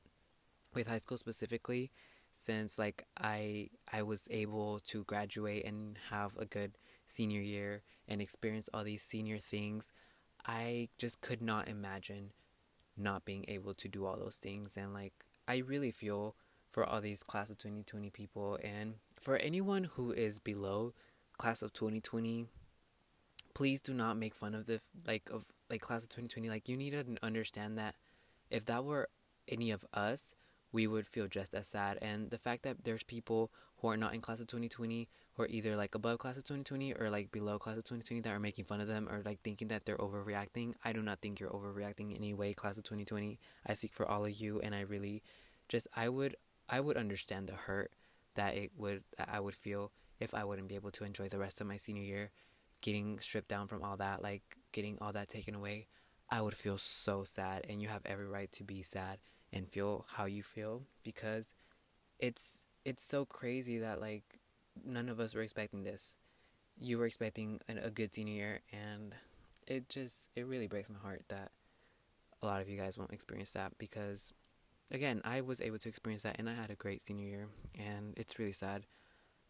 with 0.74 0.88
high 0.88 0.98
school 0.98 1.18
specifically 1.18 1.92
since 2.32 2.78
like 2.78 3.04
I 3.20 3.70
I 3.92 4.04
was 4.04 4.28
able 4.30 4.80
to 4.88 5.04
graduate 5.06 5.66
and 5.66 5.98
have 6.10 6.38
a 6.38 6.46
good 6.46 6.78
senior 7.06 7.42
year 7.42 7.82
and 8.08 8.22
experience 8.22 8.70
all 8.74 8.84
these 8.84 9.02
senior 9.02 9.40
things 9.40 9.92
I 10.46 10.88
just 10.98 11.20
could 11.22 11.42
not 11.42 11.68
imagine 11.68 12.32
not 12.96 13.26
being 13.26 13.46
able 13.48 13.74
to 13.76 13.88
do 13.88 14.06
all 14.06 14.18
those 14.18 14.38
things. 14.38 14.78
And 14.78 14.94
like 14.94 15.14
I 15.48 15.58
really 15.58 15.92
feel 15.92 16.36
for 16.72 16.86
all 16.86 17.02
these 17.02 17.24
class 17.24 17.50
of 17.50 17.58
2020 17.58 18.10
people 18.10 18.58
and 18.64 18.96
for 19.20 19.38
anyone 19.38 19.86
who 19.86 20.12
is 20.12 20.40
below 20.40 20.94
class 21.38 21.62
of 21.62 21.74
2020 21.74 22.48
please 23.58 23.82
do 23.82 23.92
not 23.94 24.16
make 24.16 24.36
fun 24.36 24.54
of 24.54 24.68
the 24.68 24.80
like 25.08 25.30
of 25.32 25.44
like 25.68 25.82
class 25.82 26.04
of 26.04 26.10
2020 26.10 26.48
like 26.48 26.70
you 26.70 26.78
need 26.78 26.92
to 26.92 27.04
understand 27.24 27.76
that 27.76 27.96
if 28.52 28.66
that 28.66 28.84
were 28.84 29.10
any 29.48 29.72
of 29.72 29.84
us 29.94 30.36
we 30.72 30.88
would 30.88 31.08
feel 31.08 31.28
just 31.28 31.56
as 31.56 31.68
sad. 31.68 31.98
And 32.02 32.30
the 32.30 32.38
fact 32.38 32.64
that 32.64 32.84
there's 32.84 33.04
people 33.04 33.52
who 33.78 33.88
are 33.88 33.98
not 33.98 34.14
in 34.14 34.22
class 34.22 34.40
of 34.40 34.48
2020 34.48 35.08
who 35.34 35.44
are 35.44 35.48
either 35.48 35.76
like 35.76 35.96
above 35.96 36.20
class 36.20 36.38
of 36.38 36.44
2020 36.44 36.94
or 36.96 37.10
like 37.10 37.32
below 37.32 37.60
class 37.60 37.78
of 37.78 37.84
2020 37.84 38.22
that 38.22 38.36
are 38.36 38.40
making 38.40 38.66
fun 38.66 38.82
of 38.82 38.88
them 38.88 39.08
or 39.10 39.22
like 39.24 39.40
thinking 39.42 39.68
that 39.68 39.86
they're 39.86 39.98
overreacting 39.98 40.74
i 40.84 40.92
do 40.92 41.02
not 41.02 41.22
think 41.22 41.40
you're 41.40 41.52
overreacting 41.52 42.10
in 42.10 42.18
any 42.18 42.34
way 42.34 42.54
class 42.54 42.76
of 42.78 42.84
2020 42.84 43.38
i 43.68 43.74
speak 43.74 43.94
for 43.94 44.08
all 44.08 44.26
of 44.26 44.34
you 44.34 44.60
and 44.62 44.74
i 44.74 44.82
really 44.82 45.22
just 45.70 45.88
i 45.96 46.10
would 46.10 46.36
i 46.68 46.80
would 46.80 46.98
understand 46.98 47.48
the 47.48 47.54
hurt 47.54 47.92
that 48.34 48.56
it 48.56 48.72
would 48.76 49.04
i 49.28 49.40
would 49.40 49.54
feel 49.54 49.92
if 50.20 50.34
i 50.34 50.44
wouldn't 50.44 50.68
be 50.68 50.76
able 50.76 50.90
to 50.90 51.04
enjoy 51.04 51.30
the 51.30 51.38
rest 51.38 51.62
of 51.62 51.68
my 51.68 51.78
senior 51.78 52.02
year 52.04 52.32
getting 52.82 53.20
stripped 53.20 53.48
down 53.48 53.68
from 53.68 53.84
all 53.84 53.98
that, 53.98 54.22
like 54.22 54.44
getting 54.72 54.98
all 55.02 55.14
that 55.14 55.30
taken 55.30 55.56
away, 55.56 55.88
I 56.30 56.42
would 56.42 56.56
feel 56.56 56.78
so 56.78 57.24
sad. 57.24 57.66
And 57.70 57.82
you 57.82 57.88
have 57.88 58.02
every 58.06 58.28
right 58.28 58.52
to 58.54 58.64
be 58.64 58.82
sad 58.82 59.20
and 59.54 59.68
feel 59.68 60.06
how 60.14 60.26
you 60.26 60.44
feel 60.44 60.84
because 61.04 61.56
it's 62.20 62.66
it's 62.86 63.04
so 63.04 63.26
crazy 63.26 63.80
that 63.80 64.02
like 64.02 64.40
none 64.86 65.10
of 65.10 65.20
us 65.20 65.36
were 65.36 65.42
expecting 65.42 65.84
this. 65.84 66.16
You 66.80 66.98
were 66.98 67.06
expecting 67.06 67.60
an, 67.68 67.80
a 67.80 67.90
good 67.90 68.14
senior 68.14 68.34
year, 68.34 68.62
and 68.72 69.16
it 69.68 69.90
just 69.90 70.30
it 70.36 70.46
really 70.46 70.68
breaks 70.68 70.90
my 70.90 71.00
heart 71.00 71.24
that 71.30 71.52
a 72.42 72.46
lot 72.46 72.62
of 72.62 72.70
you 72.70 72.78
guys 72.78 72.98
won't 72.98 73.14
experience 73.14 73.52
that 73.54 73.78
because 73.78 74.34
again 74.92 75.22
I 75.26 75.42
was 75.42 75.62
able 75.62 75.80
to 75.80 75.90
experience 75.90 76.24
that 76.24 76.38
and 76.40 76.50
I 76.50 76.54
had 76.54 76.70
a 76.70 76.76
great 76.76 77.02
senior 77.02 77.26
year 77.26 77.48
and 77.78 78.14
it's 78.16 78.40
really 78.40 78.52
sad 78.52 78.84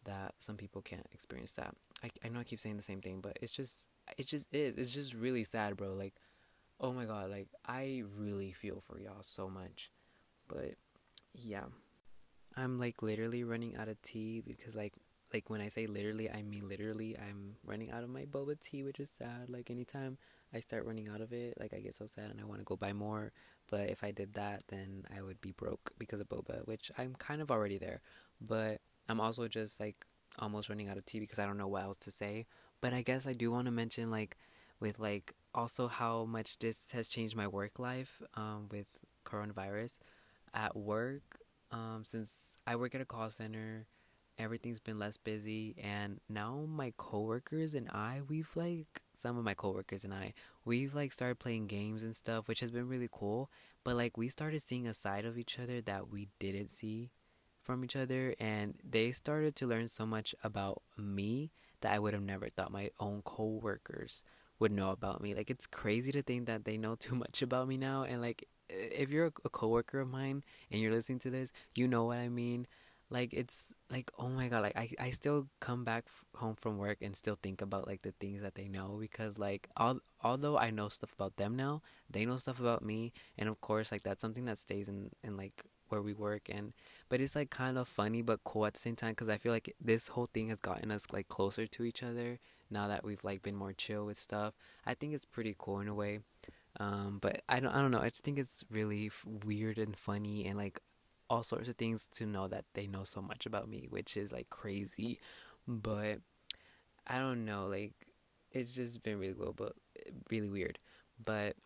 that 0.04 0.34
some 0.38 0.56
people 0.56 0.82
can't 0.82 1.06
experience 1.12 1.52
that. 1.54 1.74
I, 2.02 2.10
I 2.24 2.28
know 2.28 2.40
I 2.40 2.44
keep 2.44 2.60
saying 2.60 2.76
the 2.76 2.82
same 2.82 3.00
thing, 3.00 3.20
but 3.20 3.38
it's 3.42 3.54
just 3.54 3.88
it 4.16 4.26
just 4.26 4.54
is. 4.54 4.76
It's 4.76 4.92
just 4.92 5.14
really 5.14 5.44
sad, 5.44 5.76
bro. 5.76 5.92
Like, 5.94 6.14
oh 6.80 6.92
my 6.92 7.04
god, 7.04 7.30
like 7.30 7.48
I 7.66 8.02
really 8.16 8.52
feel 8.52 8.80
for 8.80 9.00
y'all 9.00 9.22
so 9.22 9.48
much. 9.48 9.90
But 10.48 10.74
yeah. 11.34 11.64
I'm 12.56 12.78
like 12.78 13.02
literally 13.02 13.44
running 13.44 13.76
out 13.76 13.88
of 13.88 14.02
tea 14.02 14.42
because 14.44 14.74
like 14.74 14.94
like 15.32 15.50
when 15.50 15.60
I 15.60 15.68
say 15.68 15.86
literally, 15.86 16.30
I 16.30 16.42
mean 16.42 16.68
literally 16.68 17.16
I'm 17.16 17.56
running 17.64 17.90
out 17.90 18.02
of 18.02 18.10
my 18.10 18.24
boba 18.24 18.58
tea, 18.58 18.82
which 18.82 18.98
is 18.98 19.10
sad. 19.10 19.48
Like 19.48 19.70
anytime 19.70 20.18
I 20.54 20.60
start 20.60 20.86
running 20.86 21.08
out 21.08 21.20
of 21.20 21.32
it, 21.32 21.54
like 21.60 21.74
I 21.74 21.80
get 21.80 21.94
so 21.94 22.06
sad 22.06 22.30
and 22.30 22.40
I 22.40 22.44
want 22.44 22.60
to 22.60 22.64
go 22.64 22.76
buy 22.76 22.92
more. 22.92 23.32
But 23.70 23.90
if 23.90 24.02
I 24.02 24.10
did 24.10 24.34
that, 24.34 24.64
then 24.68 25.04
I 25.14 25.22
would 25.22 25.40
be 25.40 25.52
broke 25.52 25.92
because 25.98 26.20
of 26.20 26.28
boba, 26.28 26.66
which 26.66 26.90
I'm 26.96 27.14
kind 27.14 27.42
of 27.42 27.50
already 27.50 27.78
there. 27.78 28.00
But 28.40 28.80
I'm 29.08 29.20
also 29.20 29.48
just 29.48 29.80
like 29.80 30.06
almost 30.38 30.68
running 30.68 30.88
out 30.88 30.98
of 30.98 31.04
tea 31.04 31.20
because 31.20 31.38
I 31.38 31.46
don't 31.46 31.58
know 31.58 31.68
what 31.68 31.82
else 31.82 31.96
to 31.98 32.10
say. 32.10 32.46
But 32.80 32.92
I 32.92 33.02
guess 33.02 33.26
I 33.26 33.32
do 33.32 33.50
want 33.50 33.66
to 33.66 33.72
mention 33.72 34.10
like 34.10 34.36
with 34.80 34.98
like 34.98 35.34
also 35.54 35.88
how 35.88 36.24
much 36.24 36.58
this 36.58 36.92
has 36.92 37.08
changed 37.08 37.36
my 37.36 37.48
work 37.48 37.78
life 37.78 38.22
um, 38.34 38.68
with 38.70 39.04
coronavirus 39.24 39.98
at 40.54 40.76
work. 40.76 41.40
Um, 41.70 42.02
since 42.04 42.56
I 42.66 42.76
work 42.76 42.94
at 42.94 43.00
a 43.00 43.04
call 43.04 43.28
center, 43.30 43.86
everything's 44.38 44.80
been 44.80 44.98
less 44.98 45.16
busy, 45.16 45.74
and 45.82 46.20
now 46.28 46.64
my 46.66 46.92
coworkers 46.96 47.74
and 47.74 47.90
I, 47.90 48.20
we've 48.26 48.50
like 48.54 49.02
some 49.12 49.36
of 49.36 49.44
my 49.44 49.54
coworkers 49.54 50.04
and 50.04 50.14
I, 50.14 50.32
we've 50.64 50.94
like 50.94 51.12
started 51.12 51.38
playing 51.38 51.66
games 51.66 52.04
and 52.04 52.14
stuff, 52.14 52.48
which 52.48 52.60
has 52.60 52.70
been 52.70 52.88
really 52.88 53.08
cool. 53.10 53.50
But 53.84 53.96
like 53.96 54.16
we 54.16 54.28
started 54.28 54.62
seeing 54.62 54.86
a 54.86 54.94
side 54.94 55.24
of 55.24 55.36
each 55.36 55.58
other 55.58 55.80
that 55.82 56.08
we 56.08 56.28
didn't 56.38 56.70
see 56.70 57.10
from 57.68 57.84
each 57.84 57.96
other 57.96 58.34
and 58.40 58.74
they 58.88 59.12
started 59.12 59.54
to 59.56 59.66
learn 59.66 59.88
so 59.88 60.06
much 60.06 60.34
about 60.42 60.80
me 60.96 61.50
that 61.82 61.92
I 61.92 61.98
would 61.98 62.14
have 62.14 62.22
never 62.22 62.48
thought 62.48 62.72
my 62.72 62.88
own 62.98 63.20
coworkers 63.22 64.24
would 64.58 64.72
know 64.72 64.90
about 64.90 65.20
me. 65.20 65.34
Like 65.34 65.50
it's 65.50 65.66
crazy 65.66 66.10
to 66.12 66.22
think 66.22 66.46
that 66.46 66.64
they 66.64 66.78
know 66.78 66.94
too 66.96 67.14
much 67.24 67.42
about 67.42 67.68
me 67.68 67.76
now 67.76 68.04
and 68.04 68.22
like 68.22 68.46
if 68.70 69.10
you're 69.10 69.26
a 69.44 69.50
coworker 69.50 70.00
of 70.00 70.08
mine 70.08 70.42
and 70.72 70.80
you're 70.80 70.92
listening 70.92 71.18
to 71.20 71.30
this, 71.30 71.52
you 71.74 71.86
know 71.86 72.04
what 72.06 72.18
I 72.18 72.30
mean. 72.30 72.66
Like 73.10 73.34
it's 73.34 73.72
like 73.90 74.10
oh 74.18 74.28
my 74.28 74.48
god, 74.48 74.62
like 74.62 74.76
I 74.76 74.90
I 74.98 75.10
still 75.10 75.48
come 75.60 75.84
back 75.84 76.04
f- 76.08 76.24
home 76.40 76.56
from 76.56 76.78
work 76.78 76.98
and 77.02 77.16
still 77.16 77.36
think 77.42 77.62
about 77.62 77.86
like 77.86 78.02
the 78.02 78.12
things 78.12 78.42
that 78.42 78.54
they 78.54 78.68
know 78.68 78.98
because 79.00 79.38
like 79.38 79.68
all 79.76 80.00
although 80.22 80.58
I 80.58 80.70
know 80.70 80.88
stuff 80.88 81.12
about 81.14 81.36
them 81.36 81.56
now, 81.56 81.82
they 82.10 82.26
know 82.26 82.36
stuff 82.36 82.60
about 82.60 82.84
me 82.84 83.12
and 83.38 83.48
of 83.48 83.60
course 83.62 83.92
like 83.92 84.02
that's 84.02 84.20
something 84.20 84.44
that 84.46 84.58
stays 84.58 84.88
in 84.88 85.10
in 85.24 85.36
like 85.38 85.64
where 85.88 86.02
we 86.02 86.12
work 86.12 86.48
and 86.50 86.74
but 87.08 87.20
it's 87.20 87.36
like 87.36 87.50
kind 87.50 87.78
of 87.78 87.88
funny 87.88 88.22
but 88.22 88.42
cool 88.44 88.66
at 88.66 88.74
the 88.74 88.80
same 88.80 88.96
time 88.96 89.10
because 89.10 89.28
i 89.28 89.36
feel 89.36 89.52
like 89.52 89.74
this 89.80 90.08
whole 90.08 90.26
thing 90.26 90.48
has 90.48 90.60
gotten 90.60 90.90
us 90.90 91.06
like 91.12 91.28
closer 91.28 91.66
to 91.66 91.84
each 91.84 92.02
other 92.02 92.38
now 92.70 92.88
that 92.88 93.04
we've 93.04 93.24
like 93.24 93.42
been 93.42 93.56
more 93.56 93.72
chill 93.72 94.04
with 94.04 94.18
stuff. 94.18 94.52
I 94.84 94.92
think 94.92 95.14
it's 95.14 95.24
pretty 95.24 95.54
cool 95.58 95.80
in 95.80 95.88
a 95.88 95.94
way 95.94 96.20
um, 96.80 97.18
but 97.20 97.42
i 97.48 97.60
don't 97.60 97.74
i 97.74 97.80
don't 97.80 97.90
know 97.90 98.00
i 98.00 98.08
just 98.08 98.24
think 98.24 98.38
it's 98.38 98.64
really 98.70 99.06
f- 99.06 99.24
weird 99.44 99.78
and 99.78 99.96
funny 99.96 100.46
and 100.46 100.56
like 100.56 100.80
all 101.30 101.42
sorts 101.42 101.68
of 101.68 101.74
things 101.76 102.06
to 102.08 102.26
know 102.26 102.48
that 102.48 102.64
they 102.74 102.86
know 102.86 103.04
so 103.04 103.20
much 103.20 103.46
about 103.46 103.68
me 103.68 103.86
which 103.90 104.16
is 104.16 104.32
like 104.32 104.48
crazy 104.50 105.18
but 105.66 106.18
i 107.06 107.18
don't 107.18 107.44
know 107.44 107.66
like 107.66 107.92
it's 108.52 108.74
just 108.74 109.02
been 109.02 109.18
really 109.18 109.34
cool 109.34 109.52
but 109.52 109.72
really 110.30 110.48
weird 110.48 110.78
but 111.22 111.56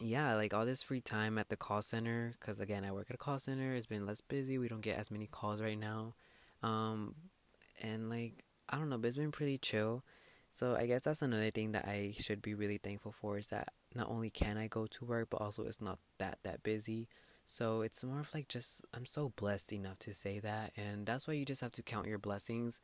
yeah, 0.00 0.34
like 0.34 0.54
all 0.54 0.64
this 0.64 0.82
free 0.82 1.00
time 1.00 1.38
at 1.38 1.48
the 1.48 1.56
call 1.56 1.82
center, 1.82 2.34
because 2.40 2.60
again, 2.60 2.84
I 2.84 2.92
work 2.92 3.06
at 3.10 3.14
a 3.14 3.18
call 3.18 3.38
center. 3.38 3.74
It's 3.74 3.86
been 3.86 4.06
less 4.06 4.20
busy. 4.20 4.58
We 4.58 4.68
don't 4.68 4.80
get 4.80 4.98
as 4.98 5.10
many 5.10 5.26
calls 5.26 5.60
right 5.60 5.78
now, 5.78 6.14
um, 6.62 7.14
and 7.82 8.08
like 8.10 8.44
I 8.68 8.78
don't 8.78 8.88
know, 8.88 8.98
but 8.98 9.08
it's 9.08 9.16
been 9.16 9.32
pretty 9.32 9.58
chill. 9.58 10.02
So 10.50 10.74
I 10.76 10.86
guess 10.86 11.02
that's 11.02 11.22
another 11.22 11.50
thing 11.50 11.72
that 11.72 11.86
I 11.86 12.14
should 12.18 12.42
be 12.42 12.54
really 12.54 12.78
thankful 12.78 13.12
for 13.12 13.38
is 13.38 13.48
that 13.48 13.72
not 13.94 14.08
only 14.08 14.30
can 14.30 14.56
I 14.56 14.66
go 14.68 14.86
to 14.86 15.04
work, 15.04 15.28
but 15.30 15.40
also 15.40 15.64
it's 15.64 15.80
not 15.80 15.98
that 16.18 16.38
that 16.44 16.62
busy. 16.62 17.08
So 17.44 17.82
it's 17.82 18.04
more 18.04 18.20
of 18.20 18.32
like 18.34 18.48
just 18.48 18.84
I'm 18.94 19.06
so 19.06 19.32
blessed 19.36 19.72
enough 19.72 19.98
to 20.00 20.14
say 20.14 20.40
that, 20.40 20.72
and 20.76 21.06
that's 21.06 21.28
why 21.28 21.34
you 21.34 21.44
just 21.44 21.60
have 21.60 21.72
to 21.72 21.82
count 21.82 22.06
your 22.06 22.18
blessings. 22.18 22.80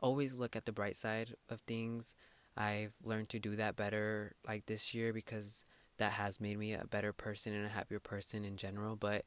Always 0.00 0.38
look 0.38 0.56
at 0.56 0.66
the 0.66 0.72
bright 0.72 0.96
side 0.96 1.34
of 1.48 1.60
things. 1.62 2.14
I've 2.56 2.92
learned 3.04 3.28
to 3.30 3.38
do 3.38 3.56
that 3.56 3.76
better 3.76 4.34
like 4.46 4.66
this 4.66 4.94
year 4.94 5.12
because 5.12 5.64
that 6.00 6.12
has 6.12 6.40
made 6.40 6.58
me 6.58 6.72
a 6.72 6.84
better 6.84 7.12
person 7.12 7.52
and 7.52 7.64
a 7.64 7.70
happier 7.70 8.00
person 8.00 8.44
in 8.44 8.56
general 8.56 8.96
but 8.96 9.24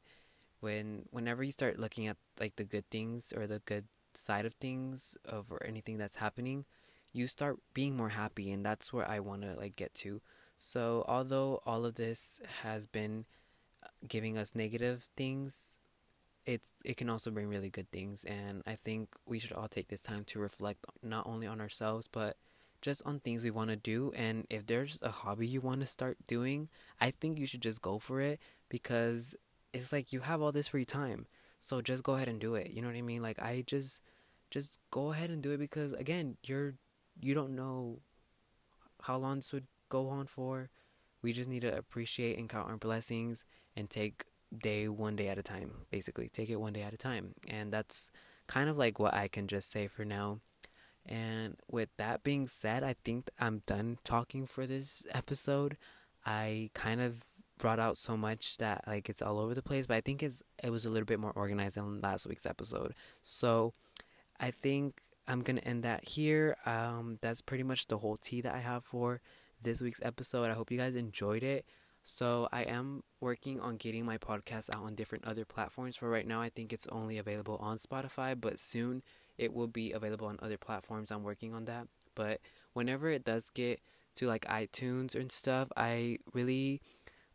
when 0.60 1.06
whenever 1.10 1.42
you 1.42 1.52
start 1.52 1.78
looking 1.78 2.06
at 2.06 2.16
like 2.38 2.56
the 2.56 2.64
good 2.64 2.88
things 2.90 3.32
or 3.36 3.46
the 3.46 3.60
good 3.60 3.86
side 4.14 4.46
of 4.46 4.54
things 4.54 5.16
of 5.24 5.50
or 5.50 5.62
anything 5.66 5.98
that's 5.98 6.16
happening 6.16 6.64
you 7.14 7.28
start 7.28 7.58
being 7.72 7.96
more 7.96 8.10
happy 8.10 8.50
and 8.50 8.66
that's 8.66 8.92
where 8.92 9.08
I 9.08 9.20
want 9.20 9.42
to 9.42 9.54
like 9.54 9.76
get 9.76 9.94
to. 9.94 10.20
So 10.58 11.04
although 11.08 11.62
all 11.64 11.86
of 11.86 11.94
this 11.94 12.42
has 12.62 12.86
been 12.86 13.24
uh, 13.82 13.88
giving 14.06 14.36
us 14.36 14.54
negative 14.54 15.08
things 15.16 15.78
it's 16.44 16.72
it 16.84 16.98
can 16.98 17.08
also 17.08 17.30
bring 17.30 17.48
really 17.48 17.70
good 17.70 17.90
things 17.90 18.24
and 18.24 18.62
I 18.66 18.74
think 18.74 19.16
we 19.26 19.38
should 19.38 19.52
all 19.52 19.68
take 19.68 19.88
this 19.88 20.02
time 20.02 20.24
to 20.24 20.38
reflect 20.38 20.84
not 21.02 21.26
only 21.26 21.46
on 21.46 21.60
ourselves 21.60 22.06
but 22.06 22.36
just 22.84 23.02
on 23.06 23.18
things 23.18 23.42
we 23.42 23.50
want 23.50 23.70
to 23.70 23.76
do. 23.76 24.12
And 24.14 24.46
if 24.50 24.66
there's 24.66 25.00
a 25.02 25.10
hobby 25.10 25.46
you 25.46 25.62
want 25.62 25.80
to 25.80 25.86
start 25.86 26.18
doing, 26.28 26.68
I 27.00 27.10
think 27.10 27.38
you 27.38 27.46
should 27.46 27.62
just 27.62 27.80
go 27.80 27.98
for 27.98 28.20
it 28.20 28.38
because 28.68 29.34
it's 29.72 29.90
like 29.90 30.12
you 30.12 30.20
have 30.20 30.42
all 30.42 30.52
this 30.52 30.68
free 30.68 30.84
time. 30.84 31.26
So 31.60 31.80
just 31.80 32.02
go 32.02 32.12
ahead 32.12 32.28
and 32.28 32.38
do 32.38 32.54
it. 32.54 32.72
You 32.72 32.82
know 32.82 32.88
what 32.88 32.96
I 32.96 33.02
mean? 33.02 33.22
Like 33.22 33.40
I 33.40 33.64
just 33.66 34.02
just 34.50 34.78
go 34.90 35.12
ahead 35.12 35.30
and 35.30 35.42
do 35.42 35.50
it 35.52 35.58
because 35.58 35.94
again, 35.94 36.36
you're 36.44 36.74
you 37.18 37.32
don't 37.32 37.56
know 37.56 38.00
how 39.00 39.16
long 39.16 39.36
this 39.36 39.52
would 39.54 39.66
go 39.88 40.10
on 40.10 40.26
for. 40.26 40.68
We 41.22 41.32
just 41.32 41.48
need 41.48 41.62
to 41.62 41.74
appreciate 41.74 42.38
and 42.38 42.50
count 42.50 42.68
our 42.68 42.76
blessings 42.76 43.46
and 43.74 43.88
take 43.88 44.24
day 44.56 44.88
one 44.88 45.16
day 45.16 45.28
at 45.28 45.38
a 45.38 45.42
time, 45.42 45.70
basically. 45.90 46.28
Take 46.28 46.50
it 46.50 46.60
one 46.60 46.74
day 46.74 46.82
at 46.82 46.92
a 46.92 46.98
time. 46.98 47.32
And 47.48 47.72
that's 47.72 48.10
kind 48.46 48.68
of 48.68 48.76
like 48.76 48.98
what 48.98 49.14
I 49.14 49.28
can 49.28 49.48
just 49.48 49.70
say 49.70 49.86
for 49.86 50.04
now. 50.04 50.40
And 51.06 51.56
with 51.70 51.90
that 51.98 52.22
being 52.22 52.46
said, 52.46 52.82
I 52.82 52.94
think 53.04 53.30
I'm 53.38 53.62
done 53.66 53.98
talking 54.04 54.46
for 54.46 54.66
this 54.66 55.06
episode. 55.12 55.76
I 56.24 56.70
kind 56.74 57.00
of 57.00 57.24
brought 57.58 57.78
out 57.78 57.96
so 57.96 58.16
much 58.16 58.56
that 58.58 58.82
like 58.86 59.08
it's 59.08 59.22
all 59.22 59.38
over 59.38 59.54
the 59.54 59.62
place, 59.62 59.86
but 59.86 59.96
I 59.96 60.00
think 60.00 60.22
it's 60.22 60.42
it 60.62 60.70
was 60.70 60.84
a 60.84 60.88
little 60.88 61.04
bit 61.04 61.20
more 61.20 61.32
organized 61.32 61.76
than 61.76 62.00
last 62.00 62.26
week's 62.26 62.46
episode. 62.46 62.94
So 63.22 63.74
I 64.40 64.50
think 64.50 64.94
I'm 65.28 65.42
gonna 65.42 65.60
end 65.60 65.82
that 65.84 66.08
here. 66.08 66.56
Um, 66.66 67.18
that's 67.20 67.42
pretty 67.42 67.64
much 67.64 67.86
the 67.86 67.98
whole 67.98 68.16
tea 68.16 68.40
that 68.40 68.54
I 68.54 68.58
have 68.58 68.84
for 68.84 69.20
this 69.62 69.80
week's 69.80 70.00
episode. 70.02 70.50
I 70.50 70.54
hope 70.54 70.70
you 70.70 70.78
guys 70.78 70.96
enjoyed 70.96 71.42
it. 71.42 71.66
So 72.02 72.48
I 72.52 72.62
am 72.62 73.02
working 73.20 73.60
on 73.60 73.76
getting 73.76 74.04
my 74.04 74.18
podcast 74.18 74.74
out 74.76 74.84
on 74.84 74.94
different 74.94 75.24
other 75.24 75.46
platforms. 75.46 75.96
For 75.96 76.10
right 76.10 76.26
now, 76.26 76.40
I 76.42 76.50
think 76.50 76.70
it's 76.70 76.86
only 76.88 77.16
available 77.16 77.56
on 77.60 77.78
Spotify, 77.78 78.38
but 78.38 78.58
soon 78.58 79.02
it 79.38 79.52
will 79.52 79.66
be 79.66 79.92
available 79.92 80.26
on 80.26 80.38
other 80.42 80.56
platforms. 80.56 81.10
I'm 81.10 81.22
working 81.22 81.54
on 81.54 81.64
that. 81.66 81.88
But 82.14 82.40
whenever 82.72 83.08
it 83.10 83.24
does 83.24 83.50
get 83.50 83.80
to 84.16 84.26
like 84.26 84.44
iTunes 84.46 85.14
and 85.14 85.30
stuff, 85.30 85.68
I 85.76 86.18
really 86.32 86.80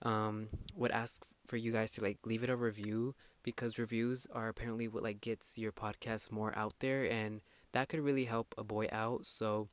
um, 0.01 0.49
would 0.75 0.91
ask 0.91 1.25
for 1.45 1.57
you 1.57 1.71
guys 1.71 1.91
to 1.93 2.03
like 2.03 2.19
leave 2.25 2.43
it 2.43 2.49
a 2.49 2.55
review 2.55 3.15
because 3.43 3.79
reviews 3.79 4.27
are 4.31 4.47
apparently 4.47 4.87
what 4.87 5.03
like 5.03 5.21
gets 5.21 5.57
your 5.57 5.71
podcast 5.71 6.31
more 6.31 6.57
out 6.57 6.75
there 6.79 7.09
and 7.09 7.41
that 7.71 7.89
could 7.89 7.99
really 7.99 8.25
help 8.25 8.53
a 8.57 8.63
boy 8.63 8.87
out. 8.91 9.25
So 9.25 9.69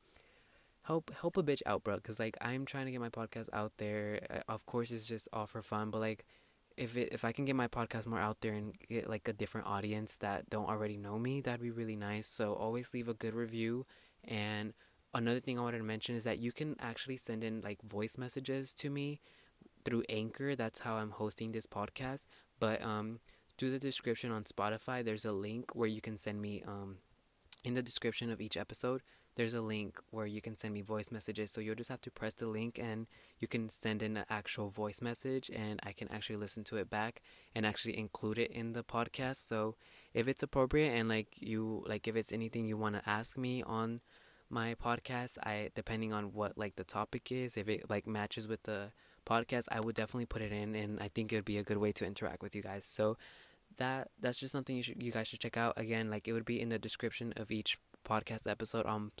help 0.83 1.11
help 1.21 1.37
a 1.37 1.43
bitch 1.43 1.61
out, 1.65 1.83
bro. 1.83 1.99
Cause 1.99 2.19
like 2.19 2.37
I'm 2.41 2.65
trying 2.65 2.85
to 2.85 2.91
get 2.91 3.01
my 3.01 3.09
podcast 3.09 3.49
out 3.53 3.73
there. 3.77 4.19
Uh, 4.29 4.39
of 4.47 4.65
course, 4.65 4.91
it's 4.91 5.07
just 5.07 5.27
all 5.31 5.47
for 5.47 5.61
fun, 5.61 5.89
but 5.91 5.99
like 5.99 6.25
if 6.77 6.95
it 6.95 7.09
if 7.11 7.25
I 7.25 7.31
can 7.31 7.45
get 7.45 7.55
my 7.55 7.67
podcast 7.67 8.05
more 8.07 8.19
out 8.19 8.41
there 8.41 8.53
and 8.53 8.73
get 8.87 9.09
like 9.09 9.27
a 9.27 9.33
different 9.33 9.67
audience 9.67 10.17
that 10.17 10.49
don't 10.49 10.69
already 10.69 10.95
know 10.95 11.17
me, 11.17 11.41
that'd 11.41 11.61
be 11.61 11.71
really 11.71 11.95
nice. 11.95 12.27
So 12.27 12.53
always 12.53 12.93
leave 12.93 13.09
a 13.09 13.13
good 13.13 13.33
review. 13.33 13.85
And 14.23 14.73
another 15.13 15.39
thing 15.39 15.57
I 15.57 15.63
wanted 15.63 15.79
to 15.79 15.83
mention 15.83 16.15
is 16.15 16.23
that 16.25 16.39
you 16.39 16.51
can 16.51 16.75
actually 16.79 17.17
send 17.17 17.43
in 17.43 17.61
like 17.61 17.81
voice 17.81 18.17
messages 18.17 18.73
to 18.75 18.89
me 18.89 19.19
through 19.83 20.03
Anchor. 20.09 20.55
That's 20.55 20.79
how 20.79 20.95
I'm 20.95 21.11
hosting 21.11 21.51
this 21.51 21.65
podcast. 21.65 22.25
But 22.59 22.81
um, 22.83 23.19
through 23.57 23.71
the 23.71 23.79
description 23.79 24.31
on 24.31 24.43
Spotify, 24.43 25.03
there's 25.03 25.25
a 25.25 25.31
link 25.31 25.75
where 25.75 25.87
you 25.87 26.01
can 26.01 26.17
send 26.17 26.41
me 26.41 26.63
um, 26.67 26.97
in 27.67 27.73
the 27.73 27.81
description 27.83 28.31
of 28.31 28.39
each 28.39 28.55
episode 28.55 29.01
there's 29.35 29.53
a 29.53 29.61
link 29.61 29.99
where 30.09 30.25
you 30.25 30.41
can 30.41 30.57
send 30.57 30.73
me 30.73 30.81
voice 30.81 31.11
messages. 31.11 31.51
So 31.51 31.61
you'll 31.61 31.75
just 31.75 31.91
have 31.91 32.01
to 32.01 32.09
press 32.09 32.33
the 32.33 32.47
link 32.47 32.79
and 32.79 33.05
you 33.37 33.47
can 33.47 33.69
send 33.69 34.01
in 34.01 34.17
an 34.17 34.25
actual 34.31 34.69
voice 34.69 34.99
message 34.99 35.51
and 35.55 35.79
I 35.83 35.91
can 35.91 36.11
actually 36.11 36.37
listen 36.37 36.63
to 36.65 36.77
it 36.77 36.89
back 36.89 37.21
and 37.53 37.63
actually 37.63 37.99
include 37.99 38.39
it 38.39 38.49
in 38.49 38.73
the 38.73 38.83
podcast. 38.83 39.47
So 39.47 39.75
if 40.15 40.27
it's 40.27 40.41
appropriate 40.41 40.89
and 40.89 41.07
like 41.07 41.39
you 41.39 41.83
like 41.87 42.07
if 42.07 42.15
it's 42.15 42.33
anything 42.33 42.67
you 42.67 42.77
want 42.77 42.95
to 42.95 43.07
ask 43.07 43.37
me 43.37 43.61
on 43.61 44.01
my 44.49 44.73
podcast, 44.73 45.37
I 45.43 45.69
depending 45.75 46.13
on 46.13 46.33
what 46.33 46.57
like 46.57 46.75
the 46.75 46.83
topic 46.83 47.31
is, 47.31 47.57
if 47.57 47.69
it 47.69 47.91
like 47.91 48.07
matches 48.07 48.47
with 48.47 48.63
the 48.63 48.91
podcast, 49.23 49.65
I 49.71 49.81
would 49.81 49.95
definitely 49.95 50.25
put 50.25 50.41
it 50.41 50.51
in 50.51 50.73
and 50.73 50.99
I 50.99 51.09
think 51.09 51.31
it 51.31 51.35
would 51.35 51.45
be 51.45 51.59
a 51.59 51.63
good 51.63 51.77
way 51.77 51.91
to 51.91 52.07
interact 52.07 52.41
with 52.41 52.55
you 52.55 52.63
guys. 52.63 52.85
So 52.85 53.17
that 53.77 54.09
that's 54.19 54.39
just 54.39 54.51
something 54.51 54.75
you 54.75 54.83
should 54.83 55.01
you 55.01 55.11
guys 55.11 55.27
should 55.27 55.39
check 55.39 55.57
out 55.57 55.73
again 55.77 56.09
like 56.09 56.27
it 56.27 56.33
would 56.33 56.45
be 56.45 56.59
in 56.59 56.69
the 56.69 56.79
description 56.79 57.33
of 57.37 57.51
each 57.51 57.77
podcast 58.07 58.49
episode 58.49 58.85
on 58.85 59.11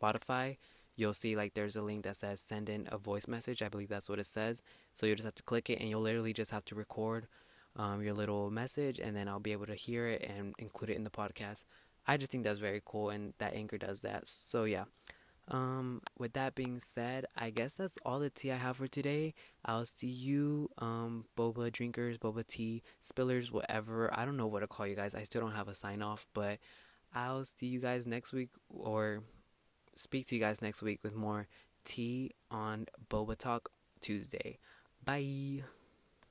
Spotify, 0.00 0.56
you'll 0.96 1.14
see 1.14 1.36
like 1.36 1.54
there's 1.54 1.76
a 1.76 1.82
link 1.82 2.04
that 2.04 2.16
says 2.16 2.40
send 2.40 2.68
in 2.68 2.88
a 2.90 2.98
voice 2.98 3.26
message. 3.26 3.62
I 3.62 3.68
believe 3.68 3.88
that's 3.88 4.08
what 4.08 4.18
it 4.18 4.26
says. 4.26 4.62
So 4.94 5.06
you 5.06 5.14
just 5.14 5.26
have 5.26 5.34
to 5.36 5.42
click 5.42 5.68
it 5.70 5.80
and 5.80 5.88
you'll 5.88 6.00
literally 6.00 6.32
just 6.32 6.50
have 6.50 6.64
to 6.66 6.74
record 6.74 7.26
um, 7.76 8.02
your 8.02 8.14
little 8.14 8.50
message 8.50 8.98
and 8.98 9.16
then 9.16 9.28
I'll 9.28 9.40
be 9.40 9.52
able 9.52 9.66
to 9.66 9.74
hear 9.74 10.06
it 10.06 10.22
and 10.22 10.54
include 10.58 10.90
it 10.90 10.96
in 10.96 11.04
the 11.04 11.10
podcast. 11.10 11.66
I 12.06 12.16
just 12.16 12.32
think 12.32 12.44
that's 12.44 12.58
very 12.58 12.82
cool 12.84 13.10
and 13.10 13.34
that 13.38 13.54
Anchor 13.54 13.78
does 13.78 14.02
that. 14.02 14.26
So 14.26 14.64
yeah. 14.64 14.84
Um, 15.48 16.02
with 16.16 16.34
that 16.34 16.54
being 16.54 16.78
said, 16.78 17.26
I 17.36 17.50
guess 17.50 17.74
that's 17.74 17.98
all 18.04 18.20
the 18.20 18.30
tea 18.30 18.52
I 18.52 18.56
have 18.56 18.76
for 18.76 18.86
today. 18.86 19.34
I'll 19.64 19.86
see 19.86 20.06
you, 20.06 20.70
um, 20.78 21.24
boba 21.36 21.72
drinkers, 21.72 22.18
boba 22.18 22.46
tea 22.46 22.82
spillers, 23.02 23.50
whatever. 23.50 24.10
I 24.16 24.24
don't 24.24 24.36
know 24.36 24.46
what 24.46 24.60
to 24.60 24.68
call 24.68 24.86
you 24.86 24.94
guys. 24.94 25.14
I 25.14 25.24
still 25.24 25.40
don't 25.40 25.52
have 25.52 25.68
a 25.68 25.74
sign 25.74 26.02
off, 26.02 26.28
but 26.34 26.58
I'll 27.12 27.44
see 27.44 27.66
you 27.66 27.80
guys 27.80 28.06
next 28.06 28.32
week 28.32 28.50
or 28.68 29.24
speak 29.96 30.26
to 30.28 30.36
you 30.36 30.40
guys 30.40 30.62
next 30.62 30.82
week 30.82 31.00
with 31.02 31.14
more 31.14 31.48
tea 31.84 32.30
on 32.50 32.86
Boba 33.08 33.36
Talk 33.36 33.70
Tuesday. 34.00 34.58
Bye. 35.04 35.62